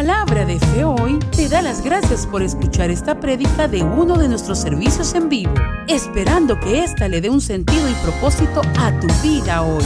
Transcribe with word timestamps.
Palabra 0.00 0.46
de 0.46 0.58
Fe 0.58 0.82
Hoy 0.82 1.18
te 1.36 1.46
da 1.50 1.60
las 1.60 1.84
gracias 1.84 2.26
por 2.26 2.42
escuchar 2.42 2.90
esta 2.90 3.20
prédica 3.20 3.68
de 3.68 3.82
uno 3.82 4.16
de 4.16 4.28
nuestros 4.28 4.58
servicios 4.58 5.12
en 5.14 5.28
vivo, 5.28 5.52
esperando 5.88 6.58
que 6.58 6.82
ésta 6.82 7.06
le 7.06 7.20
dé 7.20 7.28
un 7.28 7.42
sentido 7.42 7.86
y 7.86 7.92
propósito 8.02 8.62
a 8.78 8.98
tu 8.98 9.08
vida 9.22 9.60
hoy. 9.60 9.84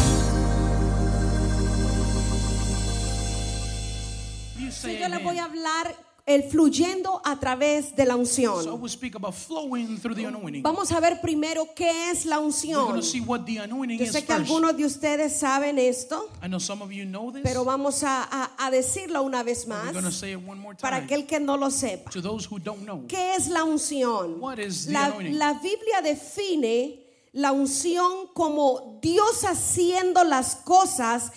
Yo 4.57 5.09
les 5.09 5.25
voy 5.25 5.39
a 5.39 5.47
hablar 5.47 5.97
el 6.27 6.43
fluyendo 6.45 7.21
a 7.23 7.39
través 7.39 7.95
de 7.95 8.07
la 8.07 8.15
So 8.15 8.19
unción. 8.21 8.81
we'll 8.81 8.89
speak 8.89 9.15
about 9.15 9.35
flowing 9.35 9.99
through 9.99 10.15
the 10.17 10.25
anointing. 10.27 10.63
Vamos 10.63 10.91
a 10.91 10.99
ver 10.99 11.21
primero 11.21 11.69
qué 11.75 12.11
es 12.11 12.25
la 12.25 12.39
unción. 12.39 12.95
to 12.97 13.03
see 13.03 13.21
what 13.21 13.45
the 13.45 13.59
anointing 13.59 13.99
Yo 13.99 14.05
is 14.07 14.13
sé 14.13 14.25
que 14.25 14.35
first. 14.35 14.49
algunos 14.49 14.75
de 14.75 14.87
ustedes 14.87 15.39
saben 15.39 15.79
esto, 15.79 16.31
I 16.43 16.47
know 16.49 16.59
some 16.59 16.83
of 16.83 16.91
you 16.91 17.05
know 17.05 17.31
this. 17.31 17.43
pero 17.45 17.63
vamos 17.65 18.03
a, 18.05 18.23
a- 18.25 18.51
a 18.59 18.71
decirlo 18.71 19.23
una 19.23 19.43
vez 19.43 19.67
más 19.69 19.93
para 20.81 20.97
aquel 20.97 21.27
que 21.27 21.39
no 21.41 21.59
lo 21.59 21.71
sepa. 21.71 22.11
To 22.11 22.23
those 22.23 22.47
who 22.51 22.59
don't 22.59 22.85
know. 22.85 23.05
¿Qué 23.07 23.35
es 23.35 23.49
la 23.49 23.65
unción? 23.65 24.41
What 24.41 24.59
is 24.59 24.87
the 24.87 24.93
La, 24.93 25.07
anointing? 25.07 25.39
la 25.39 25.53
Biblia 25.55 26.01
define 26.03 27.01
la 27.33 27.53
unción 27.53 28.29
como 28.33 28.99
Dios 29.03 29.45
haciendo 29.45 30.25
las 30.25 30.57
cosas 30.57 31.33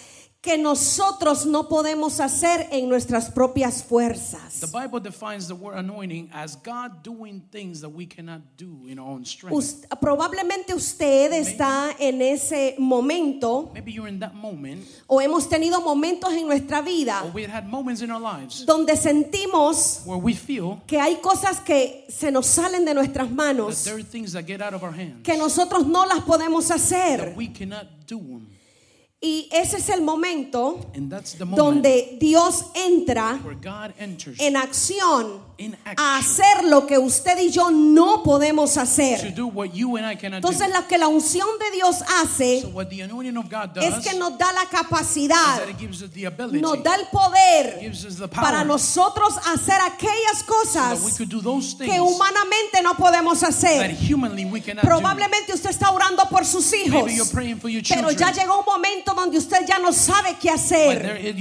que 0.47 0.57
nosotros 0.57 1.45
no 1.45 1.67
podemos 1.67 2.21
hacer 2.21 2.69
en 2.71 2.87
nuestras 2.87 3.29
propias 3.29 3.83
fuerzas. 3.83 4.61
The 4.61 4.67
Bible 4.67 5.01
defines 5.01 5.49
the 5.49 5.53
word 5.53 5.77
anointing 5.77 6.29
as 6.31 6.55
God 6.55 7.03
doing 7.03 7.41
things 7.51 7.81
that 7.81 7.89
we 7.89 8.05
cannot 8.05 8.39
do 8.55 8.87
in 8.87 8.97
our 8.97 9.09
own 9.09 9.25
strength. 9.25 9.85
Probablemente 9.99 10.73
usted 10.73 11.33
está 11.33 11.93
en 11.99 12.21
ese 12.21 12.75
momento 12.79 13.71
Maybe 13.73 13.91
you're 13.91 14.07
in 14.07 14.19
that 14.19 14.35
moment, 14.35 14.87
o 15.07 15.19
hemos 15.19 15.49
tenido 15.49 15.81
momentos 15.81 16.31
en 16.31 16.47
nuestra 16.47 16.81
vida 16.81 17.23
or 17.25 17.31
we 17.33 17.43
had 17.43 17.67
moments 17.67 18.01
in 18.01 18.09
our 18.09 18.21
lives 18.21 18.65
donde 18.65 18.95
sentimos 18.95 20.03
where 20.05 20.17
we 20.17 20.33
feel 20.33 20.81
que 20.87 20.97
hay 20.97 21.17
cosas 21.17 21.59
que 21.59 22.05
se 22.07 22.31
nos 22.31 22.45
salen 22.45 22.85
de 22.85 22.93
nuestras 22.93 23.27
that 23.27 23.35
manos 23.35 23.83
there 23.83 23.97
are 23.97 24.01
things 24.01 24.31
that 24.31 24.45
get 24.47 24.61
out 24.61 24.73
of 24.73 24.81
our 24.81 24.93
hands 24.93 25.23
que 25.23 25.35
nosotros 25.35 25.85
no 25.85 26.05
las 26.05 26.21
podemos 26.21 26.69
that 26.69 26.77
hacer. 26.77 27.33
we 27.35 27.49
cannot 27.49 27.85
do 28.07 28.17
them. 28.17 28.47
Y 29.19 29.49
ese 29.51 29.77
es 29.77 29.89
el 29.89 30.01
momento 30.01 30.79
donde 31.55 32.17
Dios 32.19 32.65
entra 32.75 33.39
en 34.37 34.57
acción 34.57 35.41
a 35.97 36.17
hacer 36.19 36.65
lo 36.65 36.85
que 36.85 36.99
usted 36.99 37.39
y 37.39 37.49
yo 37.49 37.71
no 37.71 38.21
podemos 38.21 38.75
to 38.75 38.81
hacer. 38.81 39.35
Entonces 40.21 40.69
lo 40.71 40.87
que 40.87 40.99
la 40.99 41.07
unción 41.07 41.47
de 41.57 41.75
Dios 41.75 41.95
hace 42.21 42.57
es 42.57 44.07
que 44.07 44.13
nos 44.19 44.37
da 44.37 44.53
la 44.53 44.65
capacidad, 44.69 45.65
nos 46.51 46.83
da 46.83 46.93
el 46.93 47.07
poder 47.07 47.91
para 48.29 48.63
nosotros 48.63 49.35
hacer 49.47 49.81
aquellas 49.81 50.43
cosas 50.45 51.17
que 51.17 51.99
humanamente 51.99 52.83
no 52.83 52.95
podemos 52.95 53.41
hacer. 53.41 53.97
Probablemente 54.79 55.53
usted 55.55 55.71
está 55.71 55.89
orando 55.89 56.23
por 56.29 56.45
sus 56.45 56.71
hijos, 56.73 57.11
pero 57.89 58.11
ya 58.11 58.31
llegó 58.31 58.59
un 58.59 58.65
momento 58.65 59.06
donde 59.15 59.37
usted 59.37 59.65
ya 59.67 59.79
no 59.79 59.91
sabe 59.93 60.35
qué 60.39 60.49
hacer, 60.49 61.01
there, 61.01 61.33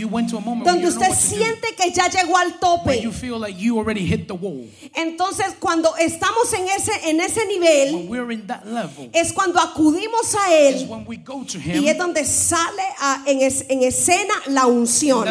donde 0.65 0.89
usted 0.89 1.07
siente 1.15 1.75
que 1.77 1.91
ya 1.93 2.09
llegó 2.09 2.37
al 2.37 2.59
tope. 2.59 3.01
like 3.41 3.59
you 3.59 3.79
already 3.79 4.07
hit 4.07 4.27
the 4.27 4.33
wall. 4.35 4.69
Entonces, 4.95 5.55
cuando 5.61 5.95
estamos 5.97 6.53
en 6.53 6.67
ese 6.69 6.93
en 7.11 7.21
ese 7.21 7.47
nivel, 7.47 8.09
level, 8.65 9.11
es 9.13 9.33
cuando 9.33 9.61
acudimos 9.61 10.35
a 10.35 10.55
él 10.55 10.89
to 10.89 11.59
y 11.59 11.89
es 11.89 11.95
Him, 11.95 11.99
donde 11.99 12.25
sale 12.25 12.83
a- 13.01 13.23
en, 13.27 13.41
es- 13.43 13.65
en 13.69 13.83
escena 13.83 14.35
la 14.47 14.67
unción. 14.67 15.25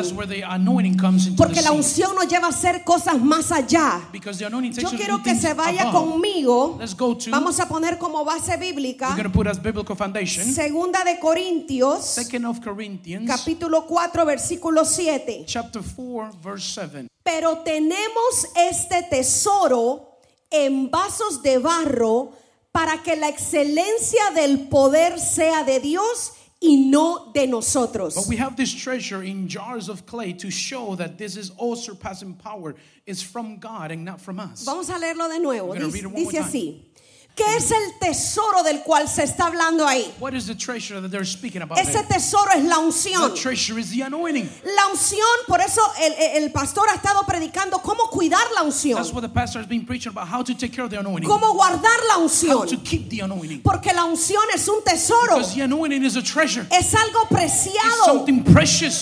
Porque 1.37 1.61
la 1.61 1.71
unción 1.71 2.15
nos 2.15 2.27
lleva 2.27 2.47
a 2.47 2.49
hacer 2.49 2.83
cosas 2.83 3.19
más 3.21 3.51
allá. 3.51 4.01
Yo 4.81 4.89
quiero 4.97 5.21
que 5.23 5.35
se 5.35 5.53
vaya 5.53 5.83
above. 5.89 6.11
conmigo. 6.11 6.79
To, 6.97 7.31
Vamos 7.31 7.59
a 7.59 7.67
poner 7.67 7.97
como 7.97 8.23
base 8.25 8.57
bíblica 8.57 9.15
Segunda 10.53 11.03
de 11.03 11.19
Corintios, 11.19 12.15
capítulo 13.27 13.85
4, 13.85 14.25
versículo 14.25 14.85
7. 14.85 15.45
chapter 15.47 15.81
4, 15.81 16.37
verse 16.41 16.73
7. 16.73 17.07
Pero 17.23 17.63
tenemos 17.63 18.47
este 18.55 19.03
tesoro 19.09 20.19
en 20.49 20.89
vasos 20.89 21.41
de 21.41 21.57
barro 21.57 22.33
para 22.71 23.01
que 23.01 23.15
la 23.15 23.29
excelencia 23.29 24.31
del 24.35 24.67
poder 24.67 25.19
sea 25.19 25.63
de 25.63 25.79
Dios 25.79 26.33
y 26.59 26.89
no 26.89 27.31
de 27.33 27.47
nosotros. 27.47 28.15
But 28.15 28.27
we 28.27 28.37
have 28.37 28.55
this 28.55 28.73
treasure 28.73 29.23
in 29.23 29.47
jars 29.47 29.89
of 29.89 30.05
clay 30.05 30.33
to 30.33 30.49
show 30.49 30.95
that 30.95 31.17
this 31.17 31.37
is 31.37 31.51
all 31.57 31.75
surpassing 31.75 32.33
power 32.33 32.75
is 33.05 33.21
from 33.21 33.57
God 33.59 33.91
and 33.91 34.03
not 34.03 34.19
from 34.19 34.39
us. 34.39 34.65
Vamos 34.65 34.89
a 34.89 34.97
leerlo 34.97 35.29
de 35.29 35.39
nuevo. 35.39 35.73
Dice, 35.73 36.39
time. 36.39 36.81
¿Qué 37.35 37.43
es 37.57 37.69
el 37.69 37.99
tesoro 37.99 38.63
del 38.63 38.79
cual 38.81 39.09
se 39.09 39.23
está 39.23 39.47
hablando 39.47 39.85
ahí? 39.85 40.09
What 40.21 40.33
is 40.33 40.47
the 40.47 40.55
treasure 40.55 41.01
that 41.01 41.09
they're 41.11 41.25
speaking 41.25 41.61
about? 41.61 41.77
Ese 41.77 42.01
tesoro 42.07 42.49
es 42.55 42.63
la 42.63 42.79
unción. 42.79 43.33
The 43.33 43.35
treasure 43.41 43.77
is 43.77 43.89
the 43.91 44.03
anointing. 44.03 44.49
La 44.63 44.87
unción, 44.87 45.19
por 45.45 45.59
eso 45.59 45.81
el, 45.99 46.13
el- 46.43 46.51
pastor 46.53 46.87
ha 46.89 46.95
estado 46.95 47.25
predicando 47.25 47.81
cómo 47.81 48.09
cuidar 48.09 48.39
la 48.55 48.61
unción, 48.63 48.95
That's 48.95 49.11
what 49.11 49.21
the 49.21 49.27
pastor 49.27 49.59
has 49.59 49.67
been 49.67 49.85
preaching 49.85 50.11
about 50.13 50.29
how 50.29 50.43
to 50.43 50.53
take 50.53 50.71
care 50.71 50.85
of 50.85 50.89
the 50.91 50.97
anointing, 50.97 51.27
cómo 51.29 51.53
guardar 51.53 51.99
la 52.07 52.19
unción, 52.19 52.65
to 52.69 52.77
keep 52.77 53.09
the 53.09 53.19
anointing. 53.19 53.61
porque 53.61 53.91
la 53.93 54.05
unción 54.05 54.41
es 54.53 54.69
un 54.69 54.81
tesoro, 54.85 55.35
Because 55.35 55.53
the 55.55 55.61
anointing 55.63 56.05
is 56.05 56.15
a 56.15 56.21
treasure. 56.23 56.65
es 56.71 56.93
algo 56.95 57.23
It's 57.23 57.35
preciado, 57.35 58.25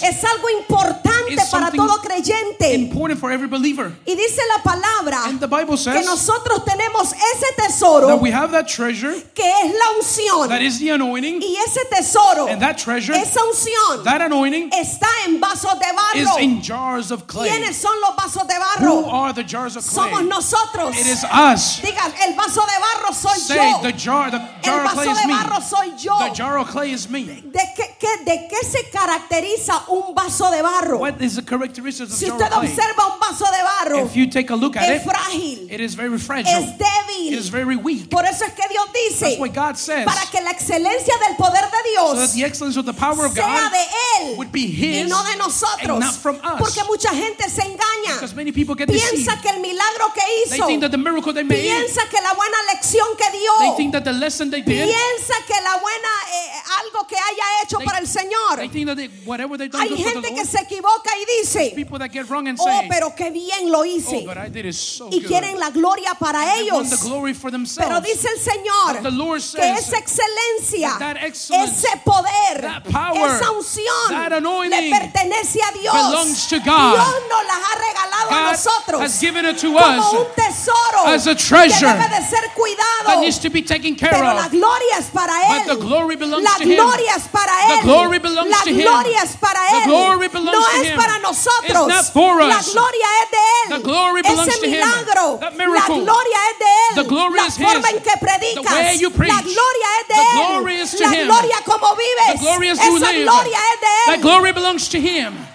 es 0.02 0.24
algo 0.24 0.50
importante 0.58 1.36
para 1.52 1.70
todo 1.70 2.02
creyente. 2.02 2.74
important 2.74 3.20
for 3.20 3.32
every 3.32 3.48
believer. 3.48 3.92
Y 4.08 4.16
dice 4.16 4.42
la 4.58 4.64
palabra 4.64 5.22
que 5.30 6.04
nosotros 6.04 6.66
tenemos 6.66 7.14
ese 7.14 7.54
tesoro 7.56 8.23
we 8.24 8.32
have 8.32 8.52
that 8.52 8.68
treasure, 8.68 9.14
que 9.36 9.44
es 9.44 9.72
la 9.72 10.00
unción. 10.00 10.48
that 10.48 10.62
is 10.62 10.80
the 10.80 10.90
anointing, 10.90 11.42
Y 11.42 11.56
ese 11.68 11.80
tesoro, 11.92 12.48
and 12.48 12.62
that 12.62 12.78
treasure, 12.78 13.14
esa 13.14 13.40
unción, 13.42 14.04
that 14.06 14.22
anointing 14.22 14.70
está 14.72 15.08
en 15.28 15.40
vasos 15.42 15.78
de 15.80 15.86
is 16.20 16.28
barro. 16.30 16.40
in 16.42 16.62
jars 16.62 17.12
of 17.12 17.28
clay. 17.28 17.50
¿Quiénes 17.50 17.76
son 17.76 17.94
los 18.02 18.16
vasos 18.16 18.48
de 18.48 18.56
barro? 18.58 19.04
Who 19.04 19.10
are 19.10 19.34
the 19.34 19.44
jars 19.44 19.76
of 19.76 19.84
clay? 19.86 20.10
Somos 20.12 20.28
nosotros. 20.28 20.96
It 20.98 21.06
is 21.08 21.24
us. 21.26 21.80
Digan, 21.82 22.14
el 22.26 22.34
vaso 22.36 22.62
de 22.62 22.80
barro 22.80 23.14
soy 23.14 23.38
Say 23.40 23.56
yo. 23.56 23.82
the 23.82 23.92
jar, 23.92 24.32
the 24.32 24.38
El 24.38 24.62
jar 24.64 24.86
of 24.86 24.92
clay 24.94 25.06
vaso 25.06 25.12
is 25.12 25.22
de 25.22 25.28
me. 25.28 25.34
barro 25.34 25.62
soy 25.62 25.92
yo. 26.00 26.18
The 26.20 26.34
jar 26.34 26.58
of 26.58 26.68
clay 26.70 26.92
is 26.92 27.10
me. 27.10 27.24
¿De 27.26 27.60
qué, 27.76 27.98
qué- 28.00 28.24
¿De 28.26 28.48
qué 28.50 28.66
se 28.66 28.90
caracteriza 28.90 29.84
un 29.90 30.14
vaso 30.16 30.50
de 30.50 30.62
barro? 30.62 30.98
What 31.00 31.22
is 31.22 31.36
the 31.36 31.42
characteristics 31.44 32.12
of 32.12 32.18
Si 32.18 32.28
jar 32.28 32.36
usted 32.38 32.48
of 32.54 32.60
clay? 32.62 32.70
observa 32.70 33.14
un 33.14 33.20
vaso 33.20 33.46
de 33.52 33.64
barro, 33.64 34.06
If 34.06 34.16
you 34.16 34.28
take 34.28 34.50
a 34.50 34.56
look 34.56 34.78
at 34.78 34.84
es 34.84 35.02
it, 35.04 35.08
frágil, 35.12 35.72
it 35.72 35.80
is 35.82 35.96
very 35.96 36.18
fragile. 36.18 36.50
es 36.64 36.64
It 36.70 36.78
débil. 37.13 37.38
is 37.38 37.50
very 37.50 37.75
weak. 37.75 38.09
Por 38.09 38.25
eso 38.25 38.46
es 38.46 38.53
que 38.53 38.68
Dios 38.69 38.85
dice, 38.94 39.25
That's 39.25 39.40
what 39.40 39.53
God 39.53 39.75
says. 39.78 40.06
para 40.06 40.25
que 40.31 40.41
la 40.41 40.51
excelencia 40.51 41.13
del 41.28 41.35
poder 41.38 41.62
de 41.69 41.78
So 41.96 42.13
that 42.16 42.19
Dios 42.19 42.34
the 42.34 42.44
excellence 42.44 42.78
of 42.78 42.85
the 42.85 42.94
power 42.94 43.25
of 43.25 43.34
sea 43.34 43.41
God 43.41 43.72
de 43.72 43.85
Él 44.31 44.38
would 44.38 44.51
be 44.51 44.62
y 44.68 45.01
His 45.01 45.09
no 45.09 45.24
de 45.24 45.35
nosotros. 45.38 45.90
and 45.90 46.00
not 46.00 46.16
from 46.16 46.35
us. 46.44 46.59
Porque 46.59 46.84
mucha 46.88 47.09
gente 47.09 47.50
se 47.50 47.62
engaña. 47.62 48.13
Because 48.16 48.35
many 48.35 48.51
people 48.51 48.75
get 48.75 48.88
deceived. 48.88 49.12
Piensa 49.25 49.41
que 49.41 49.50
el 49.50 49.59
milagro 49.59 50.12
que 50.13 50.22
They 50.50 50.57
hizo, 50.57 50.68
think 50.68 50.81
that 50.81 50.91
the 50.91 50.97
miracle 50.97 51.34
they 51.34 51.44
made, 51.44 51.62
piensa 51.62 52.07
que 52.09 52.19
la 52.22 52.34
buena 52.34 52.57
lección 52.74 53.06
que 53.18 53.30
they 53.31 53.40
dio, 53.40 53.75
think 53.78 53.91
that 53.94 54.03
the 54.03 54.13
lesson 54.13 54.50
they 54.50 54.62
did, 54.62 54.88
piensa 54.88 55.34
que 55.45 55.56
la 55.63 55.78
buena 55.80 56.09
eh, 56.31 56.62
algo 56.84 57.07
que 57.07 57.16
haya 57.16 57.63
hecho 57.63 57.78
They- 57.78 57.85
para 57.85 58.00
el 58.00 58.07
Señor. 58.07 58.57
they 58.57 58.68
think 58.69 58.88
that 58.88 58.95
they, 58.97 59.07
whatever 59.25 59.57
they've 59.57 59.72
done 59.72 59.81
Hay 59.84 59.90
the 59.90 59.97
gente 60.03 60.34
que 60.34 60.45
se 60.45 60.59
equivoca 60.62 61.12
y 61.18 61.41
dice, 61.41 61.74
people 61.75 62.00
that 62.00 62.12
get 62.12 62.30
wrong 62.30 62.47
and 62.47 62.57
oh, 62.59 62.63
say, 62.66 62.88
pero 62.90 63.13
qué 63.16 63.30
bien 63.31 63.72
lo 63.72 63.80
oh, 63.80 63.85
hice. 63.85 64.24
but 64.25 64.38
I 64.38 64.50
did 64.50 64.66
it 64.66 64.74
so 64.75 65.07
Y 65.12 65.19
good. 65.19 65.28
quieren 65.28 65.59
la 65.59 65.69
gloria 65.69 66.13
para 66.19 66.40
They 66.45 66.63
ellos. 66.63 66.90
Glory 67.03 67.34
for 67.34 67.50
Pero 67.52 67.58
themselves. 67.58 68.02
dice 68.08 68.28
el 68.30 68.40
Señor 68.40 69.03
the 69.03 69.58
que 69.58 69.72
esa 69.74 69.97
excelencia, 69.97 70.90
that 71.00 71.00
that 71.00 71.18
excellence, 71.24 71.84
ese 71.84 71.97
poder, 72.03 72.62
that 72.62 72.84
power, 72.90 73.36
esa 73.36 73.52
unción 73.52 74.69
le 74.69 74.90
pertenece 74.91 75.59
a 75.62 75.72
Dios. 75.74 75.94
belongs 75.94 76.47
to 76.47 76.59
God. 76.59 76.94
Dios 76.96 77.16
nos 77.30 77.46
las 77.46 77.58
ha 77.58 77.75
regalado 77.78 78.30
a 78.30 78.34
God 78.34 78.52
nosotros 78.52 79.01
has 79.01 79.19
given 79.19 79.45
it 79.45 79.57
to 79.57 79.68
como 79.74 80.00
us 80.00 80.13
un 80.13 80.25
tesoro 80.36 81.06
as 81.07 81.28
a 81.28 81.36
treasure 81.36 81.88
que 81.88 81.94
debe 81.94 82.10
de 82.10 82.25
ser 82.28 82.44
cuidado. 82.56 83.06
that 83.07 83.19
needs 83.19 83.39
to 83.39 83.50
be 83.50 83.62
taken 83.62 83.95
care 83.95 84.12
Pero 84.12 84.24
la 84.33 84.45
of. 84.45 84.51
gloria 84.51 84.98
es 85.00 85.10
para 85.12 85.33
But 85.33 85.62
Él. 85.62 85.78
the 85.78 85.81
glory 85.86 86.16
belongs 86.16 86.44
la 86.44 86.56
to 86.57 86.63
Him. 86.63 86.75
gloria 86.78 87.13
es 87.16 87.28
para 87.28 87.51
The 87.68 87.74
Él. 87.74 87.83
glory 87.83 88.19
belongs 88.19 88.50
la 88.51 88.63
Him. 88.72 88.81
gloria 88.81 89.19
es 89.24 89.36
para 89.38 89.60
The 89.69 89.78
Él. 89.78 89.86
glory 89.88 90.28
belongs 90.30 90.57
no 90.57 90.62
to 90.63 90.81
es 90.81 90.88
Him. 90.88 90.95
para 90.98 91.19
nosotros. 91.19 91.88
It's 91.88 91.88
not 91.88 92.06
for 92.13 92.38
La 92.39 92.62
gloria 92.62 93.07
es 93.24 93.31
de 93.31 93.38
Él. 93.38 93.69
The 93.69 93.83
glory 93.83 94.22
belongs 94.22 94.48
Ese 94.48 94.60
to 94.60 94.66
Him. 94.68 94.72
milagro. 94.72 95.38
That 95.39 95.54
La 95.57 95.88
gloria 95.88 96.39
es 96.51 96.60
de 96.60 96.66
Él. 96.89 96.93
The 96.95 97.04
glory 97.04 97.40
la 97.40 97.45
is 97.48 97.57
forma 97.57 97.88
His. 97.88 97.95
en 97.95 98.01
que 98.04 98.12
predicas. 98.19 98.63
The 98.63 98.74
way 98.74 98.95
you 99.00 99.10
preach. 99.12 99.31
La 99.34 99.42
gloria 99.42 99.90
es 100.00 100.07
de 100.07 100.13
The 100.13 100.22
Él. 100.22 100.36
glory 100.38 100.75
is 100.80 100.92
to 100.92 101.04
la 101.04 101.10
Him. 101.13 101.28
gloria 101.28 101.57
como 101.66 101.95
vives. 101.95 102.34
The 102.34 102.38
glory 102.40 102.68
is 102.69 102.80
you 102.80 102.98
Esa 102.98 103.12
live. 103.12 103.24
gloria 103.25 103.60
es 103.74 103.80
de 103.81 103.88
That 104.06 104.16
Él. 104.16 105.53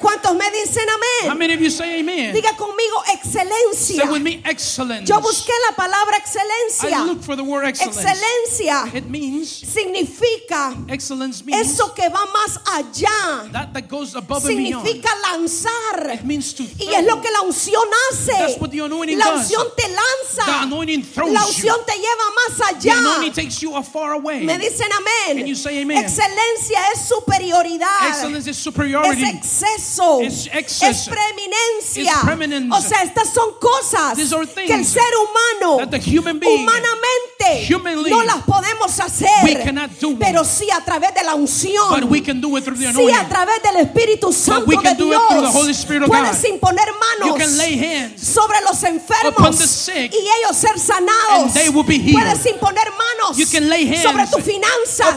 ¿Cuántos 0.00 0.36
me 0.36 0.48
dicen 0.52 0.86
How 0.88 1.30
amén? 1.30 1.38
many 1.38 1.54
of 1.54 1.60
you 1.60 1.70
say 1.70 1.98
amen? 2.00 2.32
Diga 2.34 2.56
conmigo 2.56 3.02
excelencia. 3.12 4.02
Say 4.04 4.08
with 4.12 4.22
me, 4.22 4.40
excellence. 4.44 5.08
Yo 5.08 5.20
busqué 5.20 5.52
la 5.68 5.74
palabra 5.76 6.16
I 6.16 6.20
excelencia. 6.20 7.04
look 7.06 7.22
for 7.22 7.34
the 7.36 7.42
word 7.42 7.64
excellence. 7.64 7.98
Excelencia 8.04 8.94
It 8.94 9.08
means, 9.10 9.50
significa 9.50 10.74
excellence 10.88 11.44
means 11.44 11.68
eso 11.72 11.92
que 11.94 12.08
va 12.08 12.24
más 12.32 12.58
allá. 12.74 13.50
that 13.52 13.72
that 13.74 13.88
goes 13.88 14.14
above 14.14 14.44
and 14.46 14.56
beyond. 14.56 14.86
Significa 14.86 15.10
lanzar. 15.32 16.14
It 16.14 16.24
means 16.24 16.52
to 16.54 16.62
Y 16.62 16.94
es 16.94 17.04
lo 17.04 17.14
throw. 17.16 17.22
que 17.22 17.30
la 17.32 17.40
unción 17.42 17.84
hace. 18.10 18.32
That's 18.32 18.60
what 18.60 18.70
the 18.70 18.80
anointing 18.80 19.18
La 19.18 19.24
does. 19.26 19.50
unción 19.50 19.66
te 19.76 19.82
The 19.82 19.94
lanza. 19.94 20.62
anointing 20.62 21.02
throws 21.02 21.32
La 21.32 21.40
you. 21.40 21.46
unción 21.48 21.76
te 21.86 21.92
lleva 21.94 22.24
más 22.36 22.56
The 22.82 22.90
allá. 22.90 22.98
anointing 22.98 23.32
takes 23.32 23.60
you 23.62 23.72
far 23.82 24.12
away. 24.12 24.44
Me 24.44 24.58
dicen 24.58 24.88
amén. 24.92 25.38
And 25.40 25.48
you 25.48 25.54
say 25.56 25.80
amen. 25.82 26.04
Excelencia 26.04 26.78
es 26.94 27.00
superioridad. 27.08 28.08
Excellence 28.08 28.46
is 28.46 28.56
Es 28.56 28.62
superiority. 28.62 29.22
Exceso. 30.52 30.86
Es 30.86 31.08
preeminencia. 31.08 32.14
O 32.72 32.80
sea, 32.80 33.02
estas 33.02 33.32
son 33.32 33.54
cosas 33.60 34.16
que 34.16 34.74
el 34.74 34.84
ser 34.84 35.02
humano 35.28 35.78
being, 35.88 36.60
humanamente 36.60 37.68
no 38.10 38.22
las 38.22 38.42
podemos 38.44 39.00
hacer. 39.00 39.28
we 39.44 39.54
cannot 39.56 39.90
do. 40.00 40.16
Pero 40.18 40.44
sí 40.44 40.68
a 40.70 40.84
través 40.84 41.14
de 41.14 41.24
la 41.24 41.34
unción. 41.34 41.88
But 41.90 42.10
we 42.10 42.22
can 42.22 42.40
do 42.40 42.56
it 42.56 42.64
through 42.64 42.78
the 42.78 42.92
Sí, 42.92 43.10
a 43.10 43.28
través 43.28 43.62
del 43.62 43.76
Espíritu 43.76 44.32
Santo 44.32 44.66
we 44.66 44.76
de 44.76 44.94
Dios. 44.94 45.22
through 45.28 45.42
the 45.42 45.58
Holy 45.58 45.72
Spirit 45.72 46.02
of 46.02 46.08
Puedes 46.08 46.44
imponer 46.44 46.88
manos 46.92 47.38
sobre 48.16 48.60
los 48.62 48.82
enfermos 48.82 49.88
y 49.88 50.00
ellos 50.02 50.56
ser 50.56 50.78
sanados. 50.78 51.52
Puedes 51.52 52.46
imponer 52.46 52.88
manos 52.90 53.36
sobre 53.36 54.26
tus 54.26 54.42
finanzas 54.42 55.14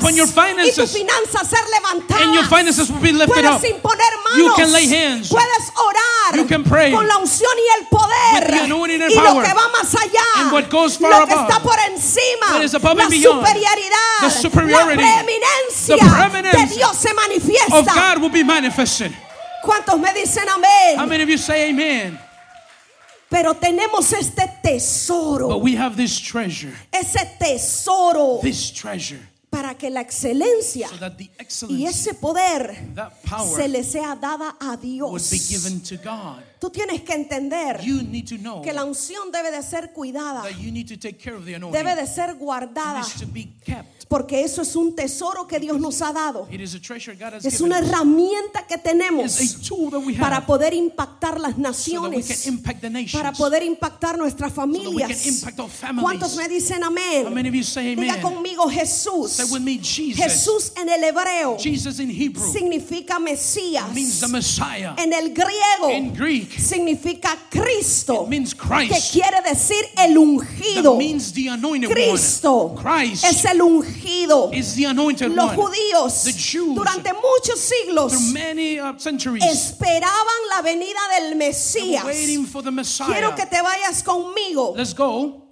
y 0.65 0.71
tus 0.71 0.91
finanzas 0.91 1.47
ser 1.49 1.63
levantadas. 1.69 2.21
and 2.21 2.33
your 2.35 2.45
finances 2.45 2.89
will 2.89 2.99
be 2.99 3.11
lifted 3.11 3.43
Puedes 3.43 3.63
imponer 3.69 4.13
manos. 4.23 4.55
You 4.61 4.65
can 4.67 4.73
lay 4.73 4.87
hands. 4.87 5.29
Puedes 5.29 5.71
orar 5.75 6.35
You 6.35 6.45
can 6.45 6.63
pray 6.63 6.91
con 6.91 7.07
la 7.07 7.17
unción 7.17 7.51
y 7.57 7.81
el 7.81 7.87
poder. 7.87 8.53
y 8.53 9.15
lo 9.15 9.23
power. 9.23 9.45
que 9.45 9.53
va 9.53 9.67
más 9.69 9.93
allá. 9.95 10.23
And 10.37 10.51
what 10.51 10.69
goes 10.69 10.97
far 10.97 11.09
lo 11.21 11.25
que 11.27 11.33
above. 11.33 11.49
está 11.49 11.61
por 11.61 11.77
encima. 11.89 12.53
What 12.53 12.63
is 12.63 12.73
above 12.73 12.97
la 12.97 13.03
and 13.05 13.11
beyond. 13.11 13.45
superioridad. 13.45 14.21
The 14.21 14.29
superiority. 14.29 15.01
La 15.01 15.23
preeminencia 15.23 15.97
The 15.97 16.41
de 16.57 16.75
Dios 16.75 16.97
se 16.97 17.09
Of 17.09 17.15
manifiesta. 17.15 17.93
God 17.93 18.21
will 18.21 18.29
be 18.31 18.43
manifested. 18.43 19.11
¿Cuántos 19.63 19.99
me 19.99 20.13
dicen 20.13 20.47
amén? 20.49 20.97
How 20.97 21.05
many 21.05 21.23
of 21.23 21.29
you 21.29 21.37
say 21.37 21.69
amen? 21.69 22.17
Pero 23.29 23.53
tenemos 23.53 24.11
este 24.11 24.45
tesoro. 24.61 25.47
But 25.47 25.61
we 25.61 25.75
have 25.75 25.95
this 25.95 26.19
treasure. 26.19 26.73
ese 26.91 27.19
tesoro 27.39 28.41
This 28.41 28.71
treasure. 28.71 29.19
Para 29.51 29.77
que 29.77 29.89
la 29.89 30.01
excelencia 30.01 30.89
So 31.49 31.69
y 31.69 31.85
ese 31.85 32.13
poder 32.13 32.73
se 33.53 33.67
le 33.67 33.83
sea 33.83 34.15
dada 34.15 34.55
a 34.59 34.77
would 34.77 34.81
Dios. 34.81 35.11
Tú 36.61 36.69
tienes 36.69 37.01
que 37.01 37.13
entender 37.13 37.81
You 37.81 38.03
need 38.03 38.29
to 38.29 38.37
know 38.37 38.61
que 38.61 38.71
la 38.71 38.83
unción 38.85 39.31
debe 39.31 39.49
de 39.49 39.63
ser 39.63 39.93
cuidada, 39.93 40.43
that 40.43 40.59
you 40.59 40.71
need 40.71 40.87
to 40.87 40.95
take 40.95 41.17
care 41.17 41.35
of 41.35 41.43
the 41.43 41.55
anointing. 41.55 41.73
debe 41.83 41.95
de 41.95 42.05
ser 42.05 42.35
guardada, 42.35 42.99
needs 42.99 43.19
to 43.19 43.25
be 43.25 43.49
kept. 43.65 44.05
porque 44.07 44.43
eso 44.43 44.61
es 44.61 44.75
un 44.75 44.93
tesoro 44.93 45.47
que 45.47 45.57
Dios 45.57 45.79
nos 45.79 46.01
ha 46.01 46.11
dado. 46.11 46.45
It 46.51 46.59
is 46.59 46.75
a 46.75 46.79
treasure 46.79 47.15
God 47.15 47.35
has 47.35 47.45
Es 47.45 47.61
una 47.61 47.79
herramienta 47.79 48.67
que 48.67 48.77
tenemos 48.77 49.39
para 50.19 50.45
poder 50.45 50.73
impactar 50.73 51.39
las 51.39 51.55
so 51.55 51.61
naciones, 51.61 52.45
impact 52.45 52.83
para 53.13 53.31
poder 53.31 53.63
impactar 53.63 54.17
nuestras 54.17 54.51
so 54.51 54.61
familias. 54.61 55.25
impact. 55.25 55.59
¿Cuántos 56.01 56.35
me 56.35 56.49
dicen 56.49 56.83
amén? 56.83 57.25
Diga 57.95 58.21
conmigo 58.21 58.69
Jesús. 58.69 59.39
Me. 59.61 59.79
Jesús 59.79 60.73
en 60.75 60.89
el 60.89 61.03
hebreo 61.05 61.57
Jesus 61.57 61.99
in 61.99 62.11
Hebrew 62.11 62.51
significa 62.51 63.17
Mesías. 63.17 63.93
means 63.93 64.19
the 64.19 64.27
Messiah. 64.27 64.93
En 64.97 65.13
el 65.13 65.29
griego 65.33 65.89
In 65.89 66.13
Greek, 66.13 66.50
significa 66.59 67.37
Cristo, 67.49 68.27
que 68.29 69.01
quiere 69.11 69.41
decir 69.41 69.83
el 69.97 70.17
ungido. 70.17 70.97
Cristo 71.89 72.75
es 73.23 73.45
el 73.45 73.61
ungido. 73.61 74.51
Los 74.51 75.51
judíos 75.53 76.25
durante 76.73 77.11
muchos 77.13 77.59
siglos 77.59 78.13
uh, 78.13 79.47
esperaban 79.51 80.35
la 80.55 80.61
venida 80.61 80.99
del 81.19 81.35
Mesías. 81.35 82.05
Quiero 83.05 83.35
que 83.35 83.45
te 83.45 83.61
vayas 83.61 84.03
conmigo 84.03 84.73
Let's 84.75 84.95
go 84.95 85.49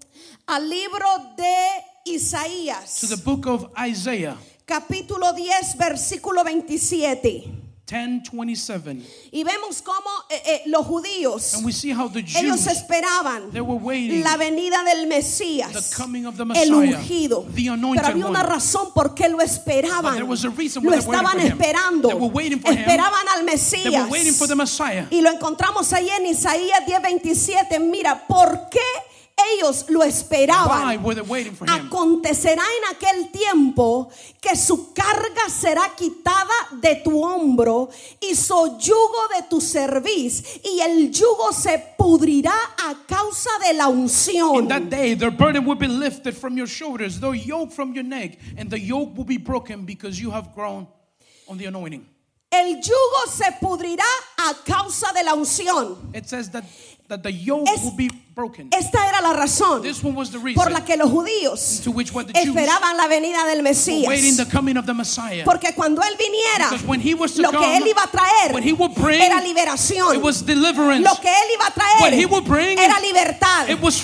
al 0.48 0.70
libro 0.70 1.08
de 1.38 1.90
to 2.06 2.12
Isaías, 2.12 3.02
the 3.08 3.18
book 3.18 3.46
of 3.46 3.72
Isaiah 3.78 4.36
capítulo 4.66 5.34
10, 5.34 5.78
versículo 5.78 6.44
27. 6.44 7.69
10:27, 7.90 9.02
Y 9.32 9.44
vemos 9.44 9.82
cómo 9.82 10.10
eh, 10.30 10.42
eh, 10.46 10.62
los 10.68 10.86
judíos, 10.86 11.56
and 11.56 11.66
we 11.66 11.72
see 11.72 11.92
how 11.92 12.08
the 12.08 12.20
ellos 12.20 12.66
Jews 12.66 12.68
esperaban 12.68 13.52
they 13.52 13.62
were 13.62 13.80
waiting 13.80 14.24
la 14.24 14.38
venida 14.38 14.84
del 14.84 15.08
Mesías, 15.08 15.72
the 15.74 15.96
coming 15.96 16.26
of 16.26 16.36
the 16.38 16.44
el 16.44 16.72
Messiah, 16.72 16.98
ungido. 17.00 17.46
the 17.56 17.68
anointed 17.70 18.02
Pero 18.04 18.14
había 18.14 18.26
una 18.28 18.44
razón 18.44 18.94
por 18.94 19.16
qué 19.16 19.30
lo 19.30 19.40
esperaban. 19.42 20.14
there 20.14 20.26
was 20.26 20.46
a 20.46 20.50
reason 20.50 20.84
Lo 20.84 20.92
why 20.92 20.98
estaban 20.98 21.40
esperando. 21.40 22.10
They 22.10 22.16
were 22.16 22.32
waiting 22.34 22.60
for 22.60 22.72
him. 22.72 22.80
Esperaban 22.80 23.28
al 23.36 23.46
They 23.46 23.90
were 23.90 24.10
waiting 24.10 24.34
for 24.34 24.48
the 24.48 24.56
Mesías. 24.56 24.80
Messiah. 24.80 25.08
Y 25.10 25.22
lo 25.22 25.32
encontramos 25.32 25.92
ahí 25.94 26.10
en 26.10 26.26
Isaías 26.28 26.86
10:27. 26.86 27.80
Mira, 27.80 28.28
¿por 28.28 28.70
qué 28.70 28.80
ellos 29.56 29.86
lo 29.90 30.00
Why 30.00 30.08
esperaban? 30.08 31.04
were 31.04 31.16
they 31.16 31.22
waiting 31.22 31.54
for 31.54 31.66
him? 31.66 31.74
Acontecerá 31.88 32.62
en 32.64 32.96
aquel 32.96 33.32
tiempo 33.32 34.10
que 34.42 34.56
su 34.56 34.94
carga 34.94 35.50
será 35.50 35.94
quitada 35.96 36.54
de 36.82 36.96
tu 37.04 37.24
hombro 37.24 37.90
y 38.22 38.36
su 38.36 38.78
yugo 38.80 39.28
de 39.36 39.44
tu 39.50 39.60
cerviz 39.62 40.60
y 40.64 40.80
el 40.82 41.12
yugo 41.12 41.52
se 41.52 41.78
pudrirá 41.98 42.54
a 42.78 42.96
causa 43.08 43.50
de 43.68 43.74
la 43.74 43.90
In 43.90 44.00
unción. 44.04 44.68
that 44.68 44.90
day, 44.90 45.14
their 45.16 45.32
burden 45.32 45.66
will 45.66 45.76
be 45.78 45.88
lifted 45.88 46.36
from 46.36 46.58
your 46.58 46.68
shoulders, 46.68 47.20
their 47.20 47.34
yoke 47.36 47.72
from 47.72 47.94
your 47.94 48.04
neck, 48.04 48.38
and 48.58 48.70
the 48.70 48.80
yoke 48.80 49.16
will 49.16 49.26
be 49.26 49.38
broken 49.38 49.86
because 49.86 50.20
you 50.20 50.32
have 50.32 50.54
grown 50.54 50.88
on 51.48 51.58
the 51.58 51.66
anointing. 51.66 52.06
El 52.52 52.76
yugo 52.82 53.28
se 53.32 53.46
pudrirá 53.62 54.04
a 54.40 54.54
causa 54.66 55.14
de 55.14 55.24
la 55.24 55.34
unción. 55.36 55.98
It 56.16 56.28
says 56.28 56.50
that, 56.50 56.64
that 57.10 57.24
the 57.24 57.32
yoke 57.32 57.68
Es- 57.68 57.84
will 57.84 57.96
be 57.96 58.10
broken. 58.36 58.70
Esta 58.72 59.06
era 59.10 59.22
la 59.22 59.34
razón 59.34 59.82
This 59.82 60.02
one 60.02 60.16
was 60.16 60.32
the 60.32 60.40
reason 60.40 60.64
por 60.64 60.72
la 60.72 60.86
que 60.86 60.96
los 60.96 61.10
judíos 61.10 61.82
esperaban 62.34 62.96
la 62.96 63.08
venida 63.08 63.46
del 63.46 63.62
Mesías. 63.62 64.38
the 64.38 64.46
coming 64.46 64.78
of 64.78 64.86
the 64.86 64.94
Messiah. 64.94 65.44
Porque 65.44 65.74
cuando 65.76 66.02
él 66.02 66.16
viniera, 66.18 66.70
Because 66.70 66.86
when 66.86 67.02
he 67.02 67.14
was 67.14 67.34
to 67.34 67.42
lo 67.42 67.52
que 67.52 67.58
come, 67.58 67.78
él 67.78 67.88
iba 67.88 68.04
a 68.04 68.08
traer 68.08 68.54
bring, 68.96 69.22
era 69.22 69.42
liberación. 69.42 70.16
It 70.16 70.22
was 70.22 70.42
deliverance. 70.46 71.04
Lo 71.04 71.16
que 71.20 71.30
él 71.30 71.50
iba 71.56 71.68
a 71.68 71.72
traer 71.72 72.02
What 72.02 72.14
he 72.14 72.26
would 72.26 72.46
bring, 72.46 72.80
era 72.80 73.00
libertad. 73.02 73.70
It 73.70 73.82
was. 73.82 74.00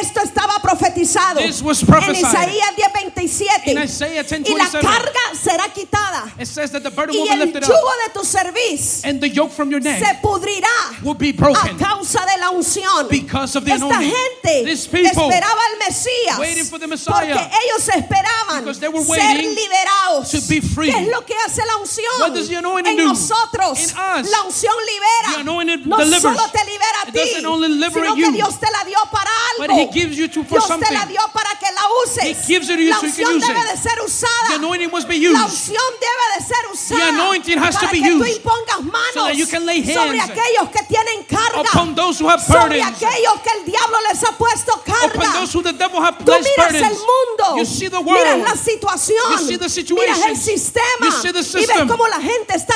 Esto 0.00 0.20
estaba 0.20 0.58
profetizado 0.62 1.40
This 1.40 1.62
was 1.62 1.82
en. 1.82 2.24
Isaías 2.24 2.76
10:27. 2.76 3.72
In 3.72 3.82
Isaiah 3.82 4.24
Y 4.24 4.54
la 4.54 4.64
10:27. 4.64 4.80
carga 4.80 5.34
será 5.34 5.68
quitada. 5.72 6.32
It 6.38 6.46
says 6.46 6.70
that 6.70 6.82
the 6.82 6.90
burden 6.90 7.14
Y 7.14 7.18
will 7.18 7.26
be 7.26 7.32
el 7.32 7.38
lifted 7.40 7.62
yugo 7.64 7.74
up, 7.74 8.06
de 8.06 8.20
tu 8.20 8.24
cerviz 8.24 9.04
and 9.04 9.20
the 9.20 9.28
yoke 9.28 9.52
from 9.52 9.70
your 9.70 9.80
neck 9.80 9.98
se 9.98 10.14
pudrirá 10.22 11.02
will 11.02 11.14
be 11.14 11.30
a 11.30 11.76
causa 11.78 12.20
de 12.20 12.35
la 12.38 12.50
unción. 12.50 13.08
because 13.08 13.56
of 13.56 13.64
the 13.64 13.72
Esta 13.72 13.86
anointing. 13.86 14.12
gente 14.12 14.70
esperaba 14.72 15.60
al 15.72 15.78
Mesías 15.78 16.38
waiting 16.38 16.64
for 16.64 16.78
the 16.78 16.86
porque 16.88 17.08
Messiah 17.08 17.50
ellos 17.64 17.88
esperaban 17.88 18.60
because 18.60 18.80
they 18.80 18.88
were 18.88 19.02
ser 19.04 19.36
liberados. 19.42 20.30
to 20.30 20.40
be 20.48 20.60
free. 20.60 20.90
¿Qué 20.90 20.98
es 21.02 21.08
lo 21.08 21.24
que 21.24 21.34
hace 21.44 21.62
la 21.66 21.76
unción? 21.78 22.06
What 22.20 22.34
does 22.34 22.48
the 22.48 22.56
anointing 22.56 22.92
en 22.98 23.06
do? 23.06 23.12
nosotros, 23.12 23.78
In 23.78 23.84
us. 23.90 24.30
la 24.30 24.42
unción 24.42 24.74
libera. 24.86 25.34
The 25.34 25.40
anointing 25.40 25.82
no 25.88 25.96
delivers. 25.98 26.22
solo 26.22 26.48
te 26.52 26.64
libera 26.64 27.02
a 27.02 27.12
ti, 27.12 27.20
sino 27.36 28.14
que 28.14 28.30
Dios 28.32 28.58
te 28.60 28.66
la 28.70 28.84
dio 28.84 28.98
para 29.10 29.30
but 29.58 29.70
algo. 29.70 29.78
He 29.80 29.86
gives 29.92 30.16
you 30.16 30.28
to- 30.28 30.44
for 30.44 30.58
Dios 30.58 30.68
te 30.80 30.92
la 30.94 31.06
dio 31.06 31.20
para 31.32 31.50
que 31.58 31.66
la 31.72 31.82
uses. 32.04 32.24
He 32.24 32.34
gives 32.54 32.68
it 32.68 32.76
to 32.76 32.82
you 32.82 32.90
la 32.90 33.00
so 33.00 33.06
you 33.06 33.12
can 33.12 33.24
unción 33.26 33.36
use 33.36 33.46
debe 33.46 33.64
de 33.72 33.76
ser 33.76 34.00
usada. 34.04 34.48
The 34.48 34.54
anointing 34.56 34.90
must 34.90 35.08
be 35.08 35.18
La 35.18 35.30
used 35.44 35.70
unción 35.70 35.90
debe 36.00 36.24
de 36.38 36.44
ser 36.44 36.66
usada. 36.72 37.08
anointing 37.08 37.58
has 37.58 37.74
to 37.74 37.80
para 37.80 37.92
be 37.92 38.00
que 38.00 38.10
tú 38.10 38.20
used 38.24 38.36
impongas 38.42 38.80
manos 38.84 39.14
so 39.14 39.24
that 39.26 39.36
you 39.36 39.46
can 39.46 39.64
lay 39.66 39.82
sobre 39.84 40.20
aquellos 40.20 40.70
que 40.70 40.82
tienen 40.88 41.24
carga. 41.28 41.60
upon 41.60 41.94
those 41.94 42.18
who 42.18 42.25
have 42.28 42.40
sobre 42.42 42.80
aquellos 42.82 43.40
que 43.42 43.50
el 43.58 43.64
diablo 43.66 43.96
les 44.08 44.22
ha 44.24 44.32
puesto 44.36 44.72
carga. 44.84 45.06
upon 45.14 45.32
those 45.32 45.52
who 45.52 45.62
the 45.62 45.72
devil 45.72 46.00
have 46.00 46.16
Tú 46.18 46.24
placed 46.24 46.48
miras 46.56 46.72
burdens. 46.72 46.90
el 46.90 46.98
mundo, 46.98 47.56
You 47.58 47.64
see 47.64 47.88
the 47.88 48.00
miras 48.02 48.38
la 48.38 48.44
world, 48.44 48.58
situación, 48.58 49.30
You 49.32 49.38
see 49.38 49.56
the 49.56 49.94
miras 49.94 50.18
el 50.26 50.36
sistema 50.36 51.06
You 51.06 51.10
see 51.12 51.32
the 51.32 51.38
y 51.38 51.42
ves 51.42 51.66
system. 51.68 51.88
cómo 51.88 52.06
la 52.08 52.20
gente 52.20 52.54
está 52.54 52.74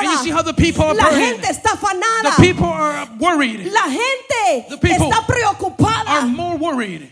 and 0.00 0.10
you 0.10 0.16
see 0.18 0.30
how 0.30 0.42
the 0.42 0.54
people 0.54 0.84
are 0.84 0.94
La 0.94 1.04
burdened. 1.10 1.40
gente 1.42 1.48
está 1.50 1.72
afanada. 1.72 2.36
The 2.36 2.42
people 2.42 2.66
are 2.66 3.08
worried, 3.18 3.66
La 3.72 3.82
gente 3.88 4.66
The 4.68 4.76
people 4.78 5.08
está 5.10 5.26
preocupada 5.26 6.08
are 6.08 6.26
more 6.26 6.56
worried, 6.56 7.10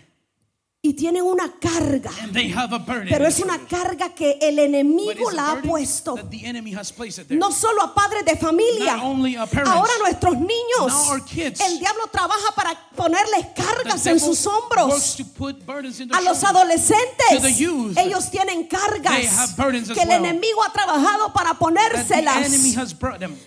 y 0.83 0.95
tienen 0.95 1.23
una 1.23 1.53
carga. 1.61 2.11
Pero 3.09 3.27
es 3.27 3.39
una 3.41 3.59
carga 3.67 4.15
que 4.15 4.39
el 4.41 4.59
enemigo 4.59 5.31
la 5.31 5.53
ha 5.53 5.63
puesto. 5.63 6.17
No 7.29 7.53
solo 7.53 7.83
a 7.83 7.95
padres 7.95 8.25
de 8.25 8.37
familia. 8.37 8.95
Ahora 8.95 9.93
nuestros 10.01 10.37
niños. 10.39 10.93
El 11.37 11.79
diablo 11.79 12.05
trabaja 12.11 12.55
para, 12.55 12.91
ponerles 12.97 13.47
cargas 13.55 14.07
en 14.07 14.19
sus 14.21 14.47
hombros. 14.47 15.19
A 16.13 16.21
los 16.23 16.45
adolescentes, 16.45 17.61
ellos 17.97 18.31
tienen 18.31 18.65
cargas 18.65 19.55
que 19.95 20.03
el 20.03 20.11
enemigo 20.11 20.63
ha 20.65 20.73
trabajado 20.73 21.33
para 21.33 21.55
ponérselas. 21.55 22.51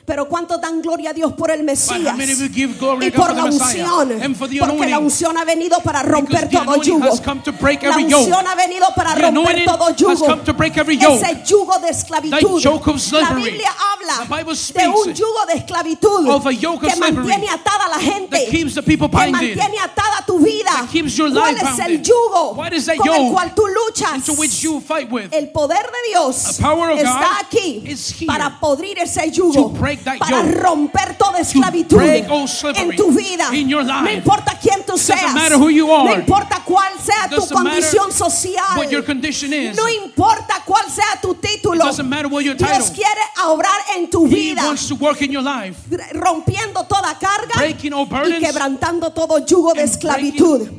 Pero 0.06 0.30
cuánto 0.30 0.60
dan 0.60 0.82
gloria 0.82 1.10
a 1.10 1.14
Dios 1.14 1.34
por 1.34 1.50
el 1.50 1.64
Mesías 1.64 2.16
y 2.52 3.12
por 3.12 3.36
la 3.36 3.46
unción, 3.46 4.38
porque 4.60 4.88
la 4.88 5.00
unción 5.00 5.38
ha 5.38 5.46
venido 5.46 5.80
para 5.80 6.04
romper 6.04 6.48
todo 6.50 6.82
yugo. 6.82 7.23
Has 7.24 7.26
come 7.26 7.42
to 7.44 7.52
break 7.52 7.82
La 7.84 7.90
every 7.90 8.04
yoke. 8.04 8.28
unción 8.28 8.46
ha 8.46 8.56
venido 8.56 8.88
para 8.96 9.16
The 9.16 9.22
romper 9.32 9.66
todo 9.66 9.86
has 9.86 9.96
yugo. 9.98 10.26
come 10.26 10.44
to 10.44 10.54
break 10.54 10.78
every 10.78 10.98
yoke. 10.98 11.22
Ese 11.22 11.44
yugo 11.46 11.80
de 11.82 11.90
esclavitud. 11.90 12.32
That 12.32 12.64
yoke 12.64 12.88
of 12.88 12.96
La 12.96 13.00
slavery. 13.00 13.44
Biblia 13.44 13.70
habla 13.72 14.26
The 14.26 14.36
Bible 14.36 14.54
de 14.56 14.88
un 14.90 15.14
yugo 15.14 15.46
de 15.48 15.54
esclavitud 15.58 16.30
of 16.30 16.46
a 16.48 16.54
yoke 16.54 16.84
of 16.84 16.90
que 16.90 16.96
slavery 16.98 17.28
mantiene 17.28 17.50
atada 17.50 17.86
a 17.86 17.90
la 17.90 18.00
gente, 18.00 18.30
that 18.38 18.50
keeps 18.50 18.76
the 18.76 18.82
people 18.84 19.08
que 19.10 19.18
binded, 19.18 19.58
mantiene 19.58 19.80
atada 19.80 20.26
tu 20.26 20.40
vida. 20.40 20.66
that 20.72 20.90
keeps 20.92 21.18
your 21.18 21.30
¿Cuál 21.30 21.54
life 21.54 21.64
es 21.68 21.80
el 21.80 22.02
yugo 22.02 22.54
What 22.56 22.74
is 22.74 22.86
that 22.86 22.98
con 22.98 23.08
el 23.08 23.14
yoke 23.14 23.32
cual 23.34 23.56
tú 23.56 23.64
luchas? 23.68 24.16
into 24.16 24.34
which 24.40 24.64
you 24.64 24.80
fight 24.82 25.10
with. 25.12 25.34
El 25.34 25.48
poder 25.52 25.84
de 25.84 26.10
Dios 26.10 26.58
The 26.58 26.64
power 26.64 26.90
of 26.92 26.98
está 27.00 27.20
God 27.20 27.46
aquí 27.46 27.84
is 27.88 28.10
here 28.20 28.28
para 28.28 28.60
podrir 28.60 28.98
ese 29.00 29.32
yugo, 29.32 29.54
to 29.54 29.70
break 29.70 30.04
that 30.04 30.20
para 30.20 30.44
yoke, 30.44 30.62
romper 30.62 31.16
toda 31.18 31.40
esclavitud 31.40 31.98
break 31.98 32.30
all 32.30 32.48
slavery 32.48 32.90
en 32.92 32.96
tu 32.98 33.12
vida. 33.12 33.50
in 33.54 33.70
your 33.70 33.84
life. 33.84 34.04
No 34.04 34.12
importa 34.12 34.58
quién 34.62 34.84
tú 34.86 34.94
It 34.94 35.00
doesn't 35.08 35.18
seas, 35.18 35.34
matter 35.34 35.58
who 35.58 35.70
you 35.70 35.92
are. 35.92 36.06
no 36.06 36.14
importa 36.16 36.63
cuál 36.74 36.94
sea 37.00 37.30
tu 37.30 37.48
condición 37.54 38.12
social, 38.12 38.78
what 38.78 38.90
your 38.90 39.04
condition 39.06 39.54
is. 39.54 39.76
no 39.76 39.88
importa 39.90 40.62
cuál 40.66 40.90
sea 40.90 41.20
tu 41.22 41.36
título. 41.36 41.84
Dios 42.58 42.92
quiere 42.92 43.22
obrar 43.46 43.80
en 43.96 44.10
tu 44.10 44.28
vida, 44.28 44.64
rompiendo 46.14 46.84
toda 46.86 47.18
carga 47.20 47.68
y 47.68 48.40
quebrantando 48.40 49.12
todo 49.12 49.46
yugo 49.46 49.74
de 49.74 49.84
esclavitud. 49.84 50.70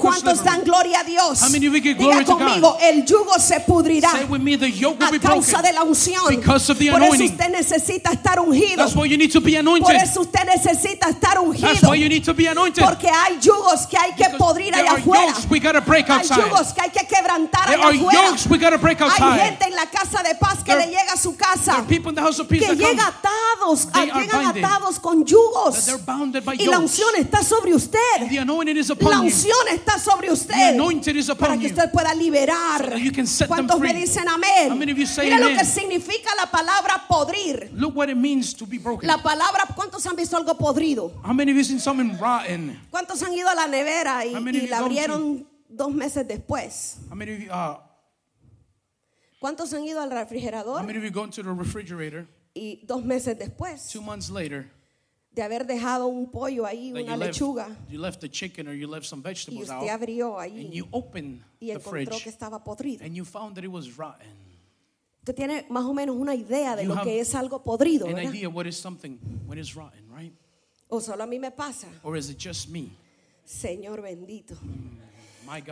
¿Cuántos 0.00 0.42
dan 0.44 0.62
gloria 0.64 1.00
a 1.00 1.04
Dios? 1.04 1.40
Diga 1.50 2.24
conmigo, 2.24 2.76
el 2.82 3.04
yugo 3.04 3.38
se 3.38 3.60
pudrirá 3.60 4.10
a 4.10 5.18
causa 5.20 5.62
de 5.62 5.72
la 5.72 5.82
unción. 5.84 6.24
Por 6.42 7.02
eso 7.02 7.24
usted 7.24 7.48
necesita 7.50 8.10
estar 8.12 8.40
ungido. 8.40 8.84
Por 8.88 9.94
eso 9.94 10.20
usted 10.20 10.44
necesita 10.46 11.08
estar 11.10 11.38
ungido. 11.38 11.68
Porque 12.80 13.08
hay 13.08 13.38
yugos 13.40 13.86
que 13.86 13.96
hay 13.96 14.12
que 14.14 14.28
podrir 14.36 14.74
allá 14.74 14.92
afuera. 14.92 15.34
Yokes 15.44 15.50
we 15.50 15.60
gotta 15.60 15.80
break 15.80 16.06
Hay 16.08 16.16
outside. 16.18 16.44
yugos 16.44 16.72
que 16.72 16.80
hay 16.80 16.90
que 16.90 17.06
quebrantar 17.06 17.66
There 17.66 17.76
allá 17.78 17.86
are 17.88 17.96
afuera. 17.98 18.28
yokes 18.30 18.46
we 18.48 18.58
gotta 18.58 18.78
break 18.78 19.00
Hay 19.00 19.08
outside. 19.08 19.40
gente 19.40 19.64
en 19.66 19.74
la 19.76 19.86
casa 19.86 20.22
de 20.22 20.34
paz 20.36 20.62
que 20.64 20.72
There- 20.72 20.86
le 20.86 20.92
llega 20.92 21.12
a 21.12 21.16
su 21.16 21.32
There 21.32 21.44
casa 21.44 21.72
are 21.78 21.82
people 21.86 22.10
in 22.10 22.14
the 22.16 22.20
house 22.22 22.38
of 22.40 22.48
peace 22.48 22.60
que 22.66 22.74
that 22.74 22.78
come 22.78 22.94
llega 22.94 23.06
atados, 23.08 23.86
They 23.92 24.10
are 24.10 24.20
llegan 24.22 24.52
binded. 24.54 24.64
atados 24.64 24.98
con 25.00 25.24
yugos. 25.24 25.84
they're 25.86 25.98
bounded 25.98 26.44
by 26.44 26.54
Y 26.58 26.66
la 26.66 26.78
unción 26.78 27.14
está 27.18 27.42
sobre 27.42 27.74
usted. 27.74 28.28
The 28.28 28.38
anointing 28.38 28.76
is 28.76 28.88
La 28.88 28.94
upon 28.94 29.12
you. 29.22 29.30
unción 29.30 29.68
está 29.72 29.98
sobre 29.98 30.28
The 30.28 30.32
usted. 30.32 30.74
anointed 30.74 31.16
is 31.16 31.26
Para 31.26 31.54
upon 31.54 31.58
que 31.60 31.68
you. 31.68 31.74
usted 31.74 31.90
pueda 31.92 32.14
liberar. 32.14 32.78
So 32.84 32.90
that 32.90 33.00
you 33.00 33.12
can 33.12 33.26
set 33.26 33.48
them 33.48 33.66
¿Cuántos 33.66 33.80
me 33.80 33.90
free? 33.90 34.00
dicen 34.00 34.28
amén? 34.28 34.70
How 34.70 34.76
many 34.76 34.92
of 34.92 34.98
you 34.98 35.06
say 35.06 35.24
Mira 35.30 35.38
lo 35.38 35.48
que 35.48 35.64
significa 35.64 36.30
la 36.36 36.46
palabra 36.50 37.04
podrir. 37.08 37.70
Look 37.74 37.94
what 37.94 38.08
it 38.08 38.16
means 38.16 38.54
to 38.54 38.66
be 38.66 38.78
broken. 38.78 39.06
La 39.06 39.18
palabra, 39.22 39.64
¿cuántos 39.74 40.04
han 40.06 40.16
visto 40.16 40.36
algo 40.36 40.56
podrido? 40.56 41.12
How 41.24 41.32
many 41.32 41.50
of 41.52 41.56
you 41.58 41.64
seen 41.64 41.80
something 41.80 42.16
rotten? 42.18 42.80
¿Cuántos 42.90 43.22
han 43.22 43.32
ido 43.34 43.48
a 43.48 43.54
la 43.54 43.66
nevera 43.66 44.24
y, 44.24 44.34
How 44.34 44.40
many 44.40 44.58
of 44.58 44.64
y 44.64 44.66
you 44.66 44.70
la 44.70 44.80
gone 44.80 44.94
to- 44.94 45.00
abrieron 45.00 45.33
dos 45.76 45.92
meses 45.92 46.26
después? 46.26 46.98
How 47.10 47.16
many 47.16 47.32
of 47.32 47.40
you, 47.40 47.50
uh, 47.50 47.78
¿Cuántos 49.40 49.72
han 49.74 49.84
ido 49.84 50.00
al 50.00 50.10
how 50.10 50.14
refrigerador 50.16 50.84
many 50.84 50.98
of 50.98 51.04
you 51.04 51.10
gone 51.10 51.30
to 51.30 51.42
the 51.42 51.50
refrigerator 51.52 52.26
y 52.54 52.80
dos 52.86 53.04
meses 53.04 53.38
después 53.38 53.88
two 53.90 54.00
months 54.00 54.30
later 54.30 54.70
de 55.32 55.42
haber 55.42 55.66
dejado 55.66 56.06
un 56.06 56.30
pollo 56.30 56.64
ahí, 56.64 56.92
that 56.92 57.02
una 57.02 57.12
you 57.14 57.18
left, 57.18 57.34
lechuga, 57.34 57.76
you 57.90 57.98
left 57.98 58.20
the 58.20 58.28
chicken 58.28 58.68
or 58.68 58.74
you 58.74 58.86
left 58.86 59.04
some 59.04 59.20
y 59.20 59.28
vegetables 59.30 59.68
usted 59.68 59.74
out 59.74 60.00
abrió 60.00 60.38
and 60.38 60.52
ahí 60.52 60.70
you 60.72 60.86
opened 60.92 61.42
y 61.60 61.66
the 61.66 61.72
encontró 61.72 61.90
fridge 61.90 62.22
que 62.22 62.30
estaba 62.30 62.62
podrido? 62.62 63.04
and 63.04 63.14
you 63.16 63.24
found 63.24 63.54
that 63.56 63.64
it 63.64 63.70
was 63.70 63.98
rotten? 63.98 64.26
Usted 65.26 65.34
tiene 65.36 65.66
más 65.70 65.84
o 65.86 65.94
menos 65.94 66.16
una 66.16 66.34
idea 66.34 66.76
de 66.76 66.82
You 66.82 66.90
lo 66.90 66.96
have 66.96 67.04
que 67.04 67.18
es 67.18 67.34
algo 67.34 67.64
podrido, 67.64 68.06
An 68.06 68.14
¿verdad? 68.14 68.34
idea 68.34 68.48
what 68.48 68.66
is 68.66 68.76
something 68.76 69.18
when 69.46 69.58
it's 69.58 69.74
rotten, 69.74 70.06
right? 70.14 70.32
O 70.88 71.00
solo 71.00 71.24
a 71.24 71.26
mí 71.26 71.40
me 71.40 71.50
pasa. 71.50 71.88
Or 72.02 72.16
is 72.16 72.28
it 72.28 72.38
just 72.38 72.68
me? 72.68 72.90
Señor 73.44 74.02
bendito. 74.02 74.54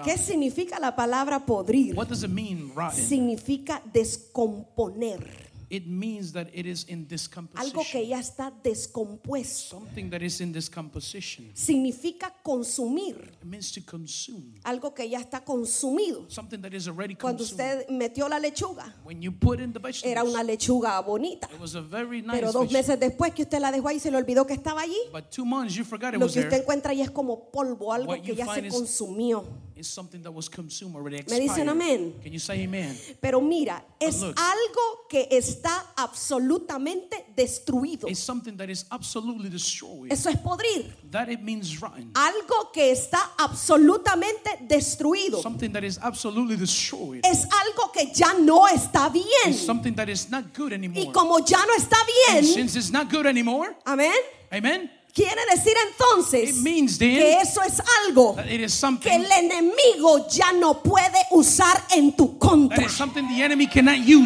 ¿Qué 0.05 0.19
significa 0.19 0.79
la 0.79 0.95
palabra 0.95 1.45
podrir? 1.45 1.95
What 1.97 2.09
does 2.09 2.23
it 2.23 2.31
mean, 2.31 2.73
rotten? 2.75 3.05
Significa 3.05 3.83
descomponer. 3.93 5.52
It 5.73 5.87
means 5.87 6.33
that 6.35 6.49
it 6.53 6.67
is 6.67 6.85
in 6.87 7.07
Algo 7.07 7.09
que 7.09 7.17
discomposition. 7.17 8.07
ya 8.07 8.19
está 8.19 8.53
descompuesto. 8.63 9.79
Something 9.81 10.11
that 10.11 10.21
is 10.21 10.39
in 10.43 10.53
discomposition. 10.53 11.51
Significa 11.55 12.31
consumir. 12.43 13.17
It 13.41 13.47
means 13.47 13.73
to 13.73 13.81
consume. 13.81 14.53
Algo 14.65 14.95
que 14.95 15.09
ya 15.09 15.19
está 15.21 15.43
consumido. 15.43 16.27
Something 16.31 16.61
that 16.61 16.75
is 16.75 16.89
already 16.89 17.15
Cuando 17.15 17.39
consumed. 17.39 17.61
usted 17.61 17.89
metió 17.89 18.29
la 18.29 18.39
lechuga, 18.39 18.95
When 19.03 19.23
you 19.23 19.33
put 19.33 19.61
in 19.61 19.73
the 19.73 19.81
era 20.05 20.23
una 20.25 20.43
vegetables, 20.43 20.47
lechuga 20.47 21.01
bonita. 21.07 21.49
it 21.51 21.59
was 21.59 21.75
a 21.75 21.81
very 21.81 22.21
nice 22.21 22.39
Pero 22.39 22.53
dos 22.53 22.71
meses 22.71 23.01
después 23.01 23.33
que 23.35 23.45
usted 23.45 23.59
la 23.59 23.73
dejó 23.73 23.89
ahí, 23.89 23.99
se 23.99 24.11
le 24.11 24.19
olvidó 24.19 24.47
que 24.47 24.53
estaba 24.53 24.83
allí. 24.83 24.99
But 25.11 25.31
two 25.31 25.47
months 25.47 25.75
you 25.75 25.85
forgot 25.85 26.13
it 26.13 26.21
Lo 26.21 26.27
was 26.27 26.35
que 26.35 26.41
usted 26.41 26.51
there. 26.51 26.63
encuentra 26.65 26.91
ahí 26.93 27.01
es 27.01 27.11
como 27.11 27.51
polvo, 27.51 27.95
algo 27.95 28.11
What 28.13 28.21
que 28.21 28.35
ya 28.35 28.45
se 28.55 28.69
consumió. 28.69 29.43
It's 29.83 29.91
something 29.91 30.23
that 30.23 30.31
was 30.31 30.49
consumed 30.49 30.95
already 30.95 31.25
¿Me 31.29 31.41
dicen 31.41 31.69
amén? 31.69 32.15
Can 32.23 32.33
you 32.33 32.39
say 32.39 32.63
amen? 32.63 32.97
Pero 33.21 33.41
mira, 33.41 33.85
es 33.99 34.21
look. 34.23 34.37
algo 34.37 35.09
que 35.09 35.27
está 35.29 35.93
absolutamente 35.97 37.27
destruido. 37.35 38.07
It's 38.09 38.21
something 38.21 38.57
that 38.59 38.71
is 38.71 38.87
absolutely 38.93 39.51
destroyed. 39.51 40.13
Eso 40.13 40.31
es 40.31 40.37
podrir. 40.37 40.95
That 41.11 41.29
it 41.31 41.41
means 41.41 41.81
rotten. 41.81 42.13
Algo 42.15 42.71
que 42.73 42.93
está 42.93 43.33
absolutamente 43.37 44.57
destruido. 44.69 45.43
Something 45.43 45.73
that 45.73 45.83
is 45.83 45.99
absolutely 46.01 46.55
destroyed. 46.55 47.23
Es 47.25 47.45
algo 47.51 47.91
que 47.91 48.13
ya 48.15 48.35
no 48.35 48.69
está 48.69 49.09
bien. 49.09 49.27
It's 49.47 49.67
something 49.67 49.97
that 49.97 50.09
is 50.09 50.31
not 50.31 50.57
good 50.57 50.71
Y 50.71 50.75
anymore. 50.77 51.13
como 51.13 51.41
ya 51.45 51.59
no 51.67 51.75
está 51.77 51.97
bien, 52.29 52.45
since 52.45 52.79
it's 52.79 52.93
not 52.93 53.11
good 53.11 53.27
anymore, 53.27 53.75
amén. 53.85 54.15
amen, 54.53 54.89
Quiere 55.15 55.43
decir 55.55 55.75
entonces 55.91 56.57
means 56.63 56.97
que 56.97 57.19
then 57.19 57.41
eso 57.43 57.61
es 57.63 57.83
algo 58.07 58.35
que 58.35 59.15
el 59.15 59.31
enemigo 59.31 60.27
ya 60.27 60.53
no 60.53 60.83
puede 60.83 61.19
usar 61.33 61.85
en 61.91 62.17
tu 62.17 62.39
contra. 62.39 62.87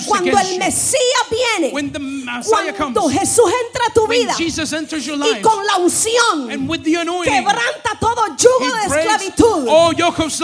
Cuando 0.07 0.39
el. 0.39 0.59
Mesías 0.59 1.01
viene, 1.29 1.73
Messiah 1.73 2.73
comes, 2.73 2.77
cuando 2.77 3.09
Jesús 3.09 3.51
entra 3.67 3.87
a 3.89 3.93
tu 3.93 4.07
vida 4.07 4.35
your 4.39 5.17
y 5.17 5.19
life, 5.19 5.43
con 5.43 5.67
la 5.67 5.77
unción 5.79 6.51
anointing, 6.51 7.33
quebranta 7.33 7.99
todo 7.99 8.27
yugo 8.37 8.75
de 8.77 8.87
esclavitud 8.87 9.69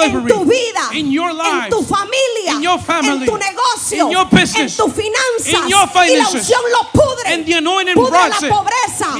en 0.02 0.26
tu 0.26 0.44
vida, 0.44 0.90
your 0.92 1.30
en 1.30 1.38
life, 1.38 1.70
tu 1.70 1.82
familia, 1.82 2.78
family, 2.80 3.20
en 3.20 3.26
tu 3.26 3.38
negocio, 3.38 4.08
business, 4.28 4.56
en 4.56 4.76
tus 4.76 4.92
finanzas, 4.92 6.08
y 6.08 6.16
la 6.16 6.28
unción 6.28 6.60
lo 6.72 7.00
pudre, 7.00 7.94
pudre 7.94 8.18
la 8.28 8.48
pobreza, 8.48 9.14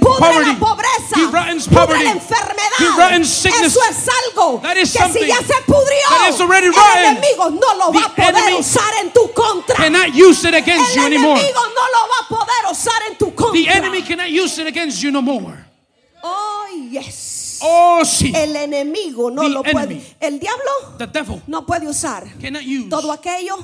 pudre 0.00 0.37
poverty. 0.44 0.52
la 0.52 0.58
pobreza, 0.58 1.14
He 1.16 1.26
rottens 1.30 1.68
poverty. 1.68 2.04
la 2.04 2.10
enfermedad. 2.12 2.78
He 2.78 2.88
rottens 2.96 3.28
sickness. 3.28 3.76
Eso 3.76 3.80
es 3.90 4.08
algo 4.08 4.60
That 4.62 4.76
is 4.76 4.92
que 4.92 4.98
si 4.98 5.04
something 5.04 5.26
ya 5.26 5.36
se 5.38 5.54
pudrió, 5.66 6.08
that 6.10 6.28
is 6.30 6.40
already 6.40 6.66
el 6.68 6.72
rotten. 6.74 7.16
enemigo 7.16 7.50
no 7.50 7.74
lo 7.76 7.92
va 7.92 8.04
a 8.06 8.08
The 8.14 8.22
poder 8.22 8.36
enemy 8.44 8.56
usar 8.60 8.92
en 9.02 9.10
tu 9.12 9.32
contra. 9.32 9.74
Cannot 9.76 10.14
use 10.14 10.44
it 10.48 10.54
against 10.54 10.90
El 10.90 10.96
you 10.96 11.06
anymore. 11.06 11.40
enemigo 11.40 11.60
no 11.60 11.84
lo 11.94 12.08
va 12.08 12.18
a 12.24 12.28
poder 12.28 12.72
usar 12.72 13.02
en 13.10 13.16
tu 13.16 13.34
contra. 13.34 13.52
The 13.52 13.68
enemy 13.68 14.02
cannot 14.02 14.28
use 14.30 14.58
it 14.60 14.66
against 14.66 15.02
you 15.02 15.10
no 15.10 15.20
more. 15.22 15.64
Oh, 16.22 16.66
yes. 16.90 17.36
Oh, 17.60 18.04
sí. 18.04 18.32
El 18.34 18.54
enemigo 18.56 19.30
no 19.30 19.42
The 19.42 19.48
lo 19.48 19.62
puede. 19.62 19.94
enemy. 19.94 20.02
El 20.20 20.38
diablo 20.40 20.70
The 20.98 21.06
devil 21.06 21.42
no 21.46 21.64
puede 21.66 21.88
usar 21.88 22.24
use 22.24 22.88
todo 22.90 23.12
aquello 23.12 23.56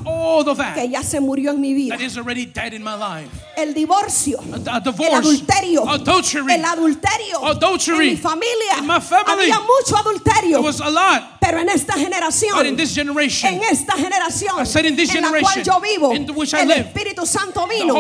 que 0.75 0.89
ya 0.89 1.03
se 1.03 1.21
murió 1.21 1.51
en 1.53 1.61
mi 1.61 1.75
vida. 1.75 1.97
that 1.97 2.05
is 2.05 2.17
already 2.17 2.47
dead 2.47 2.73
in 2.73 2.83
my 2.83 2.95
life. 2.97 3.29
El 3.57 3.73
divorcio, 3.73 4.39
A, 4.67 4.77
a 4.77 4.81
divorce, 4.81 5.07
el 5.09 5.15
adulterio, 5.15 5.89
adultery. 5.89 6.53
el 6.55 6.65
adulterio 6.65 7.45
Adultery. 7.47 8.09
en 8.09 8.15
mi 8.15 8.17
familia. 8.17 8.79
In 8.79 8.87
my 8.87 9.01
family. 9.01 9.51
Había 9.51 9.61
mucho 9.61 9.97
adulterio, 9.97 10.59
There 10.59 10.67
was 10.67 10.81
a 10.81 10.91
lot. 10.91 11.23
pero 11.41 11.59
en 11.61 11.69
esta 11.69 11.93
generación, 11.95 12.57
But 12.57 12.67
in 12.67 12.77
this 12.77 12.95
generation, 12.95 13.55
en 13.55 13.63
esta 13.71 13.93
generación, 13.95 14.61
I 14.61 14.65
said 14.67 14.87
in 14.87 14.97
this 14.97 15.15
en 15.15 15.23
la 15.23 15.29
cual 15.41 15.63
yo 15.63 15.79
vivo, 15.81 16.13
in 16.15 16.29
which 16.35 16.53
I 16.55 16.61
el 16.63 16.69
live, 16.69 16.81
Espíritu 16.93 17.27
Santo 17.27 17.67
vino 17.69 17.95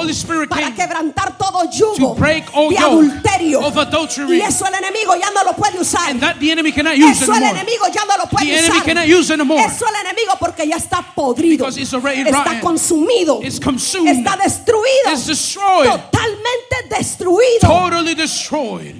para 0.48 0.74
quebrantar 0.74 1.38
todo 1.38 1.70
yugo 1.70 2.16
de 2.16 2.78
adulterio. 2.78 3.60
of 3.60 3.76
adultery. 3.76 4.38
Y 4.38 4.40
eso 4.40 4.66
el 4.66 4.74
enemigo 4.74 5.14
ya 5.16 5.30
no 5.30 5.44
lo 5.44 5.52
puede 5.54 5.78
usar. 5.78 5.83
And 6.08 6.20
that 6.20 6.38
the 6.38 6.50
enemy 6.50 6.72
cannot 6.72 6.96
use 6.96 7.22
Eso 7.22 7.32
el 7.32 7.42
anymore. 7.42 7.60
enemigo 7.60 7.86
ya 7.92 8.04
no 8.04 8.16
lo 8.16 8.24
puede 8.30 8.46
The 8.46 8.58
enemy 8.58 8.78
usar. 8.78 8.84
cannot 8.84 9.06
use 9.08 9.30
anymore. 9.32 9.64
Eso 9.64 9.84
el 9.86 10.06
enemigo 10.06 10.32
porque 10.38 10.66
ya 10.66 10.76
está 10.76 11.02
podrido. 11.14 11.58
Because 11.58 11.78
it's 11.80 11.92
already 11.92 12.22
está 12.22 12.60
consumido. 12.60 13.42
It's 13.42 13.58
consumed. 13.60 14.08
Está 14.08 14.36
destruido. 14.36 15.12
It's 15.12 15.26
destroyed. 15.26 15.90
Totalmente 15.90 16.88
destruido. 16.88 17.60
Totally 17.60 18.14
destroyed. 18.14 18.94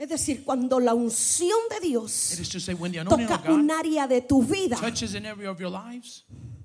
Es 0.00 0.08
decir, 0.08 0.44
cuando 0.44 0.80
la 0.80 0.94
unción 0.94 1.58
de 1.68 1.86
Dios 1.86 2.10
say, 2.10 2.74
toca 2.74 3.42
un 3.52 3.70
área 3.70 4.06
de 4.06 4.22
tu 4.22 4.42
vida, 4.42 4.76
touches 4.76 5.14
an 5.14 5.26
area 5.26 5.50
of 5.50 5.60
your 5.60 5.70
lives, 5.70 6.24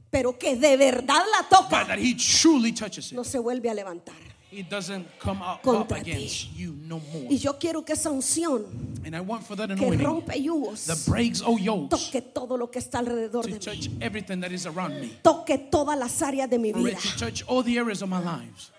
pero 0.10 0.38
que 0.38 0.56
de 0.56 0.78
verdad 0.78 1.22
la 1.32 1.42
but 1.42 1.50
toca, 1.70 1.86
that 1.86 2.00
He 2.00 2.16
truly 2.16 2.72
touches 2.72 3.12
it, 3.12 3.14
no 3.14 3.26
se 3.26 3.38
vuelve 3.38 3.70
a 3.70 3.74
levantar. 3.74 4.16
It 4.58 4.70
doesn't 4.70 5.06
come 5.20 5.42
up, 5.42 5.66
up 5.68 5.92
against 5.92 6.56
you 6.56 6.74
no 6.88 7.00
more. 7.14 7.28
Y 7.30 7.38
yo 7.38 7.54
quiero 7.60 7.84
que 7.84 7.94
esa 7.94 8.10
unción 8.10 8.66
And 9.06 9.16
I 9.16 9.20
want 9.22 9.44
for 9.44 9.56
that 9.58 9.68
que 9.68 9.74
anointing 9.76 10.06
rompe 10.06 10.34
yugos 10.42 10.86
that 10.88 10.98
breaks 11.06 11.42
all 11.42 11.60
yokes 11.60 11.90
toque 12.12 12.22
todo 12.34 12.58
lo 12.58 12.68
que 12.72 12.80
está 12.80 13.00
alrededor 13.00 13.44
to 13.44 13.50
de 13.50 13.56
mí. 13.56 13.60
touch 13.60 13.90
everything 14.02 14.40
that 14.42 14.52
is 14.52 14.66
around 14.66 15.00
me. 15.00 15.10
Toque 15.22 15.58
todas 15.70 15.98
las 15.98 16.22
áreas 16.22 16.50
de 16.50 16.58
mi 16.58 16.72
vida. 16.72 16.90
it 16.90 16.98
to 17.00 17.18
touch 17.18 17.44
all 17.48 17.62
the 17.64 17.78
areas 17.78 18.02
of 18.02 18.10
my 18.10 18.20
lives. 18.20 18.72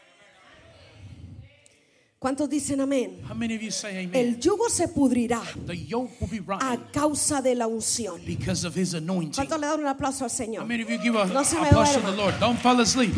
¿Cuántos 2.18 2.48
dicen 2.48 2.80
amén? 2.80 3.20
How 3.28 3.34
many 3.34 3.54
of 3.54 3.62
you 3.62 3.70
say 3.70 3.98
amen? 4.04 4.14
El 4.16 4.40
yugo 4.40 4.68
se 4.70 4.88
pudrirá 4.88 5.42
The 5.66 5.76
yoke 5.76 6.10
will 6.20 6.28
be 6.30 6.40
a 6.60 6.76
causa 6.92 7.42
de 7.42 7.54
la 7.54 7.66
unción. 7.66 8.24
because 8.24 8.64
of 8.64 8.74
his 8.74 8.94
anointing. 8.94 9.34
¿Cuántos 9.46 9.60
le 9.60 9.66
dan 9.66 9.80
un 9.80 9.86
aplauso 9.86 10.24
al 10.24 10.30
How 10.30 10.34
Señor? 10.34 10.66
many 10.66 10.82
of 10.82 10.88
you 10.90 10.98
give 10.98 11.14
a 11.14 11.26
No 11.26 11.44
se 11.44 11.56
me 11.60 11.66
applause 11.68 11.92
to 11.94 12.00
duerma. 12.00 12.10
the 12.10 12.16
Lord? 12.16 12.34
Don't 12.40 12.58
fall 12.58 12.80
asleep. 12.80 13.14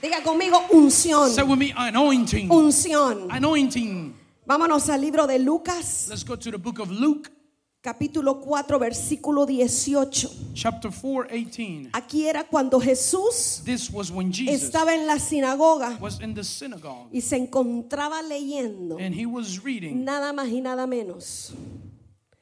Diga 0.00 0.22
conmigo 0.22 0.60
unción. 0.70 1.28
Say 1.30 1.42
with 1.42 1.58
me, 1.58 1.72
anointing. 1.76 2.48
Unción. 2.50 3.28
Anointing. 3.30 4.14
Vámonos 4.46 4.88
al 4.88 5.00
libro 5.00 5.26
de 5.26 5.38
Lucas, 5.40 6.06
Let's 6.08 6.24
go 6.24 6.36
to 6.36 6.50
the 6.50 6.56
book 6.56 6.78
of 6.78 6.90
Luke, 6.90 7.30
capítulo 7.82 8.40
4, 8.40 8.78
versículo 8.78 9.44
18. 9.44 10.54
chapter 10.54 10.90
4, 10.90 11.28
18. 11.30 11.90
Aquí 11.92 12.26
era 12.26 12.44
cuando 12.44 12.80
Jesús 12.80 13.60
This 13.64 13.90
was 13.90 14.10
when 14.10 14.32
Jesus 14.32 14.62
estaba 14.62 14.94
en 14.94 15.06
la 15.06 15.18
sinagoga 15.18 15.98
was 16.00 16.20
in 16.20 16.32
the 16.32 16.44
synagogue 16.44 17.08
y 17.12 17.20
se 17.20 17.36
encontraba 17.36 18.22
leyendo 18.22 18.98
and 18.98 19.14
he 19.14 19.26
was 19.26 19.62
reading, 19.62 20.04
nada 20.04 20.32
más 20.32 20.48
y 20.48 20.60
nada 20.60 20.86
menos, 20.86 21.52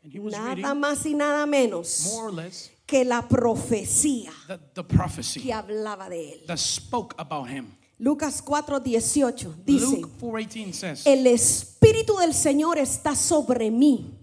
and 0.05 0.13
he 0.13 0.21
was 0.21 0.33
nada 0.33 0.55
reading 0.55 0.81
más 0.81 1.05
y 1.07 1.15
nada 1.15 1.45
menos 1.47 2.13
more 2.13 2.29
or 2.29 2.33
less 2.33 2.71
que 2.87 3.05
la 3.05 3.27
profecía 3.29 4.33
the, 4.47 4.59
the 4.75 4.85
prophecy 4.85 5.41
que 5.41 5.53
hablaba 5.53 6.09
de 6.09 6.35
él. 6.35 6.47
that 6.47 6.59
spoke 6.59 7.15
about 7.19 7.49
him. 7.49 7.77
Lucas 7.99 8.43
4, 8.43 8.81
18 8.81 9.55
dice, 9.65 9.97
Luke 9.97 10.11
4:18 10.21 10.73
says, 10.75 11.07
el 11.07 11.27
Espíritu 11.27 12.19
del 12.19 12.35
Señor 12.35 12.79
está 12.79 13.17
sobre 13.17 13.71
mí, 13.71 14.19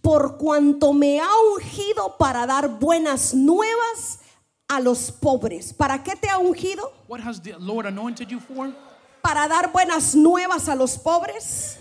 por 0.00 0.38
cuanto 0.38 0.92
me 0.92 1.20
ha 1.20 1.28
ungido 1.52 2.16
para 2.18 2.46
dar 2.46 2.78
buenas 2.78 3.34
nuevas 3.34 4.20
a 4.68 4.80
los 4.80 5.10
pobres. 5.10 5.74
¿Para 5.74 6.02
qué 6.02 6.14
te 6.14 6.30
ha 6.30 6.38
ungido? 6.38 6.92
What 7.08 7.20
has 7.20 7.42
the 7.42 7.54
Lord 7.58 7.86
anointed 7.86 8.28
you 8.28 8.38
for? 8.38 8.72
Para 9.20 9.48
dar 9.48 9.72
buenas 9.72 10.14
nuevas 10.14 10.68
a 10.68 10.76
los 10.76 10.96
pobres. 10.96 11.78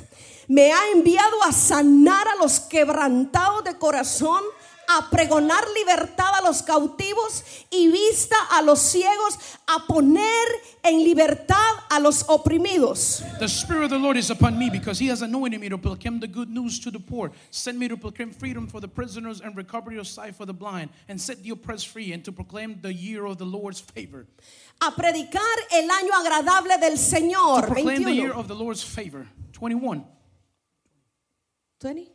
Me 0.48 0.74
ha 0.74 0.80
enviado 0.96 1.44
a 1.44 1.52
sanar 1.52 2.28
a 2.28 2.36
los 2.42 2.60
quebrantados 2.60 3.64
de 3.64 3.78
corazón, 3.78 4.42
a 4.91 5.08
pregonar 5.12 5.63
libertad 5.75 6.34
a 6.39 6.41
los 6.41 6.63
cautivos 6.63 7.43
y 7.69 7.89
vista 7.89 8.36
a 8.51 8.63
los 8.63 8.79
ciegos, 8.79 9.38
a 9.67 9.86
poner 9.86 10.48
en 10.81 11.03
libertad 11.03 11.55
a 11.91 12.00
los 12.00 12.24
oprimidos. 12.27 13.22
The 13.38 13.48
Spirit 13.48 13.84
of 13.84 13.89
the 13.91 14.00
Lord 14.00 14.17
is 14.17 14.31
upon 14.31 14.58
me 14.58 14.72
because 14.72 14.98
He 14.98 15.08
has 15.10 15.22
anointed 15.22 15.60
me 15.62 15.69
to 15.69 15.77
proclaim 15.77 16.19
the 16.19 16.27
good 16.27 16.50
news 16.50 16.79
to 16.79 16.89
the 16.89 17.00
poor, 17.00 17.31
sent 17.51 17.77
me 17.77 17.88
to 17.88 17.98
proclaim 17.98 18.31
freedom 18.31 18.67
for 18.67 18.81
the 18.81 18.88
prisoners 18.88 19.41
and 19.41 19.55
recovery 19.55 20.00
of 20.00 20.08
sight 20.08 20.36
for 20.36 20.48
the 20.48 20.53
blind, 20.53 20.89
and 21.08 21.22
set 21.22 21.43
the 21.43 21.51
oppressed 21.51 21.88
free, 21.89 22.12
and 22.12 22.25
to 22.25 22.31
proclaim 22.31 22.79
the 22.81 22.91
year 22.91 23.25
of 23.25 23.38
the 23.38 23.46
Lord's 23.46 23.79
favor. 23.79 24.25
A 24.81 24.91
predicar 24.91 25.41
el 25.72 25.88
año 25.88 26.13
agradable 26.19 26.79
del 26.79 26.96
To 26.96 26.98
Señor. 26.98 27.67
proclaim 27.67 28.03
the 28.03 28.12
year 28.12 28.31
21. 28.31 28.39
of 28.39 28.48
the 28.48 28.55
Lord's 28.55 28.81
favor. 28.81 29.27
21. 29.53 30.03
20. 31.79 32.12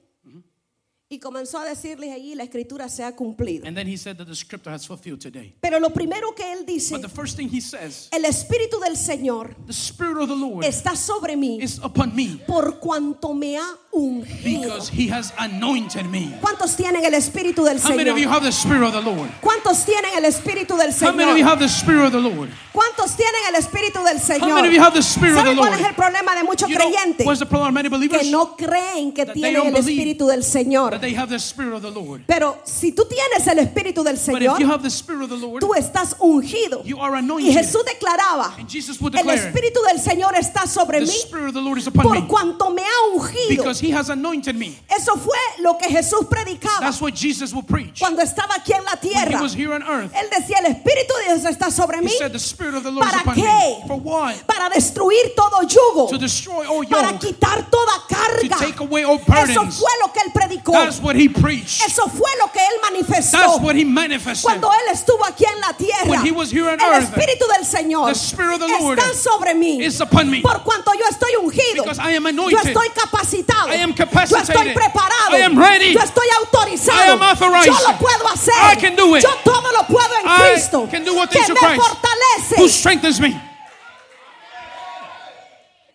Y 1.10 1.18
comenzó 1.18 1.58
a 1.58 1.66
decirles 1.66 2.12
allí, 2.14 2.34
la 2.34 2.44
escritura 2.44 2.88
se 2.88 3.04
ha 3.04 3.14
cumplido. 3.14 3.66
And 3.66 3.76
then 3.76 3.86
He 3.86 3.98
said 3.98 4.16
that 4.16 4.26
the 4.26 4.34
scripture 4.34 4.70
has 4.72 4.86
fulfilled 4.86 5.20
today. 5.20 5.54
Pero 5.60 5.78
lo 5.78 5.90
primero 5.90 6.34
que 6.34 6.50
él 6.50 6.64
dice, 6.64 6.94
But 6.96 7.02
the 7.02 7.08
first 7.14 7.36
thing 7.36 7.48
He 7.52 7.60
says, 7.60 8.08
el 8.10 8.24
Espíritu 8.24 8.80
del 8.80 8.96
Señor 8.96 9.54
the 9.66 9.72
Spirit 9.74 10.16
of 10.22 10.28
the 10.28 10.34
Lord 10.34 10.64
está 10.64 10.96
sobre 10.96 11.36
mí 11.36 11.62
is 11.62 11.78
upon 11.82 12.16
me 12.16 12.40
por 12.46 12.80
cuanto 12.80 13.34
me 13.34 13.58
ha 13.58 13.76
ungido. 13.92 14.62
because 14.62 14.88
He 14.88 15.08
has 15.12 15.34
anointed 15.38 16.06
me. 16.06 16.32
¿Cuántos 16.40 16.74
tienen 16.74 17.04
el 17.04 17.12
Espíritu 17.12 17.64
del 17.64 17.78
How 17.80 17.94
many 17.94 18.08
of 18.08 18.16
you 18.16 18.24
Señor? 18.24 18.32
have 18.32 18.42
the 18.42 18.52
Spirit 18.52 18.82
of 18.84 18.92
the 18.94 19.02
Lord? 19.02 19.30
¿Cuántos 19.42 19.84
tienen 19.84 20.10
el 20.16 20.24
Espíritu 20.24 20.76
del 20.78 20.90
How 20.90 21.12
many 21.12 21.30
of 21.32 21.36
you 21.36 21.44
Señor? 21.44 21.50
have 21.50 21.58
the 21.60 21.68
Spirit 21.68 22.06
of 22.06 22.12
the 22.12 22.20
Lord? 22.20 22.48
¿Cuántos 22.72 23.14
tienen 23.14 23.42
el 23.50 23.54
Espíritu 23.56 24.02
del 24.02 24.16
How 24.18 24.54
many 24.56 24.68
of 24.68 24.72
you 24.72 24.80
Señor? 24.80 24.84
have 24.86 24.94
the 24.94 25.02
Spirit 25.02 25.36
of 25.36 25.44
the 25.44 25.50
¿Saben 25.50 25.56
cuál 25.58 25.70
Lord? 25.70 25.80
es 25.80 25.86
el 25.86 25.94
problema 25.94 26.34
de 26.34 26.42
muchos 26.44 26.68
You 26.70 26.76
know, 26.78 26.88
creyentes? 26.90 27.26
what's 27.26 27.40
the 27.40 27.46
problem 27.46 27.68
of 27.68 27.74
many 27.74 27.90
believers? 27.90 28.22
Que 28.22 28.30
no 28.30 28.56
creen 28.56 29.12
que 29.12 29.26
tienen 29.26 29.66
el 29.66 29.76
Espíritu 29.76 30.26
del 30.26 30.42
Señor. 30.42 30.93
That 30.94 31.00
they 31.00 31.14
have 31.14 31.28
the 31.28 31.38
Spirit 31.38 31.74
of 31.74 31.82
the 31.82 31.90
Lord. 31.90 32.22
Pero 32.26 32.58
si 32.64 32.92
tú 32.92 33.04
tienes 33.08 33.46
el 33.46 33.58
Espíritu 33.58 34.02
del 34.04 34.16
But 34.16 34.42
if 34.42 34.42
you 34.42 34.66
Señor, 34.66 34.70
have 34.70 34.82
the 34.82 34.90
Spirit 34.90 35.22
of 35.24 35.30
the 35.30 35.36
Lord, 35.36 35.60
tú 35.60 35.74
estás 35.74 36.14
ungido. 36.20 36.82
you 36.84 36.98
are 36.98 37.14
Y 37.14 37.18
anointed. 37.18 37.52
Jesús 37.52 37.84
declaraba, 37.84 38.54
And 38.58 38.68
Jesus 38.68 39.00
would 39.00 39.14
el 39.16 39.26
Espíritu 39.28 39.80
del 39.88 39.98
Señor 40.00 40.34
está 40.36 40.66
sobre 40.66 41.00
the 41.00 41.06
mí 41.06 41.12
Spirit 41.12 41.48
of 41.48 41.54
the 41.54 41.60
Lord 41.60 41.78
is 41.78 41.86
upon 41.86 42.04
por 42.04 42.14
me 42.14 42.26
cuanto 42.28 42.70
me 42.70 42.82
ha 42.82 43.14
ungido. 43.16 43.48
because 43.48 43.80
He 43.80 43.90
has 43.90 44.08
anointed 44.10 44.54
me. 44.56 44.78
Eso 44.88 45.16
fue 45.16 45.36
lo 45.60 45.76
que 45.78 45.88
Jesús 45.88 46.26
predicaba 46.28 46.80
That's 46.80 47.00
what 47.00 47.14
Jesus 47.14 47.52
will 47.52 47.62
preach. 47.64 47.98
cuando 48.00 48.22
estaba 48.22 48.54
aquí 48.56 48.72
en 48.72 48.84
la 48.84 48.96
tierra. 48.96 49.40
was 49.40 49.54
here 49.54 49.72
on 49.74 49.82
earth, 49.82 50.12
Él 50.14 50.28
decía, 50.30 50.58
el 50.64 50.66
Espíritu 50.72 51.14
de 51.26 51.34
Dios 51.34 51.44
está 51.44 51.70
sobre 51.70 51.98
He 51.98 52.02
mí 52.02 52.10
said, 52.18 52.32
The 52.32 52.38
Spirit 52.38 52.74
of 52.74 52.82
the 52.84 52.90
Lord 52.90 53.06
is 53.06 53.12
¿Para 53.12 53.34
qué? 53.34 54.44
para 54.46 54.68
destruir 54.70 55.34
todo 55.36 55.62
yugo, 55.66 56.08
To 56.10 56.18
destroy 56.18 56.64
all 56.66 56.84
para 56.86 57.18
quitar 57.18 57.68
toda 57.70 57.92
to 58.08 58.14
carga. 58.14 58.56
take 58.58 58.80
away 58.80 59.04
all 59.04 59.18
Eso 59.18 59.62
fue 59.70 59.90
lo 60.00 60.12
que 60.12 60.20
Él 60.20 60.32
predicó. 60.32 60.72
That's 60.84 61.00
what 61.00 61.16
He 61.16 61.28
preached. 61.28 61.82
Eso 61.84 62.08
fue 62.08 62.30
lo 62.38 62.48
que 62.52 62.60
Él 62.60 62.80
manifestó. 62.82 63.38
That's 63.38 63.60
what 63.60 63.76
He 63.76 63.84
manifested. 63.84 64.44
Cuando 64.44 64.68
Él 64.72 64.92
estuvo 64.92 65.24
aquí 65.24 65.44
en 65.44 65.60
la 65.60 65.72
tierra, 65.72 66.08
When 66.08 66.24
he 66.24 66.30
was 66.32 66.50
here 66.50 66.68
on 66.68 66.80
el 66.80 66.86
earth, 66.92 67.10
Espíritu 67.14 67.46
del 67.56 67.64
Señor 67.66 68.08
the 68.08 68.14
Spirit 68.14 68.54
of 68.54 68.60
the 68.60 68.68
Lord 68.68 68.98
está 68.98 69.14
sobre 69.14 69.54
mí. 69.54 69.80
is 69.82 70.00
upon 70.00 70.30
me. 70.30 70.40
Por 70.42 70.62
cuanto 70.62 70.92
yo 70.94 71.04
estoy 71.10 71.34
ungido, 71.42 71.84
Because 71.84 71.98
I 71.98 72.12
am 72.16 72.24
yo 72.24 72.28
anointed. 72.28 72.66
estoy 72.74 72.88
capacitado, 72.90 73.68
I 73.70 73.76
am 73.82 73.90
yo 73.90 73.96
capacitated. 74.04 74.54
estoy 74.54 74.74
preparado, 74.74 75.36
I 75.36 75.42
am 75.42 75.58
ready. 75.58 75.92
yo 75.94 76.00
estoy 76.00 76.26
autorizado, 76.38 76.98
I 76.98 77.10
am 77.10 77.22
authorized. 77.22 77.66
yo 77.66 77.88
lo 77.88 77.98
puedo 77.98 78.28
hacer, 78.28 78.54
I 78.72 78.76
can 78.76 78.94
do 78.96 79.14
it. 79.16 79.22
yo 79.22 79.30
todo 79.44 79.72
lo 79.72 79.84
puedo 79.86 80.14
en 80.22 80.26
I 80.26 80.50
Cristo, 80.52 80.88
can 80.90 81.04
do 81.04 81.18
all 81.18 81.26
que 81.26 81.40
me 81.40 81.46
Christ. 81.54 81.80
fortalece. 81.82 82.56
Who 82.58 82.68
strengthens 82.68 83.20
me? 83.20 83.40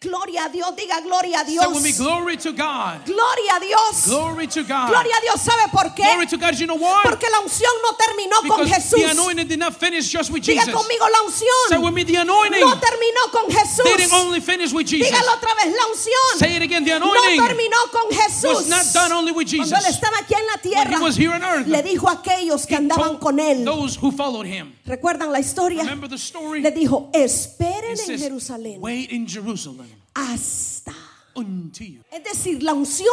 Gloria 0.02 0.46
a 0.46 0.50
Dios, 0.50 0.72
diga 0.78 1.02
gloria 1.02 1.42
a 1.42 1.44
Say 1.44 1.52
Dios. 1.60 1.74
with 1.76 1.84
me, 1.84 1.92
glory 1.92 2.38
to 2.38 2.54
God. 2.54 3.04
Gloria 3.06 3.58
a 3.58 3.60
Dios. 3.60 4.08
Glory 4.08 4.48
to 4.48 4.64
God. 4.64 4.88
Gloria 4.88 5.12
a 5.18 5.20
Dios, 5.22 5.42
¿sabe 5.42 5.68
por 5.74 5.94
qué? 5.94 6.04
Glory 6.08 6.26
to 6.26 6.38
God. 6.38 6.56
You 6.58 6.68
know 6.68 6.78
why? 6.78 7.02
Porque 7.04 7.28
la 7.30 7.42
unción 7.42 7.70
no 7.84 7.98
terminó 7.98 8.40
con 8.48 8.64
Because 8.64 8.76
Jesús. 8.76 8.96
the 9.04 9.12
anointing 9.12 9.48
did 9.50 9.60
not 9.60 9.76
finish 9.76 10.08
just 10.10 10.32
with 10.32 10.42
Diga 10.44 10.64
Jesus. 10.64 10.74
conmigo 10.74 11.04
la 11.12 11.22
unción. 11.28 11.68
Say 11.68 11.78
with 11.80 11.94
me, 11.94 12.04
the 12.06 12.16
anointing 12.16 12.62
No 12.62 12.80
terminó 12.80 13.30
con 13.30 13.52
Jesús. 13.52 13.84
didn't 13.98 14.14
only 14.14 14.40
finish 14.40 14.72
with 14.72 14.88
Jesus. 14.88 15.06
Dígalo 15.12 15.34
otra 15.36 15.54
vez, 15.56 15.76
la 15.76 15.86
unción. 15.92 16.38
Say 16.40 16.56
it 16.56 16.62
again, 16.62 16.86
the 16.86 16.98
No 16.98 17.12
anointing 17.12 17.42
terminó 17.42 17.92
con 17.92 18.10
Jesús. 18.10 18.56
was 18.56 18.70
not 18.70 18.86
done 18.94 19.12
only 19.12 19.34
with 19.34 19.50
Cuando 19.52 19.66
Jesus. 19.76 19.84
él 19.86 19.92
estaba 19.92 20.18
aquí 20.20 20.34
en 20.34 20.46
la 20.48 20.54
When 20.54 20.62
tierra, 20.62 20.98
he 20.98 21.04
was 21.04 21.18
here 21.18 21.34
on 21.34 21.44
earth, 21.44 21.68
le 21.68 21.84
dijo 21.84 22.08
a 22.08 22.14
aquellos 22.24 22.66
que 22.66 22.78
andaban 22.78 23.20
con 23.20 23.38
él. 23.38 23.66
those 23.66 23.98
who 23.98 24.12
followed 24.12 24.46
him. 24.48 24.72
¿Recuerdan 24.90 25.32
la 25.32 25.40
historia? 25.40 25.84
Le 25.84 26.72
dijo, 26.72 27.12
esperen 27.14 27.96
en 28.08 28.20
Jerusalén 28.20 28.82
wait 28.82 29.12
in 29.12 29.28
Jerusalem 29.28 29.86
hasta. 30.16 31.09
Until 31.48 31.88
you. 31.88 32.02
Es 32.12 32.24
decir, 32.24 32.64
la 32.64 32.74
unción 32.74 33.08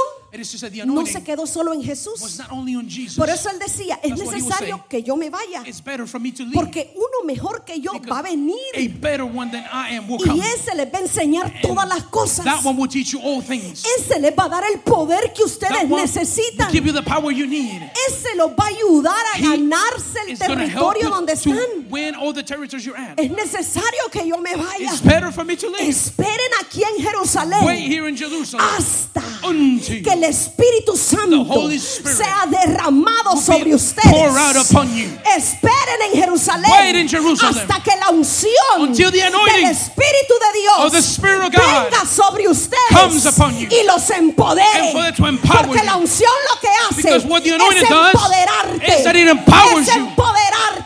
no 0.87 1.07
se 1.07 1.23
quedó 1.23 1.47
solo 1.47 1.73
en 1.73 1.83
Jesús. 1.83 2.41
Por 3.17 3.31
eso 3.31 3.51
él 3.51 3.59
decía, 3.59 3.99
es 4.03 4.19
necesario 4.19 4.85
que 4.89 5.03
yo 5.03 5.17
me 5.17 5.31
vaya. 5.31 5.63
It's 5.67 5.83
better 5.83 6.07
for 6.07 6.21
me 6.21 6.33
to 6.33 6.43
leave. 6.45 6.55
Porque 6.55 6.93
uno 6.95 7.25
mejor 7.25 7.65
que 7.65 7.81
yo 7.81 7.93
va 8.11 8.19
a 8.19 8.23
venir. 8.23 8.57
better 9.01 9.25
one 9.25 9.51
than 9.51 9.65
I 9.73 9.97
am 9.97 10.09
will 10.09 10.19
come. 10.19 10.37
Y 10.37 10.41
ese 10.41 10.75
les 10.75 10.93
va 10.93 10.99
a 10.99 11.03
enseñar 11.03 11.53
todas 11.63 11.89
las 11.89 12.05
cosas. 12.05 12.45
That 12.45 12.65
one 12.65 12.77
will 12.79 12.89
teach 12.89 13.13
you 13.13 13.21
all 13.21 13.43
things. 13.43 13.85
Ese 13.99 14.19
les 14.19 14.33
va 14.33 14.45
a 14.45 14.49
dar 14.49 14.65
el 14.73 14.81
poder 14.81 15.33
que 15.33 15.45
ustedes 15.45 15.89
necesitan. 15.89 16.67
will 16.67 16.73
give 16.73 16.87
you 16.87 16.93
the 16.93 17.03
power 17.03 17.31
you 17.31 17.47
need. 17.47 17.83
Ese 18.09 18.35
los 18.37 18.51
va 18.51 18.65
a 18.65 18.69
ayudar 18.69 19.25
a 19.35 19.39
ganarse 19.39 20.19
el 20.29 20.39
territorio 20.39 21.11
donde 21.11 21.33
están. 21.33 21.57
Es 23.17 23.31
necesario 23.31 24.11
que 24.11 24.27
yo 24.27 24.39
me 24.39 24.55
vaya. 24.57 24.93
It's 24.93 25.03
better 25.03 25.33
for 25.33 25.45
me 25.45 25.57
to 25.57 25.69
leave. 25.69 25.89
Esperen 25.89 26.51
aquí 26.61 26.83
en 26.83 27.03
Jerusalén 27.03 28.16
Hasta 28.77 29.23
que 30.03 30.13
el 30.13 30.25
Espíritu 30.25 30.97
Santo 30.97 31.45
sea 32.17 32.47
derramado 32.51 33.37
sobre 33.41 33.75
ustedes. 33.75 34.13
Esperen 35.37 36.03
en 36.13 36.21
Jerusalén 36.21 36.71
hasta 37.61 37.83
que 37.83 37.91
la 37.99 38.11
unción 38.11 38.93
del 39.55 39.65
Espíritu 39.71 40.35
de 40.41 40.61
Dios 40.61 40.93
venga 41.91 42.07
sobre 42.07 42.49
ustedes 42.49 43.25
y 43.73 43.87
los 43.87 44.11
empodere. 44.11 44.93
Porque 45.67 45.85
la 45.85 45.97
unción 45.97 46.31
lo 46.55 46.61
que 46.61 46.69
hace 46.91 47.17
es 47.17 47.25
empoderarte. 48.13 49.03
es 49.81 49.87
you. 49.87 49.93
empoderarte. 49.95 50.36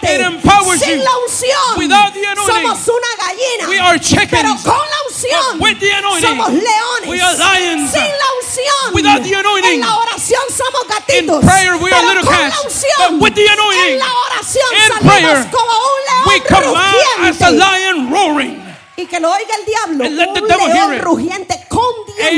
It 0.02 0.20
empowers 0.20 0.80
Sin 0.80 0.98
you. 0.98 1.04
la 1.04 1.14
unción 1.18 1.76
Without 1.76 2.12
the 2.14 2.24
anointing, 2.24 2.66
somos 2.66 2.88
una 2.88 3.12
gallina. 3.20 3.68
we 3.68 3.78
are 3.78 3.98
chickens. 3.98 4.30
Pero 4.30 4.56
con 4.64 4.80
la 4.80 5.00
unción 5.08 5.60
with 5.60 5.78
the 5.78 5.90
anointing, 5.92 6.28
somos 6.28 6.48
leones. 6.48 7.08
we 7.08 7.20
are 7.20 7.36
lions. 7.36 7.90
Sin 7.92 8.02
la 8.02 8.28
unción 8.40 8.94
Without 8.94 9.22
the 9.22 9.34
anointing, 9.34 9.74
en 9.74 9.80
la 9.80 9.96
oración 9.96 10.42
somos 10.50 10.80
In 11.10 11.26
prayer, 11.26 11.76
we 11.76 11.90
are 11.92 12.06
little 12.06 12.22
cats. 12.22 12.84
But 12.98 13.20
with 13.20 13.34
the 13.34 13.46
anointing, 13.46 13.94
en 13.94 13.98
la 13.98 14.06
oración 14.06 14.70
in 14.72 15.06
prayer, 15.06 15.50
como 15.50 15.70
un 15.70 16.00
león 16.06 16.26
We 16.26 16.40
come 16.40 16.76
out 16.76 17.28
as 17.28 17.40
a 17.42 17.50
lion 17.50 18.10
roaring. 18.10 18.62
Y 18.96 19.06
que 19.06 19.18
lo 19.18 19.30
oiga 19.30 19.54
el 19.58 19.64
diablo. 19.64 20.04
And 20.04 20.16
let 20.16 20.34
the 20.34 20.42
un 20.42 20.48
devil 20.48 20.66
hear 20.68 20.92
it. 20.94 21.02
rugiente 21.02 21.66
con 21.68 21.82
A 22.22 22.30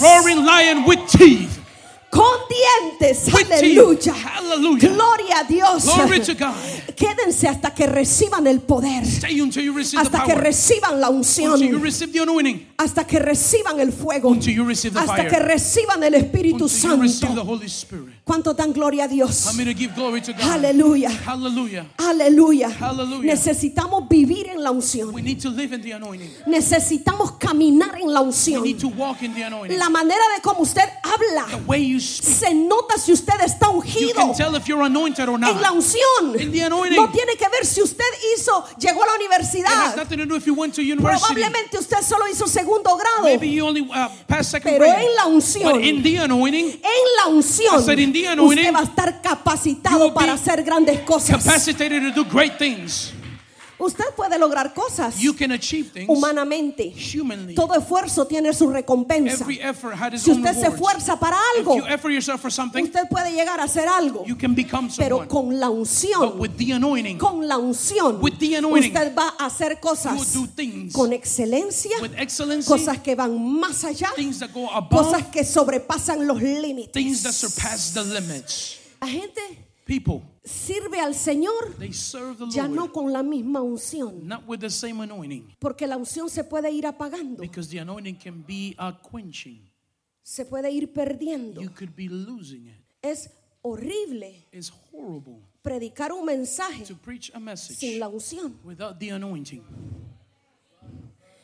roaring 0.00 0.44
lion 0.44 0.84
with 0.84 1.00
teeth. 1.08 1.59
Con 2.10 2.24
dientes. 2.48 3.32
Aleluya. 3.32 4.12
Hallelujah. 4.12 4.88
Gloria 4.88 5.38
a 5.38 5.44
Dios. 5.44 5.84
Quédense 6.96 7.46
hasta 7.46 7.72
que 7.72 7.86
reciban 7.86 8.46
el 8.48 8.60
poder. 8.60 9.04
Hasta 9.96 10.24
que 10.24 10.34
reciban 10.34 11.00
la 11.00 11.08
unción. 11.08 11.60
Hasta 12.78 13.06
que 13.06 13.18
reciban 13.20 13.78
el 13.78 13.92
fuego. 13.92 14.36
Hasta 14.96 15.28
que 15.28 15.38
reciban 15.38 16.02
el 16.02 16.14
Espíritu 16.14 16.68
Santo. 16.68 17.06
¿Cuánto 18.30 18.54
dan 18.54 18.72
gloria 18.72 19.06
a 19.06 19.08
Dios? 19.08 19.48
Aleluya. 20.40 21.10
Aleluya. 21.98 22.70
Necesitamos 23.22 24.08
vivir 24.08 24.46
en 24.46 24.62
la 24.62 24.70
unción. 24.70 25.12
We 25.12 25.20
need 25.20 25.42
to 25.42 25.50
live 25.50 25.74
in 25.74 25.82
the 25.82 25.94
anointing. 25.94 26.30
Necesitamos 26.46 27.32
caminar 27.40 27.98
en 28.00 28.14
la 28.14 28.20
We 28.20 28.28
unción. 28.28 28.62
need 28.62 28.78
to 28.78 28.86
walk 28.86 29.20
in 29.22 29.34
the 29.34 29.42
anointing. 29.42 29.76
La 29.76 29.88
manera 29.88 30.22
de 30.36 30.42
cómo 30.42 30.60
usted 30.60 30.80
The 30.80 31.08
habla 31.08 31.66
way 31.66 31.84
you 31.84 31.98
speak. 31.98 32.36
se 32.36 32.54
nota 32.54 32.98
si 32.98 33.10
usted 33.12 33.34
está 33.44 33.66
You 33.66 33.78
ungido 33.80 34.14
can 34.14 34.34
tell 34.34 34.54
if 34.54 34.68
you're 34.68 34.84
anointed 34.84 35.28
or 35.28 35.34
en 35.34 35.60
la 35.60 35.72
unción. 35.72 36.26
No 36.26 37.10
tiene 37.10 37.36
que 37.36 37.48
ver 37.48 37.66
si 37.66 37.82
usted 37.82 38.04
hizo, 38.36 38.64
llegó 38.78 39.02
a 39.02 39.06
la 39.06 39.14
universidad. 39.16 39.92
Probablemente 39.92 41.78
usted 41.78 42.00
solo 42.02 42.28
hizo 42.28 42.46
segundo 42.46 42.96
grado. 42.96 43.24
Maybe 43.24 43.50
you 43.50 43.66
only 43.66 43.80
uh, 43.80 44.08
Pero 44.28 44.62
grade. 44.62 45.04
en 45.04 45.14
la 45.16 45.26
unción. 45.26 45.72
But 45.72 45.82
in 45.82 46.00
the 46.00 46.18
anointing, 46.20 46.66
En 46.66 47.06
la 47.18 47.26
unción, 47.34 47.84
I 48.20 48.32
said 48.32 48.32
in 48.32 48.36
the 48.36 48.42
anointing, 48.42 48.64
usted 48.64 48.72
va 48.72 48.78
a 48.78 48.82
estar 48.82 49.08
you 49.08 49.20
capacitado 49.22 49.98
will 49.98 50.12
para 50.12 50.26
be 50.26 50.32
hacer 50.32 50.62
grandes 50.62 51.00
cosas. 51.00 51.42
capacitated 51.42 52.02
to 52.02 52.12
do 52.12 52.24
great 52.24 52.56
things. 52.58 53.12
Usted 53.80 54.04
puede 54.14 54.38
lograr 54.38 54.74
cosas 54.74 55.16
You 55.18 55.34
can 55.34 55.52
achieve 55.52 55.90
things 55.92 56.08
humanamente. 56.08 56.92
humanly. 57.14 57.54
Todo 57.54 57.74
esfuerzo 57.74 58.26
tiene 58.26 58.52
su 58.52 58.68
recompensa. 58.70 59.42
Every 59.44 59.58
effort 59.60 59.94
had 59.94 60.12
its 60.14 60.22
Si 60.22 60.30
own 60.30 60.38
usted 60.44 60.60
se 60.60 60.66
esfuerza 60.68 61.18
para 61.18 61.36
If 61.56 61.60
algo, 61.66 61.76
you 61.76 61.86
effort 61.86 62.12
yourself 62.12 62.40
for 62.40 62.52
something, 62.52 62.82
usted 62.84 63.08
puede 63.08 63.32
llegar 63.32 63.58
a 63.60 63.64
hacer 63.64 63.88
algo. 63.88 64.24
you 64.26 64.36
can 64.36 64.54
become 64.54 64.88
Pero 64.96 65.16
someone. 65.18 65.28
con 65.28 65.58
la 65.60 65.68
But 65.68 65.78
unción, 65.78 66.38
with 66.38 66.56
the 66.56 66.72
anointing, 66.72 67.18
con 67.18 67.46
la 67.48 67.56
unción, 67.58 68.20
With 68.22 68.38
the 68.38 68.56
anointing, 68.56 68.94
usted 68.94 69.14
va 69.16 69.34
a 69.38 69.46
hacer 69.46 69.72
you 69.72 69.88
will 69.88 69.96
cosas 69.96 70.34
do 70.34 70.46
things 70.54 70.92
con 70.92 71.12
excelencia, 71.12 71.96
with 72.02 72.12
cosas 72.66 72.98
que 73.00 73.14
van 73.14 73.38
más 73.60 73.84
allá, 73.84 74.10
that 74.38 74.52
go 74.52 74.66
cosas 74.90 75.20
above, 75.20 75.30
que 75.32 75.44
sobrepasan 75.44 76.26
los 76.26 76.38
that 76.38 76.44
límites. 76.46 77.32
surpass 77.32 77.92
the 77.94 78.04
limits. 78.04 78.76
La 79.00 79.06
gente 79.08 79.40
People, 79.86 80.22
sirve 80.42 81.00
al 81.00 81.14
Señor 81.14 81.76
ya 82.50 82.66
no 82.66 82.92
con 82.92 83.12
la 83.12 83.22
misma 83.22 83.60
unción, 83.60 84.26
not 84.26 84.46
with 84.46 84.60
the 84.60 84.70
same 84.70 85.02
anointing, 85.02 85.54
porque 85.58 85.86
la 85.86 85.96
unción 85.96 86.30
se 86.30 86.44
puede 86.44 86.70
ir 86.70 86.86
apagando, 86.86 87.42
because 87.42 87.68
the 87.68 87.78
anointing 87.78 88.16
can 88.16 88.44
be 88.46 88.74
quenching. 89.10 89.68
se 90.22 90.44
puede 90.44 90.70
ir 90.70 90.92
perdiendo. 90.92 91.60
You 91.60 91.70
could 91.70 91.94
be 91.94 92.08
losing 92.08 92.66
it. 92.68 92.76
Es 93.02 93.30
horrible 93.62 94.46
It's 94.52 94.72
horrible 94.92 95.42
predicar 95.62 96.12
un 96.12 96.24
mensaje 96.24 96.86
sin 97.56 97.98
la 97.98 98.08
unción. 98.08 98.58
without 98.64 98.98
the 98.98 99.10
anointing. 99.10 99.62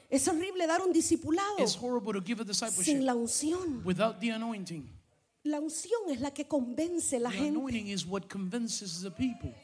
Es 0.09 0.27
horrible 0.29 0.67
dar 0.67 0.81
un 0.83 0.93
discipulado 0.93 1.59
It's 1.59 1.77
horrible 1.77 2.13
to 2.13 2.25
give 2.25 2.41
a 2.41 2.55
sin 2.55 3.05
la 3.05 3.15
unción. 3.15 3.83
Without 5.47 5.51
the 5.51 5.51
anointing. 5.51 5.51
La 5.51 5.61
unción 5.61 6.11
es 6.11 6.21
la 6.21 6.31
que 6.31 6.45
convence 6.47 7.17
a 7.17 7.21
la 7.21 7.31
The 7.31 7.37
gente. 7.37 7.59
anointing 7.59 7.89
is 7.89 8.07
what 8.07 8.29
convinces 8.29 9.03
the 9.03 9.11
people. 9.11 9.55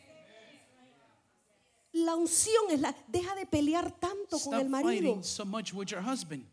La 1.95 2.15
unción 2.17 2.71
es 2.71 2.81
la. 2.81 2.95
Deja 3.09 3.35
de 3.35 3.47
pelear 3.47 3.91
tanto 4.01 4.39
con 4.39 4.55
Stop 4.55 4.61
el 4.63 4.69
marido. 4.69 4.89
fighting 5.15 5.23
so 5.23 5.45
much 5.45 5.73
with 5.75 5.89
your 5.91 6.01
husband. 6.01 6.45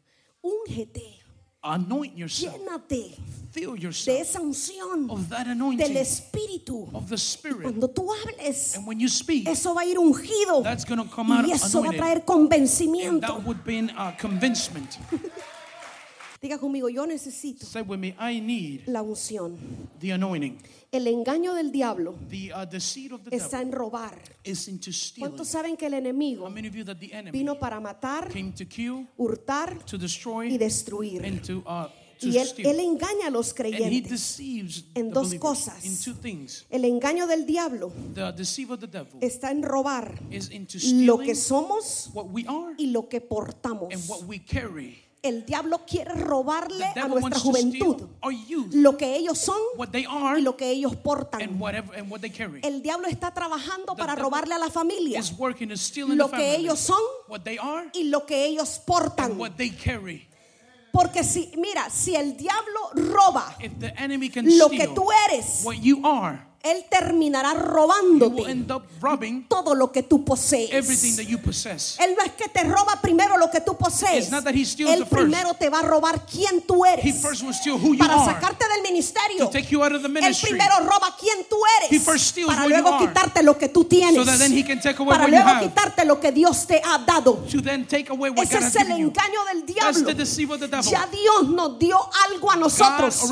Úngete, 0.44 1.18
Anoint 1.62 2.16
yourself. 2.18 2.56
llénate 2.58 3.16
Fill 3.52 3.74
de 3.76 3.82
yourself 3.82 4.20
esa 4.22 4.40
unción 4.40 5.10
of 5.10 5.28
that 5.30 5.46
del 5.46 5.52
anointing 5.54 5.98
Espíritu. 5.98 6.90
of 6.94 7.10
the 7.10 7.18
Spirit. 7.18 7.64
Cuando 7.64 7.88
tú 7.90 8.10
hables, 8.14 8.76
And 8.78 8.86
when 8.88 9.00
you 9.00 9.08
speak, 9.10 9.48
eso 9.48 9.74
va 9.74 9.82
a 9.82 9.86
ir 9.86 9.98
ungido 9.98 10.62
that's 10.64 10.86
going 10.86 11.00
to 11.02 11.10
come 11.14 11.32
out 11.34 11.46
y 11.48 11.52
eso 11.52 11.82
va 11.82 11.88
a 11.88 11.90
anointed. 11.90 12.00
traer 12.00 12.18
And 12.18 12.26
convencimiento. 12.26 13.22
that 13.28 13.44
would 13.46 13.64
be 13.66 13.80
a 13.98 14.16
convincement. 14.18 14.98
Diga 16.42 16.58
conmigo, 16.58 16.88
yo 16.90 17.06
necesito 17.06 17.66
Say 17.66 17.82
with 17.82 17.98
me, 18.00 18.16
I 18.20 18.40
need 18.40 18.88
la 18.88 19.02
unción. 19.02 19.58
the 20.00 20.14
anointing. 20.14 20.58
El 20.92 21.06
engaño 21.08 21.54
del 21.54 21.72
diablo 21.72 22.16
The 22.30 22.52
uh, 22.54 22.66
deceit 22.66 23.12
of 23.12 23.24
the 23.24 23.36
está 23.36 23.62
en 23.62 23.72
robar. 23.72 24.18
is 24.44 24.68
into 24.68 24.92
stealing. 24.92 25.32
¿Cuántos 25.32 25.50
saben 25.50 25.76
que 25.76 25.86
el 25.88 25.94
How 25.94 26.00
enemigo 26.00 26.50
many 26.50 26.68
of 26.68 26.76
you 26.76 26.86
that 26.86 26.98
the 26.98 27.14
enemy 27.14 27.38
vino 27.38 27.60
para 27.60 27.80
matar, 27.80 28.30
came 28.32 28.54
to 28.54 28.66
kill, 28.66 29.06
hurtar 29.18 29.84
to 29.86 29.98
destroy, 29.98 30.48
y 30.54 30.58
destruir? 30.58 31.26
and 31.26 31.42
to, 31.46 31.58
uh, 31.68 31.88
Y 32.22 32.38
él, 32.38 32.50
él 32.58 32.80
engaña 32.82 33.28
a 33.28 33.30
los 33.30 33.54
creyentes. 33.54 34.40
en 34.96 35.10
dos 35.10 35.34
cosas. 35.36 35.84
El 36.70 36.84
engaño 36.84 37.28
del 37.28 37.46
diablo 37.46 37.94
está 39.22 39.52
en 39.52 39.64
robar 39.64 40.20
lo 40.94 41.18
que 41.20 41.36
somos 41.36 42.12
y 42.78 42.88
lo 42.88 43.08
que 43.08 43.22
portamos. 43.22 43.90
El 45.22 45.46
diablo 45.46 45.82
quiere 45.86 46.14
robarle 46.14 46.86
a 46.86 47.08
nuestra 47.08 47.40
juventud 47.40 48.08
lo 48.72 48.98
que 48.98 49.16
ellos 49.16 49.38
son 49.38 49.58
y 50.38 50.42
lo 50.42 50.56
que 50.56 50.70
ellos 50.70 50.94
and 50.94 51.02
portan. 51.02 51.60
whatever 51.60 51.98
and 51.98 52.10
what 52.10 52.22
they 52.22 52.30
carry. 52.30 52.62
El 52.64 52.82
diablo 52.82 53.08
está 53.08 53.34
trabajando 53.34 53.96
The 53.96 54.00
para 54.00 54.16
robarle 54.16 54.56
a 54.56 54.58
la 54.58 54.70
familia 54.70 55.22
lo 56.08 56.32
que 56.32 56.56
ellos 56.56 56.80
son 56.80 57.02
y 57.94 58.04
lo 58.06 58.26
que 58.26 58.46
ellos 58.46 58.82
portan. 58.86 59.38
Porque 60.92 61.24
si, 61.24 61.52
mira, 61.56 61.90
si 61.90 62.16
el 62.16 62.36
diablo 62.36 62.80
roba 62.94 63.56
lo 64.44 64.70
que 64.70 64.88
tú 64.88 65.08
eres, 65.28 65.62
what 65.64 65.76
you 65.76 66.02
are, 66.06 66.49
él 66.62 66.86
terminará 66.90 67.52
he 67.52 67.56
will 67.56 67.64
robándote 67.64 68.66
todo 69.48 69.74
lo 69.76 69.92
que 69.92 70.04
tú 70.04 70.26
posees. 70.26 70.72
everything 70.74 71.16
that 71.16 71.24
you 71.24 71.38
possess. 71.38 71.98
Él 72.00 72.16
no 72.18 72.24
es 72.24 72.34
que 72.34 72.50
te 72.50 72.64
roba 72.64 73.00
primero 73.02 73.38
lo 73.38 73.50
que 73.50 73.62
tú 73.62 73.78
posees. 73.78 74.30
Él 74.32 75.06
primero 75.06 75.54
te 75.54 75.70
va 75.70 75.80
a 75.80 75.84
robar 75.84 76.26
quién 76.26 76.62
tú 76.64 76.86
eres. 76.86 77.16
Para 77.98 78.26
sacarte 78.26 78.66
del 78.68 78.82
ministerio. 78.84 79.50
Él 79.54 80.36
primero 80.42 80.80
roba 80.80 81.16
quién 81.18 81.46
tú 81.50 81.58
eres. 81.82 82.04
Para 82.46 82.68
luego 82.68 82.98
quitarte 83.00 83.44
lo 83.44 83.58
que 83.58 83.70
tú 83.70 83.86
tienes. 83.86 84.26
Para 84.26 85.28
luego 85.28 85.60
quitarte 85.62 86.06
lo 86.06 86.20
que 86.20 86.32
Dios 86.32 86.68
te 86.68 86.82
ha 86.84 86.98
dado. 86.98 87.44
Ese 87.46 88.58
es 88.58 88.76
el 88.76 88.92
engaño 88.92 89.46
del 89.54 89.66
diablo. 89.66 90.12
Ya 90.82 91.08
Dios 91.08 91.50
nos 91.50 91.80
dio 91.80 91.98
algo 92.30 92.52
a 92.52 92.56
nosotros. 92.58 93.24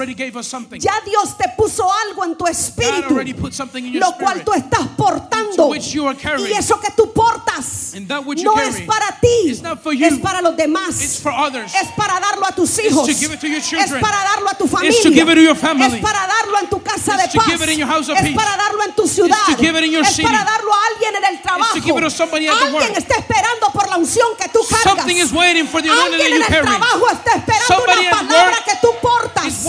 Ya 0.80 1.02
Dios 1.06 1.38
te 1.38 1.50
puso 1.58 1.92
algo 2.08 2.24
en 2.24 2.38
tu 2.38 2.46
God 2.46 3.17
espíritu. 3.22 4.00
Lo 4.00 4.18
cual 4.18 4.44
tú 4.44 4.54
estás 4.54 4.88
portando. 4.96 5.74
Y 5.76 6.54
eso 6.54 6.80
que 6.80 6.92
tú 6.92 7.12
portas 7.14 7.94
no 8.00 8.60
es 8.60 8.82
para 8.82 9.20
ti. 9.20 9.60
Es 10.02 10.20
para 10.20 10.42
los 10.42 10.56
demás. 10.56 11.02
It's 11.02 11.20
for 11.20 11.32
others. 11.32 11.74
Es 11.76 11.90
para 11.96 12.20
darlo 12.20 12.46
a 12.46 12.52
tus 12.52 12.80
hijos. 12.80 13.08
es 13.10 13.92
para 14.02 14.24
darlo 14.24 14.50
a 14.50 14.54
tu 14.58 14.68
familia. 14.68 15.00
Es 15.00 16.02
para 16.02 16.28
darlo 16.28 16.60
en 16.62 16.70
tu 16.70 16.82
casa 16.82 17.18
de 17.18 17.28
paz. 17.30 17.48
es 17.50 18.36
para 18.36 18.58
darlo 18.58 18.84
en 18.86 18.94
tu 18.94 19.08
ciudad. 19.08 19.38
es 19.50 20.22
para 20.22 20.44
darlo 20.44 20.74
a 20.74 20.78
alguien 20.94 21.16
en 21.16 21.36
el 21.36 21.42
trabajo. 21.42 21.74
alguien 21.74 22.96
está 22.96 23.16
esperando 23.16 23.72
por 23.74 23.90
la 23.90 23.98
unción 23.98 24.28
que 24.38 24.50
tú 24.50 24.60
cargas. 24.70 24.98
Something 24.98 25.18
is 25.18 25.32
waiting 25.32 25.68
for 25.68 25.82
the 25.82 25.90
anointing 25.90 26.18
that 26.18 26.26
alguien 26.26 26.44
en 26.44 26.54
el 26.54 26.62
trabajo 26.64 27.10
está 27.12 27.32
esperando 27.36 27.84
una 27.84 28.10
palabra 28.10 28.58
que 28.66 28.74
tú 28.82 28.90
portas. 29.02 29.66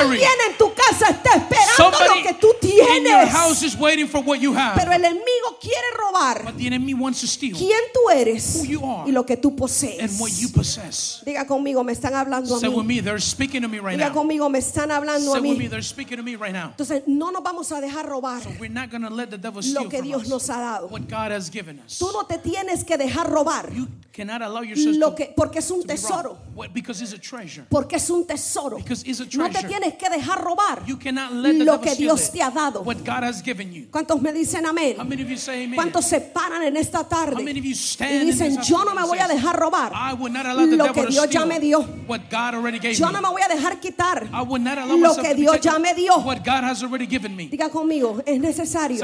Alguien 0.00 0.30
en 0.48 0.56
tu 0.58 0.72
casa 0.74 1.10
está 1.10 1.34
esperando 1.34 2.14
lo 2.14 2.22
que 2.22 2.34
tú 2.34 2.45
your 2.46 2.60
tienes. 2.60 3.28
house 3.28 3.62
is 3.62 3.76
waiting 3.76 4.06
for 4.08 4.20
what 4.22 4.40
you 4.40 4.52
have. 4.54 4.76
Pero 4.76 4.92
el 4.92 5.02
enemigo 5.04 5.58
quiere 5.60 5.86
robar 5.98 6.44
But 6.44 6.56
the 6.56 6.66
enemy 6.66 6.94
wants 6.94 7.20
to 7.20 7.26
steal 7.26 7.56
quién 7.56 7.80
tú 7.92 8.10
eres 8.10 8.56
Who 8.60 8.64
you 8.66 8.84
are. 8.84 9.08
y 9.08 9.12
lo 9.12 9.24
que 9.24 9.36
tú 9.36 9.54
posees. 9.56 10.00
and 10.00 10.10
what 10.20 10.30
you 10.38 10.48
possess. 10.48 11.22
Diga 11.24 11.46
conmigo, 11.46 11.84
me 11.84 11.92
están 11.92 12.14
hablando 12.14 12.56
a 12.56 12.60
Say 12.60 12.68
with 12.68 12.84
mí. 12.84 12.96
me, 12.96 13.00
they're 13.00 13.20
speaking 13.20 13.62
to 13.62 13.68
me 13.68 13.78
right 13.78 13.98
Diga 13.98 14.08
now. 14.08 14.14
conmigo, 14.14 14.48
me 14.50 14.58
están 14.58 14.90
hablando 14.90 15.32
a 15.32 15.34
Say 15.34 15.40
with 15.40 15.58
me, 15.58 15.64
mí. 15.66 15.68
they're 15.70 15.82
speaking 15.82 16.16
to 16.16 16.22
me 16.22 16.36
right 16.36 16.52
now. 16.52 16.70
Entonces, 16.76 17.02
no 17.06 17.30
nos 17.30 17.42
vamos 17.42 17.70
a 17.72 17.80
dejar 17.80 18.06
robar 18.06 18.42
So 18.42 18.50
we're 18.60 18.68
not 18.72 18.90
going 18.90 19.02
to 19.02 19.10
let 19.10 19.30
the 19.30 19.38
devil 19.38 19.62
steal 19.62 19.84
lo 19.84 19.88
que 19.88 20.02
Dios 20.02 20.28
nos 20.28 20.48
ha 20.50 20.58
dado. 20.60 20.88
what 20.88 21.08
God 21.08 21.32
has 21.32 21.50
given 21.50 21.80
us. 21.84 21.98
Tú 21.98 22.10
no 22.12 22.24
te 22.24 22.38
tienes 22.38 22.84
que 22.84 22.96
dejar 22.96 23.28
robar 23.30 23.72
You 23.74 23.88
cannot 24.12 24.40
allow 24.42 24.62
yourself 24.62 24.96
lo 24.96 25.14
que 25.14 25.32
porque 25.36 25.58
es 25.58 25.70
un 25.70 25.82
tesoro. 25.82 26.30
robbed. 26.30 26.54
What? 26.56 26.68
Because 26.72 27.02
it's 27.02 27.12
a 27.12 27.18
treasure. 27.18 27.64
Porque 27.68 27.96
es 27.96 28.08
un 28.08 28.26
tesoro. 28.26 28.76
Because 28.78 29.02
it's 29.06 29.20
a 29.20 29.24
No 29.36 29.44
te 29.46 29.50
treasure. 29.60 29.68
tienes 29.68 29.94
que 29.98 30.08
dejar 30.08 30.42
robar 30.42 30.82
lo 30.88 31.80
que 31.80 31.94
Dios. 31.96 32.30
Te 32.36 32.42
ha 32.42 32.50
dado. 32.50 32.82
what 32.82 32.98
God 32.98 33.24
has 33.24 33.42
given 33.42 33.72
you. 33.72 33.86
¿Cuántos 33.90 34.20
me 34.20 34.32
dicen 34.32 34.66
amén? 34.66 34.96
How 34.98 35.04
many 35.04 35.22
of 35.22 35.28
you 35.30 35.38
say 35.38 35.64
amen? 35.64 35.76
¿Cuántos 35.76 36.04
se 36.04 36.20
paran 36.20 36.62
en 36.62 36.76
esta 36.76 37.02
tarde 37.04 37.36
How 37.36 37.42
many 37.42 37.60
of 37.60 37.64
you 37.64 37.70
y 37.70 37.74
stand 37.74 38.22
in 38.22 38.26
dicen, 38.26 38.60
yo 38.62 38.84
no 38.84 38.94
me 38.94 39.02
voy 39.02 39.18
a 39.18 39.26
dejar 39.26 39.56
robar? 39.58 39.92
I 39.94 40.12
would 40.12 40.32
not 40.32 40.44
allow 40.44 40.66
the 40.66 40.76
Lo 40.76 40.92
que 40.92 41.06
Dios 41.06 41.30
ya 41.30 41.46
me 41.46 41.58
dio. 41.58 41.80
what 42.06 42.28
God 42.30 42.54
already 42.54 42.78
gave 42.78 42.94
Yo 42.94 43.06
me. 43.06 43.12
no 43.14 43.22
me 43.22 43.28
voy 43.30 43.42
a 43.42 43.48
dejar 43.48 43.80
quitar 43.80 44.28
I 44.32 44.42
would 44.42 44.60
not 44.60 44.76
allow 44.78 44.96
lo 44.96 45.16
que 45.16 45.34
Dios 45.34 45.60
ya 45.60 45.78
me 45.78 45.94
dio. 45.94 46.18
what 46.18 46.44
God 46.44 46.64
has 46.64 46.82
already 46.82 47.06
given 47.06 47.34
me. 47.34 47.48
Diga 47.48 47.70
conmigo, 47.70 48.22
es 48.26 48.38
necesario 48.38 48.98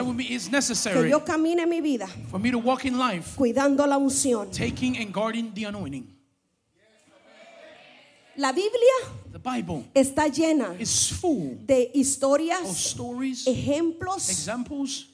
que 0.92 1.08
yo 1.08 1.24
camine 1.24 1.66
mi 1.66 1.80
vida 1.80 2.06
for 2.30 2.38
me 2.38 2.50
to 2.50 2.58
walk 2.58 2.84
in 2.84 2.98
life 2.98 3.34
cuidando 3.36 3.86
la 3.86 3.96
unción. 3.96 4.50
taking 4.50 4.98
and 4.98 5.12
guarding 5.12 5.52
the 5.54 5.64
anointing. 5.64 6.06
La 8.36 8.52
Biblia 8.52 8.70
The 9.32 9.38
Bible 9.38 9.84
está 9.94 10.28
llena 10.28 10.74
is 10.78 11.10
full 11.12 11.56
de 11.66 11.84
of 11.84 11.94
historias, 11.94 12.68
stories, 12.68 13.46
ejemplos 13.46 14.28
examples 14.30 15.08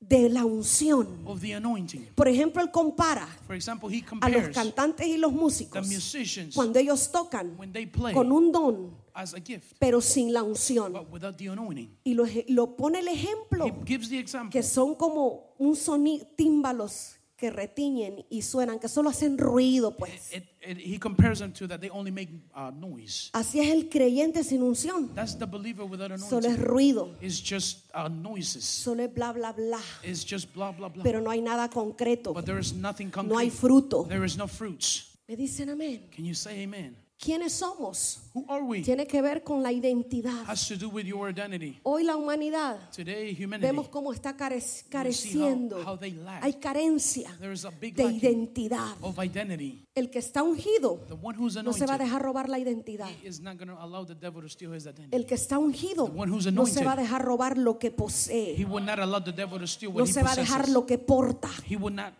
de 0.00 0.28
la 0.28 0.44
unción. 0.44 1.06
of 1.26 1.40
the 1.40 1.54
anointing. 1.54 2.06
Por 2.14 2.26
ejemplo, 2.28 2.60
él 2.62 2.70
compara 2.70 3.26
For 3.46 3.54
example, 3.54 3.88
he 3.88 4.04
a 4.20 4.28
los 4.28 4.48
cantantes 4.48 5.06
y 5.06 5.16
los 5.16 5.32
músicos 5.32 5.86
musicians 5.86 6.54
cuando 6.54 6.78
ellos 6.78 7.10
tocan 7.12 7.54
when 7.56 7.72
they 7.72 7.86
play 7.86 8.12
con 8.12 8.32
un 8.32 8.50
don, 8.50 8.96
as 9.14 9.32
a 9.34 9.40
gift, 9.40 9.76
pero 9.78 10.00
sin 10.00 10.32
la 10.32 10.42
unción. 10.42 10.92
but 10.92 11.10
without 11.12 11.36
the 11.36 11.48
anointing. 11.48 11.96
Y 12.04 12.14
lo, 12.14 12.24
lo 12.48 12.76
pone 12.76 12.98
el 12.98 13.08
ejemplo 13.08 13.66
He 13.66 13.72
gives 13.86 14.08
the 14.08 14.18
example 14.18 14.50
que 14.50 14.62
son 14.64 14.94
como 14.96 15.54
un 15.58 15.76
sonido, 15.76 16.26
tímbalos 16.36 17.16
que 17.42 17.50
retiñen 17.50 18.24
y 18.30 18.42
suenan, 18.42 18.78
que 18.78 18.86
solo 18.86 19.10
hacen 19.10 19.36
ruido, 19.36 19.96
pues. 19.96 20.32
It, 20.32 20.44
it, 20.64 20.78
he 20.78 20.96
compares 20.96 21.40
them 21.40 21.52
to 21.52 21.66
that 21.66 21.80
they 21.80 21.90
only 21.90 22.12
make 22.12 22.30
uh, 22.54 22.70
noise. 22.70 23.30
Así 23.32 23.58
es 23.58 23.68
el 23.72 23.88
creyente 23.88 24.44
sin 24.44 24.62
unción. 24.62 25.12
That's 25.12 25.36
the 25.36 25.44
believer 25.46 25.84
without 25.84 26.16
Solo 26.20 26.46
es 26.46 26.54
anointing. 26.54 26.64
ruido, 26.64 27.16
It's 27.20 27.42
just 27.42 27.90
uh, 27.96 28.08
noises. 28.08 28.62
solo 28.64 29.02
es 29.02 29.12
bla, 29.12 29.32
bla, 29.32 29.50
bla. 29.50 29.80
It's 30.04 30.24
just 30.24 30.54
blah 30.54 30.70
blah 30.70 30.88
blah. 30.88 31.02
Pero 31.02 31.20
no 31.20 31.30
hay 31.30 31.40
nada 31.40 31.68
concreto. 31.68 32.32
But 32.32 32.44
there 32.44 32.60
is 32.60 32.72
nothing 32.74 33.10
No 33.26 33.36
hay 33.36 33.50
fruto. 33.50 34.06
There 34.08 34.24
is 34.24 34.36
no 34.36 34.46
fruits. 34.46 35.18
Me 35.26 35.34
dicen 35.34 35.68
amén. 35.68 36.08
Can 36.14 36.24
you 36.24 36.34
say 36.34 36.62
amen? 36.62 36.94
¿Quiénes 37.24 37.52
somos? 37.52 38.18
Who 38.34 38.44
are 38.48 38.64
we? 38.64 38.82
Tiene 38.82 39.06
que 39.06 39.22
ver 39.22 39.44
con 39.44 39.62
la 39.62 39.70
identidad. 39.70 40.42
Has 40.48 40.66
to 40.66 40.74
do 40.76 40.88
with 40.88 41.04
your 41.04 41.30
identity. 41.30 41.78
Hoy 41.84 42.02
la 42.02 42.16
humanidad 42.16 42.90
Today, 42.90 43.32
humanity. 43.32 43.64
vemos 43.64 43.88
cómo 43.90 44.12
está 44.12 44.36
carec- 44.36 44.88
careciendo. 44.88 45.76
how 45.86 45.96
lack. 46.24 46.42
Hay 46.42 46.54
carencia 46.54 47.30
de 47.38 48.04
identidad. 48.04 48.96
of 49.02 49.16
identity. 49.22 49.86
El 49.94 50.10
que 50.10 50.18
está 50.18 50.42
ungido 50.42 51.04
The 51.06 51.14
one 51.14 51.38
who's 51.38 51.54
no 51.62 51.72
se 51.72 51.86
va 51.86 51.92
a 51.92 51.94
anointed 51.94 52.06
dejar 52.06 52.22
robar 52.22 52.48
la 52.48 52.58
identidad. 52.58 53.08
is 53.22 53.38
not 53.40 53.56
going 53.56 53.68
to 53.68 53.78
allow 53.80 54.04
the 54.04 54.16
devil 54.16 54.42
to 54.42 54.48
steal 54.48 54.72
his 54.74 54.86
identity. 54.86 55.14
El 55.14 55.24
que 55.24 55.36
está 55.36 55.58
ungido 55.58 56.06
The 56.06 56.18
one 56.18 56.32
who's 56.32 56.46
no 56.52 56.66
se 56.66 56.80
anointed. 56.80 56.84
va 56.86 56.92
a 56.94 56.96
dejar 56.96 57.22
robar 57.24 57.56
lo 57.56 57.78
que 57.78 57.88
He 57.88 57.90
posee. 57.92 58.64
will 58.64 58.84
not 58.84 58.98
allow 58.98 59.22
the 59.22 59.30
devil 59.32 59.60
to 59.60 59.66
steal 59.68 59.92
No 59.92 59.98
what 60.00 60.08
he 60.08 60.12
se 60.12 60.24
va 60.24 60.32
a 60.32 60.36
dejar 60.36 60.68
lo 60.70 60.86
que 60.86 60.98
porta. 60.98 61.50
He 61.70 61.76
will 61.76 61.94
not 61.94 62.14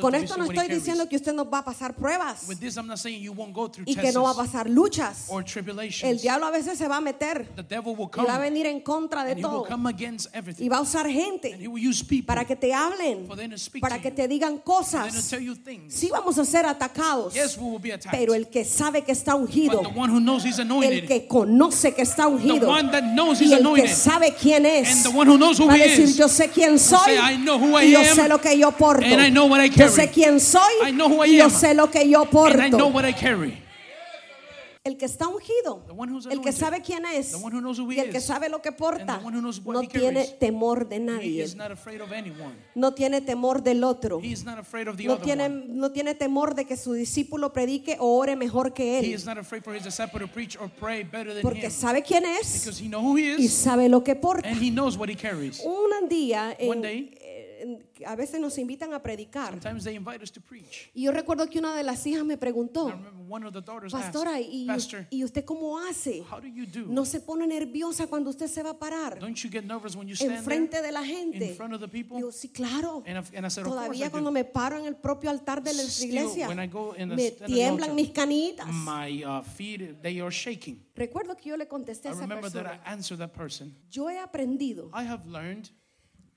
Con 0.00 0.12
to 0.12 0.18
esto 0.18 0.36
no 0.36 0.44
estoy 0.44 0.68
diciendo 0.68 1.08
que 1.08 1.16
usted 1.16 1.32
no 1.32 1.48
va 1.48 1.58
a 1.58 1.64
pasar 1.64 1.94
pruebas 1.94 2.46
With 2.46 2.58
this, 2.58 2.76
I'm 2.76 2.86
not 2.86 2.98
saying 2.98 3.20
you 3.20 3.32
won't 3.32 3.52
go 3.52 3.68
through 3.68 3.88
y 3.88 3.96
que 3.96 4.12
no 4.12 4.22
va 4.22 4.30
a 4.30 4.34
pasar 4.34 4.70
luchas. 4.70 5.24
or 5.28 5.44
El 6.02 6.20
diablo 6.20 6.46
a 6.46 6.50
veces 6.50 6.78
se 6.78 6.86
va 6.86 6.98
a 6.98 7.00
meter 7.00 7.48
y 7.56 8.08
come 8.08 8.28
va 8.28 8.36
a 8.36 8.38
venir 8.38 8.66
en 8.66 8.80
contra 8.80 9.24
de 9.24 9.36
todo 9.36 9.66
y 10.58 10.68
va 10.68 10.76
a 10.76 10.80
usar 10.80 11.08
gente 11.08 11.58
para 12.24 12.44
que 12.44 12.54
te 12.54 12.72
hablen, 12.72 13.26
para 13.80 14.00
que 14.00 14.10
te 14.12 14.28
digan 14.28 14.58
cosas. 14.58 15.12
Sí 15.88 16.08
vamos 16.10 16.38
a 16.38 16.44
ser 16.44 16.66
atacados, 16.66 17.34
Yes, 17.34 17.56
we 17.56 17.64
will 17.64 17.80
be 17.80 17.92
attacked. 17.92 18.16
pero 18.16 18.34
el 18.34 18.48
que 18.48 18.64
sabe 18.64 19.02
que 19.02 19.12
está 19.12 19.34
ungido, 19.34 19.82
el 20.82 21.06
que 21.06 21.26
conoce 21.26 21.94
que 21.94 22.02
está 22.02 22.28
ungido 22.28 22.72
y 23.40 23.52
el 23.52 23.74
que 23.74 23.88
sabe 23.88 24.34
quién 24.34 24.66
es, 24.66 25.04
va 25.04 25.72
a 25.72 25.76
decir 25.76 26.14
yo 26.14 26.28
sé 26.28 26.48
quién 26.48 26.78
soy 26.78 27.16
say, 27.16 27.34
"I 27.34 27.36
know 27.38 27.58
who 27.58 27.80
I 27.80 27.86
y 27.86 27.92
yo 27.92 28.04
sé 28.04 28.28
lo 28.28 28.40
que 28.40 28.56
yo 28.56 28.70
porto. 28.72 29.04
And 29.54 29.62
I 29.62 29.68
know 29.68 29.68
what 29.68 29.68
I 29.68 29.68
Yo 29.68 29.74
carry. 29.76 29.90
sé 29.92 30.10
quién 30.10 30.40
soy 30.40 30.60
I 30.88 30.92
know 30.92 31.08
who 31.08 31.24
I 31.24 31.30
y 31.30 31.36
yo 31.38 31.44
am, 31.44 31.50
sé 31.50 31.74
lo 31.74 31.90
que 31.90 32.08
yo 32.08 32.22
and 32.22 32.60
I 32.60 32.68
know 32.70 32.78
porto. 32.78 32.86
what 32.88 33.04
I 33.04 33.12
carry. 33.12 33.62
El 34.84 34.96
que 34.96 35.04
está 35.04 35.28
ungido, 35.28 35.84
The 35.86 35.92
one 35.92 36.10
who's 36.10 36.24
el 36.26 36.40
que 36.40 36.50
sabe 36.50 36.80
quién 36.80 37.04
es 37.04 37.34
y 37.34 37.98
el 38.00 38.10
que 38.10 38.20
sabe 38.22 38.48
lo 38.48 38.62
que 38.62 38.72
porta, 38.72 39.20
no 39.66 39.82
tiene 39.82 40.24
temor 40.40 40.88
de 40.88 40.98
nadie, 40.98 41.46
no 42.74 42.94
tiene 42.94 43.20
temor 43.20 43.62
del 43.62 43.84
otro. 43.84 44.18
He 44.22 44.28
is 44.28 44.44
not 44.44 44.58
afraid 44.58 44.88
of 44.88 44.96
the 44.96 45.04
No 45.04 45.18
tiene, 45.18 45.48
no 45.50 45.90
tiene 45.90 46.14
temor 46.14 46.54
de 46.54 46.64
que 46.64 46.74
su 46.78 46.94
discípulo 46.94 47.52
predique 47.52 47.96
o 48.00 48.16
ore 48.16 48.34
mejor 48.34 48.72
que 48.72 48.98
He 48.98 48.98
él. 49.00 49.14
is 49.14 49.26
not 49.26 49.36
afraid 49.36 49.62
for 49.62 49.74
his 49.76 49.84
disciple 49.84 50.20
to 50.20 50.26
preach 50.28 50.56
or 50.58 50.70
pray 50.70 51.02
better 51.02 51.34
than 51.34 51.42
Porque 51.42 51.68
sabe 51.70 52.02
quién 52.02 52.24
es 52.24 52.64
Because 52.64 52.82
he 52.82 52.88
knows 52.88 53.02
who 53.04 53.18
he 53.18 53.34
y 53.38 53.48
sabe 53.48 53.90
lo 53.90 54.02
que 54.02 54.14
porta. 54.14 54.48
and 54.48 54.56
he 54.62 54.70
knows 54.70 54.96
what 54.96 55.10
he 55.10 55.16
carries. 55.16 55.60
Un 55.66 56.08
día, 56.08 56.56
en- 56.58 57.10
a 58.06 58.16
veces 58.16 58.40
nos 58.40 58.58
invitan 58.58 58.92
a 58.94 59.02
predicar. 59.02 59.50
Sometimes 59.50 59.84
they 59.84 59.94
invite 59.94 60.22
us 60.22 60.30
to 60.32 60.40
preach. 60.40 60.90
Y 60.94 61.04
yo 61.04 61.12
recuerdo 61.12 61.48
que 61.48 61.58
una 61.58 61.74
de 61.74 61.82
las 61.82 62.06
hijas 62.06 62.24
me 62.24 62.36
preguntó, 62.36 62.92
pastora, 63.90 64.40
¿y, 64.40 64.66
Pastor, 64.66 65.06
¿y 65.10 65.24
usted 65.24 65.44
cómo 65.44 65.78
hace? 65.78 66.22
how 66.30 66.40
do 66.40 66.46
you 66.46 66.66
do? 66.66 66.86
¿No 66.88 67.04
se 67.04 67.20
pone 67.20 67.46
nerviosa 67.46 68.06
cuando 68.06 68.30
usted 68.30 68.46
se 68.46 68.62
va 68.62 68.70
a 68.70 68.78
parar 68.78 69.18
Don't 69.18 69.36
you 69.38 69.50
get 69.50 69.64
nervous 69.64 69.96
when 69.96 70.08
you 70.08 70.14
stand 70.14 70.32
enfrente 70.32 70.70
there 70.70 70.86
de 70.86 70.92
la 70.92 71.02
in 71.02 71.32
gente? 71.32 71.54
front 71.54 71.74
of 71.74 71.80
the 71.80 71.88
people? 71.88 72.18
Yo, 72.18 72.30
sí, 72.30 72.48
claro. 72.50 73.02
And 73.06 73.18
I, 73.18 73.36
and 73.36 73.46
I 73.46 73.50
said, 73.50 73.64
Todavía 73.64 74.10
cuando 74.10 74.30
do. 74.30 74.34
me 74.34 74.44
paro 74.44 74.78
en 74.78 74.86
el 74.86 74.96
propio 74.96 75.30
altar 75.30 75.62
de 75.62 75.74
la 75.74 75.82
iglesia, 75.82 76.48
me 76.48 77.30
tiemblan 77.30 77.94
mis 77.94 78.10
canitas. 78.10 78.66
My 78.68 79.24
uh, 79.24 79.42
feet, 79.42 80.00
they 80.02 80.20
are 80.20 80.30
shaking. 80.30 80.84
Recuerdo 80.94 81.36
que 81.36 81.50
yo 81.50 81.56
le 81.56 81.66
contesté 81.68 82.08
I 82.08 82.10
a 82.10 82.14
esa 82.14 82.20
remember 82.22 82.50
that 82.50 82.66
I 82.66 82.78
persona, 82.78 82.82
answered 82.92 83.18
that 83.20 83.32
person. 83.32 83.74
yo 83.90 84.08
he 84.08 84.18
aprendido 84.18 84.90
I 84.92 85.04
have 85.04 85.26
learned 85.26 85.70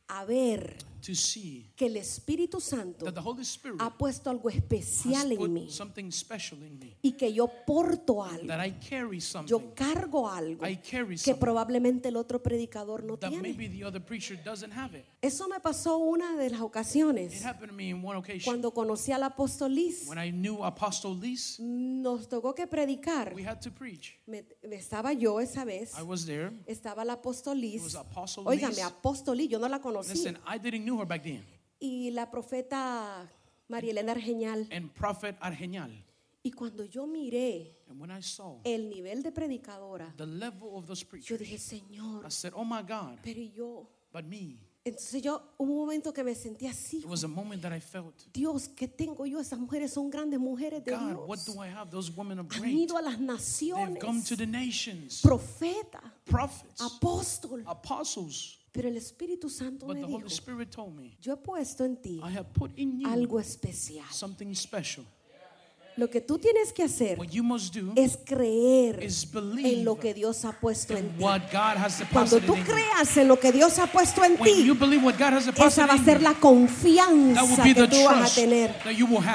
a 0.08 0.26
ver 0.26 0.76
to 1.02 1.14
see 1.16 1.72
que 1.76 1.88
el 1.88 1.98
Espíritu 1.98 2.60
Santo 2.62 3.06
that 3.06 3.14
the 3.14 3.20
Holy 3.22 3.42
Spirit 3.44 3.82
ha 3.82 3.98
puesto 3.98 4.30
algo 4.30 4.50
has 4.50 4.56
especial 4.56 5.32
en 5.32 5.38
put 5.38 5.50
mí 5.50 5.70
something 5.70 6.12
special 6.12 6.62
in 6.64 6.78
me. 6.80 6.96
y 7.02 7.14
que 7.14 7.34
yo 7.34 7.48
porto 7.66 8.24
algo, 8.24 8.48
That 8.48 8.66
I 8.66 8.72
carry 8.74 9.20
yo 9.20 9.22
something 9.22 9.72
cargo 9.76 10.30
algo 10.30 10.66
I 10.68 10.78
carry 10.78 11.18
que 11.18 11.36
probablemente 11.36 12.10
el 12.10 12.18
otro 12.18 12.42
predicador 12.42 13.04
no 13.04 13.18
that 13.18 13.30
tiene. 13.30 13.42
maybe 13.54 13.68
the 13.70 13.84
other 13.86 14.04
preacher 14.04 14.38
doesn't 14.44 14.72
have 14.72 14.98
it. 14.98 15.06
Eso 15.22 15.48
me 15.48 15.60
pasó 15.60 15.98
una 15.98 16.36
de 16.36 16.50
las 16.50 16.60
It 16.60 16.66
ocasiones 16.66 17.46
happened 17.46 17.70
to 17.72 17.76
me 17.76 17.90
in 17.90 18.04
one 18.04 18.18
occasion 18.18 18.44
cuando 18.44 18.72
conocí 18.74 19.12
al 19.12 19.24
apóstol 19.24 19.74
Liz. 19.74 20.08
when 20.08 20.18
I 20.18 20.32
knew 20.32 20.64
Apostle. 20.64 21.12
Nos 21.60 22.28
tocó 22.28 22.54
que 22.56 22.68
predicar. 22.68 23.34
We 23.36 23.44
had 23.48 23.60
to 23.62 23.72
preach. 23.72 24.18
Me- 24.26 24.44
estaba 24.72 25.14
yo 25.14 25.40
esa 25.40 25.64
vez, 25.66 25.94
I 25.98 26.02
was 26.04 26.26
there. 26.26 26.52
estaba 26.66 27.04
el 27.04 27.10
apóstol 27.12 27.58
It 27.58 27.74
Liz. 27.74 27.84
was 27.84 27.96
Apostle 27.96 28.44
Óigame, 28.46 28.76
Liz. 28.76 28.84
apóstol 28.84 29.38
Liz, 29.38 29.50
yo 29.50 29.60
no 29.60 29.68
la 29.70 29.80
conocí. 29.80 30.10
Listen, 30.14 30.38
I 30.48 30.58
didn't 30.58 30.84
know 30.86 30.91
her 31.00 31.06
back 31.06 31.24
then. 31.24 31.44
Y 31.80 32.12
la 32.12 32.30
profeta 32.30 33.30
María 33.68 33.92
Elena 33.92 34.14
Argeñal. 34.14 34.68
And 34.72 34.92
Prophet 34.94 35.36
Argenial. 35.40 35.92
Y 36.44 36.52
cuando 36.52 36.84
yo 36.86 37.06
miré 37.06 37.76
And 37.88 38.00
when 38.02 38.12
I 38.12 38.22
saw 38.22 38.60
el 38.64 38.90
nivel 38.90 39.22
de 39.22 39.32
predicadora, 39.32 40.14
the 40.18 40.26
level 40.26 40.70
of 40.74 40.88
those 40.88 41.06
yo 41.22 41.38
dije, 41.38 41.58
Señor, 41.58 42.26
I 42.26 42.30
said, 42.32 42.54
Oh 42.56 42.64
my 42.64 42.82
God, 42.82 43.20
pero 43.24 43.40
¿y 43.40 43.52
yo. 43.52 43.88
but 44.12 44.26
me. 44.26 44.58
Entonces 44.84 45.22
yo, 45.22 45.40
hubo 45.60 45.74
un 45.74 45.78
momento 45.82 46.12
que 46.12 46.24
me 46.24 46.34
sentí 46.34 46.66
así. 46.66 46.98
It 46.98 47.06
was 47.06 47.24
a 47.24 47.28
moment 47.28 47.62
that 47.62 47.72
I 47.72 47.80
felt, 47.80 48.16
Dios, 48.34 48.68
¿qué 48.68 48.88
tengo 48.88 49.28
yo? 49.28 49.40
Esas 49.40 49.60
mujeres 49.60 49.94
son 49.94 50.10
grandes 50.10 50.40
mujeres 50.40 50.84
de 50.84 50.92
God, 50.92 51.28
what 51.28 51.38
Dios. 51.38 51.56
do 51.56 51.64
I 51.64 51.68
have? 51.68 51.92
Those 51.92 52.12
women 52.12 52.40
are 52.40 52.48
Han 52.58 52.68
ido 52.70 52.98
a 52.98 53.02
las 53.04 53.20
naciones. 53.20 54.00
to 54.28 54.36
Pero 58.72 58.88
el 58.88 58.98
Espíritu 58.98 59.50
Santo 59.50 59.86
But 59.86 59.96
me 59.96 60.02
the 60.02 60.08
dijo, 60.08 60.20
Holy 60.20 60.28
Spirit 60.28 60.70
told 60.70 60.96
me, 60.96 61.18
yo 61.22 61.34
he 61.34 61.38
puesto 61.38 61.84
en 61.84 61.98
ti 61.98 62.22
I 62.24 62.38
have 62.38 62.54
put 62.54 62.72
in 62.78 63.02
you 63.02 63.08
algo 63.08 63.40
especial. 63.40 64.06
something 64.12 64.54
special. 64.56 65.06
Lo 65.98 66.10
que 66.10 66.22
tú 66.22 66.38
tienes 66.38 66.72
que 66.72 66.84
hacer 66.84 67.20
es 67.96 68.18
creer 68.24 69.04
en 69.64 69.86
lo 69.86 70.00
que 70.00 70.14
Dios 70.14 70.46
ha 70.46 70.54
puesto 70.54 70.96
en 70.96 71.10
ti. 71.10 71.24
Cuando 72.14 72.40
tú 72.40 72.56
creas 72.66 73.18
en 73.18 73.28
lo 73.28 73.38
que 73.38 73.52
Dios 73.52 73.78
ha 73.78 73.88
puesto 73.88 74.24
en 74.24 74.38
ti, 74.38 74.72
esa 75.58 75.86
va 75.86 75.94
a 75.94 76.04
ser 76.04 76.22
la 76.22 76.34
confianza 76.36 77.64
que 77.64 77.88
tú 77.88 78.06
vas 78.06 78.32
a 78.32 78.36
tener. 78.36 78.74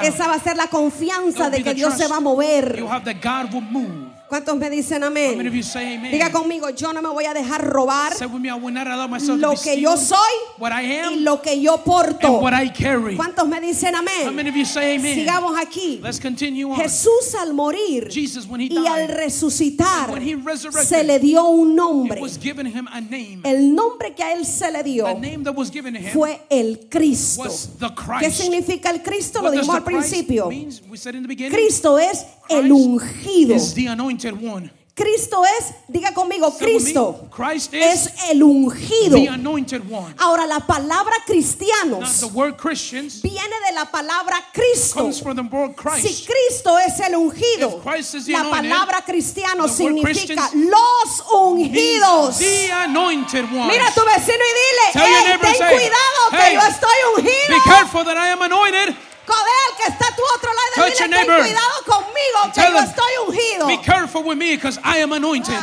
Esa 0.01 0.27
va 0.27 0.33
a 0.33 0.39
ser 0.39 0.57
la 0.57 0.67
confianza 0.67 1.49
de 1.49 1.63
que 1.63 1.73
Dios 1.75 1.93
se 1.93 2.07
va 2.07 2.17
a 2.17 2.21
mover. 2.21 2.83
¿Cuántos 4.27 4.57
me 4.57 4.69
dicen 4.69 5.03
amén? 5.03 5.39
you 5.53 5.63
say 5.63 5.95
amen? 5.95 6.11
Diga 6.11 6.31
conmigo, 6.31 6.69
yo 6.71 6.91
no 6.91 7.01
me 7.01 7.09
voy 7.09 7.25
a 7.25 7.33
dejar 7.33 7.65
robar 7.65 8.13
lo 9.37 9.53
que 9.55 9.79
yo 9.79 9.95
soy 9.95 10.17
y 11.11 11.19
lo 11.21 11.41
que 11.41 11.61
yo 11.61 11.77
porto. 11.83 12.27
and 12.27 12.43
what 12.43 12.53
I 12.53 12.69
carry. 12.69 13.15
¿Cuántos 13.15 13.47
me 13.47 13.61
dicen 13.61 13.95
How 13.95 13.99
amén? 14.01 14.35
many 14.35 14.49
of 14.49 14.55
you 14.55 14.65
say 14.65 14.97
amen? 14.97 15.15
Sigamos 15.15 15.57
aquí. 15.57 16.01
Let's 16.03 16.19
continue 16.19 16.65
on. 16.65 16.75
Jesús 16.75 17.35
al 17.39 17.53
morir 17.53 18.09
y 18.11 18.87
al 18.87 19.07
resucitar, 19.07 20.11
when 20.11 20.21
he 20.21 20.35
resurected, 20.35 20.83
se 20.83 21.03
le 21.03 21.19
dio 21.19 21.47
un 21.47 21.75
nombre. 21.75 22.21
El 23.43 23.73
nombre 23.73 24.13
que 24.13 24.23
a 24.23 24.33
él 24.33 24.45
se 24.45 24.71
le 24.71 24.83
dio 24.83 25.07
fue 26.13 26.41
el 26.49 26.87
Cristo. 26.89 27.43
¿Qué 28.19 28.29
significa 28.31 28.89
el 28.89 29.01
Cristo? 29.01 29.41
Lo 29.41 29.51
dijimos 29.51 29.75
al 29.75 29.83
principio. 29.83 30.49
means? 30.49 30.81
We 30.89 30.97
said 30.97 31.15
in 31.15 31.21
the 31.21 31.27
beginning, 31.27 31.53
Cristo 31.53 31.97
es 31.97 32.25
el 32.49 32.71
ungido. 32.71 33.55
Anointed 34.25 34.41
one. 34.41 34.71
Cristo 34.97 35.43
es, 35.45 35.75
diga 35.87 36.11
conmigo, 36.11 36.51
Cristo 36.57 37.29
es 37.71 38.09
el 38.31 38.41
ungido. 38.41 39.15
the 39.15 39.27
anointed 39.29 39.83
one. 39.91 40.11
Ahora 40.17 40.47
la 40.47 40.59
palabra 40.61 41.13
cristianos 41.27 42.19
the 42.19 42.25
word 42.25 42.57
Christians 42.57 43.21
viene 43.21 43.55
de 43.67 43.75
la 43.75 43.85
palabra 43.85 44.43
Cristo. 44.51 45.01
comes 45.01 45.19
from 45.21 45.35
the 45.35 45.43
word 45.43 45.75
Si. 46.01 46.25
Cristo 46.25 46.79
es 46.79 46.99
el 46.99 47.13
ungido, 47.15 47.79
la 48.27 48.49
palabra 48.49 49.03
cristiano 49.05 49.67
significa 49.67 50.49
los 50.55 51.21
ungidos. 51.31 52.39
Mira 53.67 53.87
a 53.89 53.93
tu 53.93 54.01
vecino 54.03 54.43
y 54.43 54.53
dile, 54.57 54.93
Tell 54.93 55.01
your 55.03 55.11
"Ey, 55.11 55.27
neighbor, 55.27 55.51
ten 55.51 55.57
cuidado 55.77 56.29
que 56.31 56.37
"Hey, 56.37 56.53
yo 56.55 56.61
estoy 56.61 56.97
ungido. 57.17 57.53
Joder, 59.27 59.77
que 59.77 59.83
está 59.91 60.07
a 60.07 60.15
tu 60.15 60.21
otro 60.35 60.49
lado, 60.53 60.75
Touch 60.75 60.97
dile, 60.97 60.99
your 60.99 61.09
ten 61.09 61.25
cuidado 61.25 61.83
conmigo 61.85 62.53
que 62.53 62.61
Tell 62.61 62.73
yo 62.73 62.79
estoy 62.79 63.27
ungido. 63.27 63.67
Be 63.67 63.77
careful 63.83 64.23
with 64.23 64.37
me 64.37 64.55
because 64.55 64.79
I 64.83 64.97
am 64.99 65.11
anointed. 65.11 65.59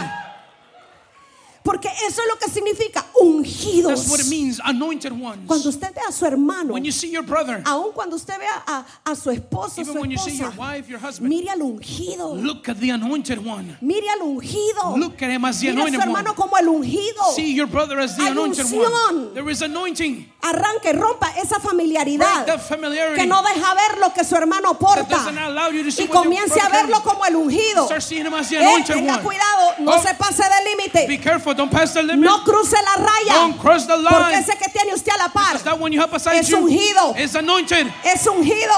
Porque 1.64 1.88
eso 2.06 2.20
es 2.20 2.28
lo 2.28 2.36
que 2.36 2.46
significa 2.50 3.06
ungidos. 3.18 3.88
That's 4.04 4.10
what 4.10 4.20
it 4.20 4.28
means, 4.28 4.60
anointed 4.62 5.12
ones. 5.12 5.46
Cuando 5.46 5.70
usted 5.70 5.94
ve 5.94 6.00
a 6.06 6.12
su 6.12 6.26
hermano, 6.26 6.74
When 6.74 6.84
you 6.84 6.92
see 6.92 7.10
your 7.10 7.22
brother, 7.22 7.62
aun 7.64 7.92
cuando 7.94 8.16
usted 8.16 8.38
ve 8.38 8.44
a, 8.66 8.84
a 9.06 9.16
su 9.16 9.30
esposo, 9.30 9.80
even 9.80 9.94
su 9.94 9.98
when 10.02 10.10
you 10.10 10.18
see 10.18 10.36
your 10.36 10.50
esposa, 10.50 10.58
wife, 10.58 10.90
your 10.90 10.98
husband, 10.98 11.30
mire 11.30 11.48
al 11.48 11.60
ungido. 11.60 12.34
look 12.42 12.68
at 12.68 12.78
the 12.80 12.90
anointed 12.90 13.38
one. 13.42 13.78
Mire 13.80 14.10
al 14.10 14.26
ungido. 14.26 14.98
Look 14.98 15.22
at 15.22 15.30
him 15.30 15.46
as 15.46 15.58
the 15.58 15.68
Mire 15.72 15.72
a 15.72 15.76
su 15.76 15.86
anointed 15.86 16.00
hermano 16.02 16.30
one. 16.32 16.36
como 16.36 16.56
el 16.58 16.66
ungido. 16.68 17.32
See 17.34 17.54
your 17.54 17.66
brother 17.66 17.98
as 17.98 18.14
the 18.14 18.24
Hay 18.24 18.32
anointed 18.32 18.66
unción. 18.66 18.92
one. 19.08 19.32
There 19.32 19.48
is 19.48 19.62
anointing. 19.62 20.26
Arranque, 20.46 20.92
rompa 20.92 21.30
esa 21.42 21.58
familiaridad 21.58 22.44
que 23.16 23.26
no 23.26 23.42
deja 23.42 23.74
ver 23.74 23.98
lo 23.98 24.12
que 24.12 24.24
su 24.24 24.36
hermano 24.36 24.78
porta 24.78 25.16
y 26.04 26.06
comience 26.08 26.60
a 26.60 26.68
verlo 26.68 27.02
como 27.02 27.24
el 27.24 27.36
ungido. 27.36 27.86
The 27.88 27.94
Eh, 28.60 28.84
tenga 28.94 29.14
cuidado, 29.22 29.74
no 29.78 29.92
Oh, 29.94 30.02
se 30.02 30.14
pase 30.14 30.42
del 30.42 30.64
límite. 30.76 31.06
No 32.28 32.44
cruce 32.44 32.76
la 32.82 33.02
raya. 33.02 33.46
Porque 34.10 34.34
ese 34.36 34.58
que 34.58 34.68
tiene 34.70 34.92
usted 34.94 35.12
a 35.12 35.16
la 35.16 35.28
par 35.30 35.56
es 36.38 36.52
ungido. 36.52 37.14
is 37.18 37.34
anointed. 37.34 37.86
es 38.04 38.26
ungido. 38.26 38.74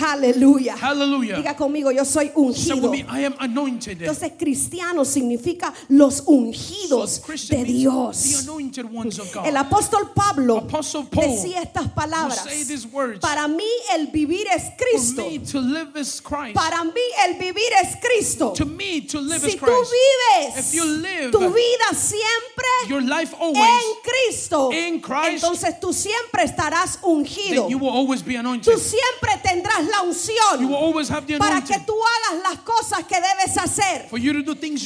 Aleluya. 0.00 0.76
Hallelujah. 0.76 1.36
Diga 1.36 1.54
conmigo, 1.56 1.90
yo 1.90 2.04
soy 2.04 2.30
ungido. 2.34 2.90
me, 2.90 3.04
I 3.08 3.26
am 3.26 3.34
anointed. 3.38 4.00
Entonces, 4.00 4.32
cristiano 4.38 5.04
significa 5.04 5.72
los 5.88 6.22
ungidos 6.26 7.20
So 7.22 7.54
de 7.54 7.64
Dios. 7.64 8.22
The 8.22 8.50
anointed 8.50 8.86
ones 8.86 9.18
of 9.18 9.32
God. 9.32 9.46
El 9.46 9.56
apóstol 9.56 10.12
Pablo 10.14 10.66
decía 11.12 11.62
estas 11.62 11.88
palabras. 11.88 12.44
will 12.44 12.52
say 12.52 12.64
these 12.64 12.86
words. 12.86 13.20
Para 13.20 13.48
mí 13.48 13.68
el 13.94 14.06
vivir 14.08 14.46
es 14.54 14.70
Cristo. 14.78 15.22
me 15.22 15.38
to 15.38 15.60
live 15.60 15.96
is 15.96 16.20
Christ. 16.20 16.54
Para 16.54 16.84
mí 16.84 17.02
el 17.26 17.38
vivir 17.38 17.72
es 17.82 17.96
Cristo. 18.00 18.52
To 18.52 18.66
me 18.66 19.02
to 19.02 19.20
live 19.20 19.40
Si 19.40 19.56
is 19.56 19.60
tú 19.60 19.66
vives 19.66 20.58
If 20.58 20.74
you 20.74 20.84
live 20.84 21.30
tu 21.30 21.38
vida 21.38 21.94
siempre 21.94 22.68
Your 22.88 23.02
life 23.02 23.34
always, 23.38 23.58
en 23.58 24.02
Cristo, 24.02 24.70
in 24.72 25.00
Christ, 25.00 25.44
entonces 25.44 25.78
tú 25.80 25.92
siempre 25.92 26.44
estarás 26.44 26.98
ungido. 27.02 27.62
then 27.62 27.70
you 27.70 27.78
will 27.78 27.90
always 27.90 28.22
be 28.22 28.32
Tú 28.32 28.78
siempre 28.78 29.38
tendrás 29.42 29.61
la 29.80 30.02
unción 30.02 30.60
You 30.60 30.68
will 30.68 30.76
always 30.76 31.10
have 31.10 31.26
the 31.26 31.38
para 31.38 31.62
que 31.62 31.78
tú 31.86 31.94
hagas 31.94 32.42
las 32.42 32.58
cosas 32.60 33.04
que 33.06 33.16
debes 33.16 33.56
hacer. 33.56 34.08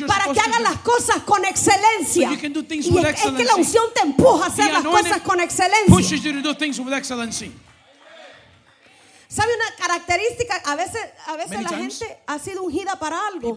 Para 0.07 0.33
que 0.33 0.40
hagas 0.40 0.61
las 0.61 0.79
cosas 0.79 1.22
con 1.25 1.44
excelencia. 1.44 2.29
So 2.29 2.35
you 2.35 2.40
can 2.40 2.53
do 2.53 2.62
things 2.62 2.87
Y 2.87 2.90
with 2.90 3.05
es, 3.05 3.25
es 3.25 3.33
que 3.33 3.44
la 3.44 3.55
unción 3.57 3.85
te 3.94 4.03
empuja 4.03 4.44
a 4.44 4.49
hacer 4.49 4.72
las 4.72 4.85
cosas 4.85 5.20
con 5.22 5.40
excelencia. 5.40 5.94
Pushes 5.94 6.22
you 6.22 6.33
to 6.33 6.42
do 6.42 6.55
things 6.55 6.79
with 6.79 6.92
excellency. 6.92 7.53
¿Sabe 9.29 9.53
una 9.55 9.77
característica? 9.77 10.62
A 10.64 10.77
veces, 10.77 11.03
a 11.27 11.37
veces 11.37 11.51
Many 11.51 11.64
la 11.64 11.70
times, 11.70 11.99
gente 11.99 12.18
ha 12.27 12.38
sido 12.38 12.62
ungida 12.62 12.99
para 12.99 13.18
algo, 13.27 13.57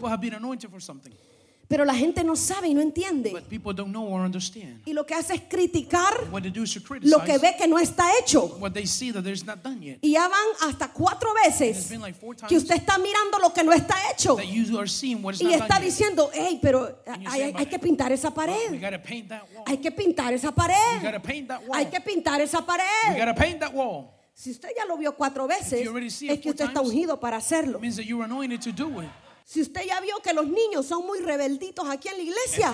Pero 1.70 1.84
la 1.84 1.94
gente 1.94 2.24
no 2.24 2.34
sabe 2.34 2.66
y 2.66 2.74
no 2.74 2.80
entiende. 2.80 3.30
but 3.30 3.48
people 3.48 3.72
don't 3.72 3.92
know 3.92 4.04
or 4.04 4.22
understand. 4.24 4.82
Y 4.84 4.92
lo 4.92 5.06
que 5.06 5.14
hace 5.14 5.34
es 5.34 5.42
criticar 5.42 6.28
What 6.32 6.42
they 6.42 6.50
do 6.50 6.64
is 6.64 6.74
to 6.74 6.80
lo 7.02 7.22
que 7.22 7.38
ve 7.38 7.54
que 7.56 7.68
no 7.68 7.78
está 7.78 8.10
hecho. 8.18 8.56
what 8.58 8.72
they 8.72 8.86
see 8.86 9.12
that 9.12 9.22
there's 9.22 9.44
not 9.46 9.62
done 9.62 9.80
yet. 9.80 9.98
Y 10.02 10.10
ya 10.14 10.26
van 10.26 10.68
hasta 10.68 10.88
cuatro 10.92 11.32
veces 11.44 11.88
been 11.88 12.00
like 12.00 12.18
four 12.18 12.34
que 12.34 12.56
usted 12.56 12.74
está 12.74 12.98
mirando 12.98 13.38
lo 13.40 13.52
que 13.52 13.62
no 13.62 13.72
está 13.72 13.94
hecho. 14.12 14.34
that 14.34 14.46
you 14.48 14.76
are 14.80 14.88
seeing 14.88 15.22
what 15.22 15.34
is 15.34 15.40
Y 15.40 15.44
not 15.44 15.52
está 15.62 15.68
done 15.76 15.84
yet. 15.84 15.84
diciendo, 15.92 16.30
hey, 16.34 16.58
pero 16.60 16.98
And 17.06 17.22
you 17.22 17.30
hay, 17.30 17.52
hay 17.54 17.66
que 17.66 17.78
pintar 17.78 18.10
esa 18.10 18.30
We 18.30 18.34
pared. 18.34 18.80
gotta 18.80 18.98
paint 19.00 19.28
that 19.28 19.42
wall. 19.54 19.64
Hay 19.68 19.76
que 19.78 19.92
pintar 19.92 20.32
esa 20.32 20.48
We 20.48 20.54
pared. 20.56 21.02
gotta 21.04 21.20
paint 21.22 21.46
that 21.48 21.60
wall. 21.68 21.76
Hay 21.78 21.86
que 21.86 22.00
pintar 22.00 22.40
esa 22.40 22.58
We 22.58 22.66
pared. 22.66 23.16
gotta 23.16 23.34
paint 23.34 23.60
that 23.60 23.72
wall. 23.72 24.10
Si 24.34 24.50
usted 24.50 24.70
ya 24.76 24.86
lo 24.86 24.96
vio 24.96 25.12
cuatro 25.14 25.46
veces, 25.46 25.84
you 25.84 25.90
already 25.90 26.10
see 26.10 26.26
it 26.26 26.32
es 26.32 26.38
que 26.40 26.50
four 26.50 26.54
usted 26.54 26.64
está 26.64 26.80
times, 26.80 26.88
ungido 26.90 27.20
para 27.20 27.36
hacerlo. 27.36 27.78
It 27.78 27.82
means 27.82 27.94
that 27.96 28.06
you're 28.06 28.24
anointed 28.24 28.60
to 28.62 28.72
do 28.72 29.00
it. 29.02 29.08
Si 29.52 29.60
usted 29.60 29.80
ya 29.84 30.00
vio 30.00 30.14
que 30.22 30.32
los 30.32 30.46
niños 30.46 30.86
son 30.86 31.04
muy 31.04 31.18
rebelditos 31.18 31.84
aquí 31.90 32.06
en 32.06 32.18
la 32.18 32.22
iglesia 32.22 32.72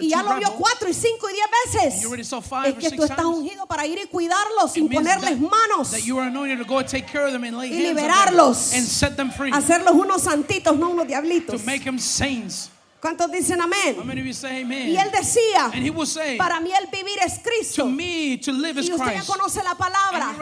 y 0.00 0.08
ya 0.08 0.22
lo 0.22 0.30
vio 0.38 0.48
cuatro 0.54 0.88
y 0.88 0.94
cinco 0.94 1.28
y 1.28 1.34
diez 1.34 1.46
veces, 1.82 2.00
es 2.70 2.74
que 2.76 2.88
tú 2.96 3.02
estás 3.04 3.26
ungido 3.26 3.66
para 3.66 3.84
ir 3.86 3.98
y 4.02 4.06
cuidarlos 4.06 4.72
sin 4.72 4.88
ponerles 5.04 5.38
manos, 5.38 5.92
Y 7.68 7.72
liberarlos. 7.88 8.72
hacerlos 9.54 9.92
unos 9.92 10.22
santitos, 10.22 10.78
no 10.78 10.88
unos 10.88 11.06
diablitos. 11.06 11.60
¿Cuántos 13.00 13.30
dicen 13.30 13.60
How 13.60 13.64
amén? 13.64 14.06
many 14.06 14.20
of 14.20 14.26
you 14.26 14.32
say 14.32 14.62
amen? 14.62 14.88
Y 14.88 14.96
él 14.96 15.10
decía, 15.10 15.70
say, 16.06 16.38
para 16.38 16.60
mí 16.60 16.70
el 16.72 16.86
vivir 16.86 17.18
es 17.24 17.34
to 17.34 17.42
Cristo. 17.42 17.86
me, 17.86 18.38
to 18.38 18.52
live 18.52 18.80
is 18.80 18.88
Y 18.88 18.92
usted 18.92 19.14
ya 19.14 19.24
conoce 19.24 19.62
la 19.62 19.74
palabra 19.74 20.34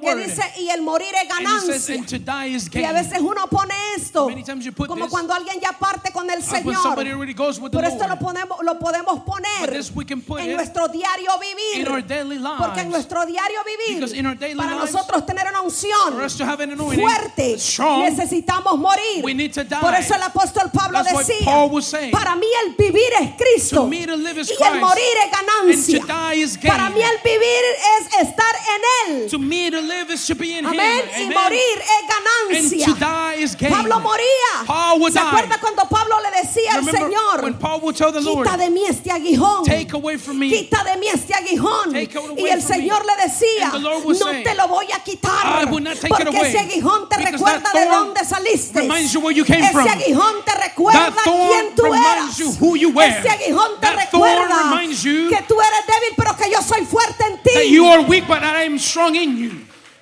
que 0.00 0.16
dice 0.16 0.42
y 0.58 0.68
el 0.68 0.82
morir 0.82 1.12
es 1.14 1.28
says, 1.28 1.98
ganancia. 2.08 2.46
is 2.46 2.70
Y 2.72 2.84
a 2.84 2.92
veces 2.92 3.20
uno 3.20 3.46
pone 3.48 3.74
esto 3.96 4.28
como 4.86 5.04
this 5.04 5.10
cuando 5.10 5.34
alguien 5.34 5.60
ya 5.60 5.72
parte 5.72 6.12
con 6.12 6.30
el 6.30 6.38
as 6.38 6.52
when 6.52 6.76
Señor. 6.76 6.94
Pero 7.72 7.88
esto 7.88 8.06
lo 8.06 8.18
ponemos, 8.18 8.58
lo 8.62 8.78
podemos 8.78 9.20
poner 9.24 9.70
en 9.70 10.52
nuestro 10.52 10.88
diario 10.88 11.30
vivir. 11.40 11.88
Porque 12.58 12.80
en 12.82 12.90
nuestro 12.90 13.26
diario 13.26 13.58
vivir, 13.88 14.56
para 14.56 14.74
lives, 14.74 14.92
nosotros 14.92 15.26
tener 15.26 15.46
una 15.48 15.60
unción 15.60 16.12
fuerte, 16.94 17.56
necesitamos 17.98 18.78
morir. 18.78 19.22
Por 19.80 19.94
eso 19.94 20.14
el 20.14 20.22
apóstol 20.22 20.70
Pablo 20.72 21.02
That's 21.02 21.26
decía, 21.26 21.46
para 22.10 22.36
mí 22.36 22.46
el 22.64 22.74
vivir 22.74 23.10
es 23.20 23.30
Cristo 23.36 23.82
To 23.82 23.86
me 23.86 24.06
to 24.06 24.16
live 24.16 24.40
is 24.40 24.50
y 24.50 24.62
el 24.62 24.80
morir 24.80 25.04
es 25.24 25.30
ganancia. 25.30 26.68
Para 26.68 26.90
mí 26.90 27.02
el 27.02 27.18
vivir 27.24 27.64
es 27.98 28.28
estar 28.28 28.56
en 28.74 29.12
Él. 29.22 29.30
To 29.30 29.38
me 29.38 29.70
to 29.70 29.80
live 29.80 30.12
is 30.12 30.26
to 30.26 30.34
be 30.34 30.58
in 30.58 30.66
Amén. 30.66 31.02
Him. 31.16 31.30
Y 31.30 31.34
morir 31.34 31.78
es 31.78 32.72
ganancia. 32.76 33.68
Pablo 33.70 34.00
moría. 34.00 35.12
¿Se 35.12 35.18
acuerda 35.18 35.58
cuando 35.60 35.88
Pablo 35.88 36.16
le 36.20 36.42
decía 36.42 36.74
al 36.74 36.84
Señor, 36.84 37.42
when 37.42 37.54
Paul 37.58 37.80
would 37.82 37.96
tell 37.96 38.12
the 38.12 38.20
Lord, 38.20 38.44
quita 38.44 38.56
de 38.56 38.70
mí 38.70 38.84
este 38.86 39.10
aguijón? 39.10 39.64
Take 39.64 39.92
away 39.92 40.18
from 40.18 40.38
me. 40.38 40.48
Quita 40.48 40.84
de 40.84 40.96
mí 40.96 41.06
este 41.12 41.34
aguijón. 41.34 41.94
Y 41.96 42.48
el. 42.48 42.66
Señor 42.66 43.04
le 43.06 43.22
decía, 43.22 43.70
no 43.70 44.42
te 44.42 44.54
lo 44.54 44.68
voy 44.68 44.86
a 44.92 44.96
I 44.96 45.00
quitar. 45.04 45.68
Porque 46.08 46.28
away. 46.28 46.50
ese 46.50 46.58
aguijón 46.58 47.08
te 47.08 47.16
recuerda 47.16 47.70
de 47.72 47.86
dónde 47.86 48.24
saliste. 48.24 48.80
reminds 48.80 49.12
you 49.12 49.20
where 49.20 49.34
you 49.36 49.44
came 49.44 49.60
ese 49.60 49.72
from. 49.72 49.88
aguijón 49.88 50.44
te 50.44 50.54
recuerda 50.54 51.12
quién 51.22 51.74
tú 51.74 51.85
reminds 51.92 52.38
eras. 52.38 52.38
you 52.38 52.50
who 52.60 52.76
you 52.76 52.90
were. 52.90 53.06
Ese 53.08 53.28
aguijón 53.28 53.80
te 53.80 53.90
recuerda 53.90 54.70
reminds 54.70 55.02
you 55.02 55.28
que 55.28 55.42
tú 55.48 55.54
eres 55.60 55.86
débil, 55.86 56.14
pero 56.16 56.36
que 56.36 56.50
yo 56.50 56.60
soy 56.62 56.84
fuerte 56.84 57.24
en 57.24 57.42
ti. 57.42 57.50
that 57.54 57.68
you 57.68 57.86
are 57.86 58.02
weak, 58.02 58.26
but 58.26 58.42
I 58.42 58.64
am 58.66 58.78
strong 58.78 59.14
in 59.16 59.36
you. 59.36 59.50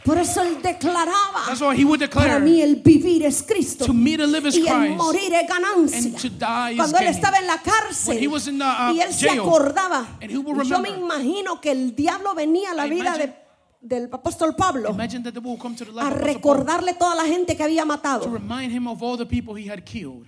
Por 0.05 0.19
eso 0.19 0.43
él 0.43 0.61
declaraba, 0.61 1.47
That's 1.47 1.63
why 1.63 1.75
he 1.75 1.83
would 1.83 1.99
para 2.11 2.39
declare, 2.39 2.41
mí 2.41 2.61
el 2.61 2.77
vivir 2.77 3.25
es 3.25 3.43
Cristo. 3.43 3.87
to 3.87 3.95
me 3.95 4.19
to 4.19 4.27
live 4.27 4.47
is 4.47 4.55
y 4.57 4.67
el 4.69 4.77
Christ. 4.77 4.97
morir 4.99 5.33
es 5.33 5.49
ganancia. 5.49 5.97
and 5.99 6.19
to 6.21 6.29
die 6.29 6.73
is 6.73 6.77
Cuando 6.77 6.99
él 6.99 7.05
gain. 7.05 7.15
estaba 7.15 7.39
en 7.39 7.47
la 7.47 7.57
cárcel 7.63 8.09
When 8.15 8.19
he 8.23 8.29
was 8.29 8.47
in 8.47 8.59
the, 8.59 8.65
uh, 8.67 8.93
y 8.93 9.01
él 9.01 9.15
se 9.15 9.29
jail, 9.31 9.41
acordaba, 9.41 10.07
and 10.21 10.31
he 10.31 10.37
will 10.37 10.61
y 10.63 10.69
yo 10.69 10.79
me 10.79 10.91
remember. 10.91 10.99
imagino 11.17 11.59
que 11.59 11.71
el 11.71 11.95
diablo 11.97 12.35
venía 12.35 12.73
a 12.73 12.75
la 12.75 12.87
I 12.87 12.91
vida 12.91 13.17
de- 13.17 13.35
del 13.81 14.11
apóstol 14.13 14.55
Pablo 14.57 14.95
to 14.95 16.01
a 16.01 16.11
recordarle 16.11 16.95
toda 16.95 17.15
la 17.15 17.25
gente 17.25 17.57
que 17.57 17.63
había 17.63 17.83
to 17.83 17.87
matado. 17.87 18.31
remind 18.31 18.73
him 18.73 18.87
of 18.87 19.03
all 19.03 19.17
the 19.17 19.25
people 19.27 19.55
he 19.55 19.71
had 19.71 19.85
killed. 19.85 20.27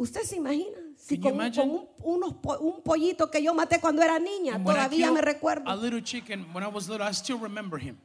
¿Usted 0.00 0.22
se 0.22 0.36
imagina? 0.36 0.78
Si 0.96 1.18
Can 1.20 1.36
con, 1.36 1.50
con 1.52 1.70
un, 1.70 1.88
unos 2.02 2.34
un 2.60 2.82
pollito 2.82 3.30
que 3.30 3.42
yo 3.42 3.52
maté 3.52 3.80
cuando 3.82 4.00
era 4.02 4.18
niña, 4.18 4.54
And 4.54 4.64
todavía 4.64 5.12
me 5.12 5.20
recuerdo. 5.20 5.68
a 5.68 5.76
little 5.76 6.00
chicken 6.00 6.46
when 6.54 6.64
I 6.64 6.68
was 6.68 6.88
little, 6.88 7.06
I 7.06 7.12
still 7.12 7.38
remember 7.38 7.78
him. 7.78 7.98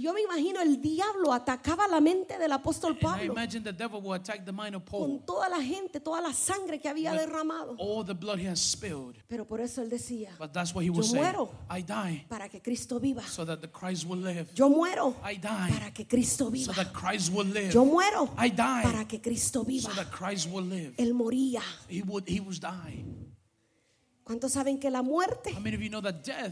Yo 0.00 0.12
me 0.12 0.22
imagino 0.22 0.60
el 0.60 0.80
diablo 0.80 1.32
atacaba 1.32 1.86
la 1.88 2.00
mente 2.00 2.38
del 2.38 2.52
apóstol 2.52 2.96
Pablo 2.98 3.32
imagine 3.32 3.62
the 3.64 3.72
devil 3.72 4.00
will 4.00 4.14
attack 4.14 4.44
the 4.44 4.52
mind 4.52 4.74
of 4.74 4.84
Paul. 4.84 5.00
con 5.00 5.26
toda 5.26 5.48
la 5.48 5.62
gente, 5.62 6.00
toda 6.00 6.20
la 6.20 6.32
sangre 6.32 6.80
que 6.80 6.88
había 6.88 7.12
derramado. 7.12 7.74
All 7.78 8.04
the 8.04 8.14
blood 8.14 8.38
he 8.38 8.48
has 8.48 8.60
spilled. 8.60 9.16
Pero 9.26 9.46
por 9.46 9.60
eso 9.60 9.82
él 9.82 9.90
decía, 9.90 10.36
But 10.38 10.52
that's 10.52 10.74
what 10.74 10.84
he 10.84 10.90
will 10.90 11.02
Yo 11.02 11.08
say. 11.10 11.18
muero. 11.20 11.50
I 11.70 11.82
die 11.82 12.26
para 12.28 12.48
que 12.48 12.60
Cristo 12.60 13.00
viva. 13.00 13.22
so 13.22 13.44
that 13.44 13.60
the 13.60 13.68
Christ 13.68 14.04
will 14.06 14.20
live. 14.20 14.46
Yo 14.54 14.68
muero 14.68 15.16
I 15.24 15.36
die 15.36 15.72
para 15.72 15.92
que 15.92 16.06
Cristo 16.06 16.44
so 16.46 16.50
viva. 16.50 16.72
that 16.74 16.92
Christ 16.92 17.32
will 17.32 17.46
live. 17.46 17.72
Yo 17.72 17.84
muero 17.84 18.30
I 18.38 18.50
die 18.50 18.82
para 18.82 19.04
que 19.06 19.20
Cristo 19.20 19.60
so 19.60 19.64
viva. 19.64 19.90
that 19.94 20.10
Christ 20.12 20.48
will 20.50 20.64
live. 20.64 20.94
Él 20.96 21.12
moría. 21.14 21.62
He 21.88 22.02
would 22.02 22.28
he 22.28 22.40
was 22.40 22.60
die. 22.60 23.04
¿Cuántos 24.28 24.52
saben 24.52 24.78
que 24.78 24.90
la 24.90 25.00
muerte, 25.00 25.54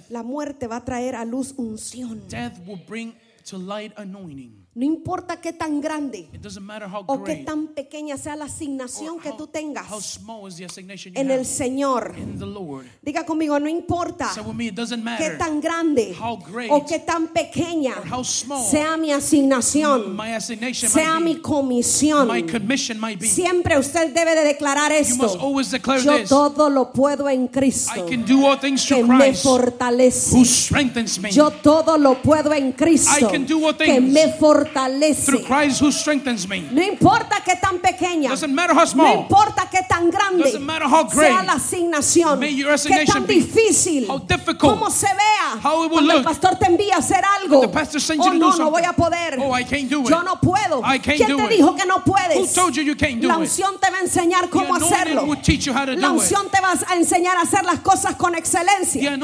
la 0.08 0.22
muerte 0.22 0.66
va 0.66 0.76
a 0.76 0.84
traer 0.86 1.14
a 1.14 1.26
luz 1.26 1.52
unción? 1.58 2.26
death 2.26 2.58
will 2.66 2.80
bring 2.86 3.14
to 3.46 3.58
light 3.58 3.92
anointing? 3.96 4.65
No 4.76 4.84
importa 4.84 5.40
qué 5.40 5.54
tan 5.54 5.80
grande 5.80 6.28
o 7.06 7.24
qué 7.24 7.36
tan 7.36 7.68
pequeña 7.68 8.18
sea 8.18 8.36
la 8.36 8.44
asignación 8.44 9.18
que 9.18 9.32
tú 9.32 9.46
tengas 9.46 10.20
en 11.14 11.30
el 11.30 11.46
Señor. 11.46 12.14
in 12.18 12.38
the 12.38 12.44
Lord. 12.44 12.84
Diga 13.00 13.24
conmigo, 13.24 13.58
no 13.58 13.70
importa 13.70 14.30
qué 15.16 15.30
tan 15.38 15.62
grande 15.62 16.14
o 16.20 16.84
qué 16.84 16.98
tan 16.98 17.28
pequeña 17.28 17.94
sea 18.70 18.98
mi 18.98 19.12
asignación, 19.12 20.14
sea 20.74 21.20
mi 21.20 21.36
comisión. 21.36 22.28
my 22.28 22.42
commission 22.42 23.00
might 23.00 23.18
be. 23.18 23.28
Siempre 23.28 23.78
usted 23.78 24.12
debe 24.12 24.34
de 24.34 24.44
declarar 24.44 24.92
You 24.92 25.16
must 25.16 25.36
esto. 25.36 26.04
Yo 26.04 26.28
todo 26.28 26.68
lo 26.68 26.92
puedo 26.92 27.30
en 27.30 27.48
Cristo 27.48 27.92
I 27.96 28.10
can 28.10 28.26
do 28.26 28.46
all 28.46 28.60
things 28.60 28.84
que 28.84 29.02
me 29.02 29.32
fortalece. 29.32 30.36
Yo 31.32 31.50
todo 31.50 31.96
lo 31.96 32.20
puedo 32.20 32.52
en 32.52 32.72
Cristo 32.72 33.30
que 33.78 34.00
me 34.02 34.34
fortalece. 34.34 34.65
Through 34.72 35.44
Christ 35.44 35.80
who 35.80 35.90
strengthens 35.92 36.46
me. 36.48 36.60
No 36.70 36.82
importa 36.82 37.42
qué 37.44 37.56
tan 37.60 37.78
pequeña, 37.78 38.30
Doesn't 38.30 38.52
matter 38.54 38.72
how 38.74 38.80
no 38.84 38.86
small. 38.86 39.18
importa 39.22 39.68
qué 39.70 39.80
tan 39.88 40.10
grande 40.10 40.44
Doesn't 40.44 40.62
matter 40.64 40.86
how 40.88 41.04
great. 41.04 41.30
sea 41.32 41.42
la 41.44 41.52
asignación, 41.54 42.38
May 42.40 42.54
your 42.54 42.72
assignation 42.72 43.24
tan 43.24 43.26
difícil, 43.26 44.06
How 44.08 44.18
difficult. 44.18 44.58
cómo 44.78 44.90
se 44.90 45.06
vea. 45.06 45.60
How 45.62 45.84
it 45.84 45.90
will 45.90 45.98
Cuando 46.06 46.10
el 46.12 46.16
look. 46.18 46.24
pastor 46.26 46.56
te 46.58 46.66
envía 46.66 46.94
a 46.96 46.98
hacer 46.98 47.22
algo, 47.42 47.60
the 47.60 47.68
pastor 47.68 48.00
sends 48.00 48.24
oh 48.26 48.32
you 48.32 48.38
to 48.38 48.38
no, 48.38 48.52
do 48.52 48.58
no 48.58 48.70
voy 48.70 48.82
a 48.84 48.92
poder. 48.92 49.38
Oh, 49.40 49.52
I 49.52 49.64
can't 49.64 49.88
do 49.88 50.02
it. 50.02 50.08
Yo 50.10 50.22
no 50.22 50.36
puedo. 50.40 50.82
I 50.84 50.98
can't 50.98 51.16
¿Quién 51.18 51.28
do 51.30 51.36
te 51.36 51.44
it. 51.44 51.50
dijo 51.60 51.74
que 51.76 51.86
no 51.86 52.02
puedes? 52.04 52.36
Who 52.36 52.46
told 52.46 52.74
you 52.76 52.82
you 52.82 52.96
can't 52.96 53.20
do 53.20 53.28
la 53.28 53.34
it? 53.34 53.40
unción 53.48 53.78
te 53.80 53.90
va 53.90 53.98
a 53.98 54.00
enseñar 54.02 54.48
cómo 54.50 54.74
anointing 54.74 54.92
hacerlo. 54.92 55.24
will 55.26 55.40
teach 55.42 55.66
you 55.66 55.72
how 55.72 55.84
to 55.84 55.94
do 55.94 56.00
La 56.00 56.08
it. 56.08 56.14
unción 56.20 56.50
te 56.50 56.60
va 56.60 56.72
a 56.72 56.94
enseñar 56.96 57.36
a 57.36 57.42
hacer 57.42 57.64
las 57.64 57.80
cosas 57.80 58.16
con 58.16 58.32
The 58.32 58.38
excelencia. 58.38 59.16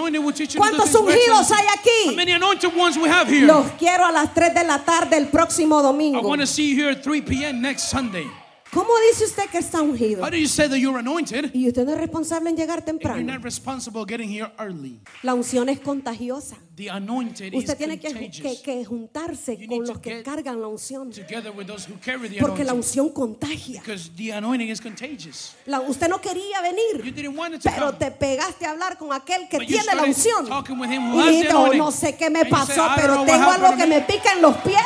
¿Cuántos 0.57 0.95
ungidos 0.95 1.51
hay 1.53 1.67
aquí? 1.79 2.09
How 2.11 2.15
many 2.15 2.33
anointed 2.33 2.71
ones 2.77 2.97
we 2.97 3.09
have 3.09 3.29
here? 3.29 3.47
Los 3.47 3.67
quiero 3.79 4.07
a 4.07 4.13
las 4.13 4.33
3 4.35 4.55
de 4.55 4.65
la 4.65 4.79
tarde 4.79 5.17
el 5.17 5.29
próximo 5.33 5.77
I 6.15 6.21
want 6.21 6.41
to 6.43 6.47
see 6.47 6.69
you 6.69 6.77
here 6.77 6.91
at 6.91 7.03
3 7.03 7.23
p.m. 7.23 7.63
next 7.63 7.85
Sunday. 7.91 8.27
¿Cómo 8.73 8.89
dice 9.11 9.25
usted 9.27 9.51
que 9.51 9.59
está 9.59 9.83
ungido? 9.83 10.23
How 10.25 10.31
do 10.31 10.37
you 10.39 10.49
say 10.49 10.67
that 10.67 10.79
you're 10.79 10.99
anointed 10.99 11.51
Y 11.53 11.69
usted 11.69 11.85
no 11.85 11.93
es 11.93 11.99
responsable 11.99 12.49
en 12.49 12.57
llegar 12.57 12.79
and 12.79 12.87
you're 12.87 12.99
temprano. 12.99 13.33
not 13.35 13.43
responsible 13.45 14.07
getting 14.07 14.31
here 14.31 14.51
early? 14.59 14.99
La 15.23 15.35
unción 15.35 15.69
es 15.69 15.79
contagiosa. 15.81 16.57
The 16.75 16.89
anointed 16.89 17.53
Usted 17.55 17.73
is 17.75 17.77
tiene 17.77 18.01
que, 18.01 18.09
contagious. 18.09 18.61
que- 18.63 18.63
que 18.63 18.85
juntarse 18.87 19.59
You 19.59 19.69
con 19.69 19.87
los 19.87 19.99
que 19.99 20.23
cargan 20.23 20.59
la 20.63 20.69
unción. 20.69 21.11
Together 21.13 21.53
with 21.55 21.67
those 21.67 21.87
who 21.87 21.99
carry 22.03 22.31
the 22.31 22.39
Porque 22.41 22.65
la 22.65 22.73
anointing. 22.73 22.79
unción 22.79 23.09
contagia. 23.13 23.83
Because 23.83 24.11
the 24.17 24.33
anointing 24.33 24.71
is 24.71 24.81
contagious. 24.81 25.55
La- 25.67 25.81
usted 25.83 26.09
no 26.09 26.19
quería 26.19 26.57
You 26.63 27.03
venir, 27.03 27.15
didn't 27.15 27.37
want 27.37 27.55
it 27.55 27.61
to 27.61 27.69
pero 27.71 27.89
come. 27.93 27.99
te 27.99 28.11
pegaste 28.11 28.65
a 28.65 28.71
hablar 28.71 28.97
con 28.97 29.13
aquel 29.13 29.49
que 29.51 29.59
But 29.59 29.67
you 29.69 29.77
tiene 29.77 29.95
la 29.95 30.05
unción. 30.05 30.47
Y 30.47 31.77
no 31.77 31.91
sé 31.91 32.17
qué 32.17 32.31
me 32.31 32.45
you 32.45 32.49
pasó, 32.49 32.73
say, 32.73 32.77
"I 32.77 32.89
don't 32.89 32.97
pero 33.03 33.25
tengo 33.27 33.51
algo 33.51 33.77
que 33.77 33.87
me, 33.87 33.99
me 33.99 34.01
pica 34.01 34.33
en 34.33 34.41
los 34.41 34.57
pies. 34.57 34.81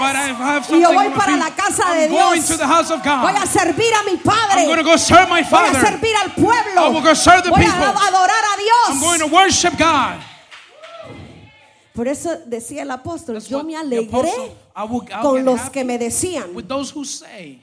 Y 0.72 0.80
yo 0.80 0.93
voy 0.93 1.09
para 1.11 1.37
la 1.37 1.55
casa 1.55 1.84
I'm 1.93 1.99
de 2.01 2.09
Dios. 2.09 2.59
Voy 3.22 3.37
a 3.41 3.47
servir 3.47 3.76
a 3.85 4.03
mi 4.11 4.16
Padre. 4.18 4.61
I'm 4.61 4.66
going 4.66 4.79
to 4.79 4.85
go 4.85 4.97
serve 4.97 5.29
my 5.29 5.43
Voy 5.43 5.47
a 5.47 5.72
Father. 5.72 5.81
servir 5.81 6.14
al 6.22 6.31
pueblo. 6.35 6.81
I 6.83 6.89
will 6.89 7.03
go 7.03 7.14
serve 7.14 7.43
the 7.45 7.51
Voy 7.51 7.61
a 7.61 7.64
people. 7.64 7.85
adorar 7.85 8.45
a 8.45 8.57
I'm 8.89 9.01
going 9.01 9.18
Dios. 9.18 9.29
to 9.31 9.35
worship 9.35 9.79
God. 9.79 10.20
Por 11.95 12.09
eso 12.09 12.37
decía 12.47 12.83
el 12.83 12.91
apóstol, 12.91 13.35
That's 13.37 13.49
yo 13.49 13.62
me 13.62 13.72
the 13.72 13.79
alegré 13.81 14.31
apostle- 14.74 15.22
con 15.22 15.45
los 15.45 15.70
que 15.70 15.83
me 15.85 15.97
decían. 15.99 16.53
with 16.55 16.66
those 16.68 16.91
who 16.91 17.05
say, 17.05 17.62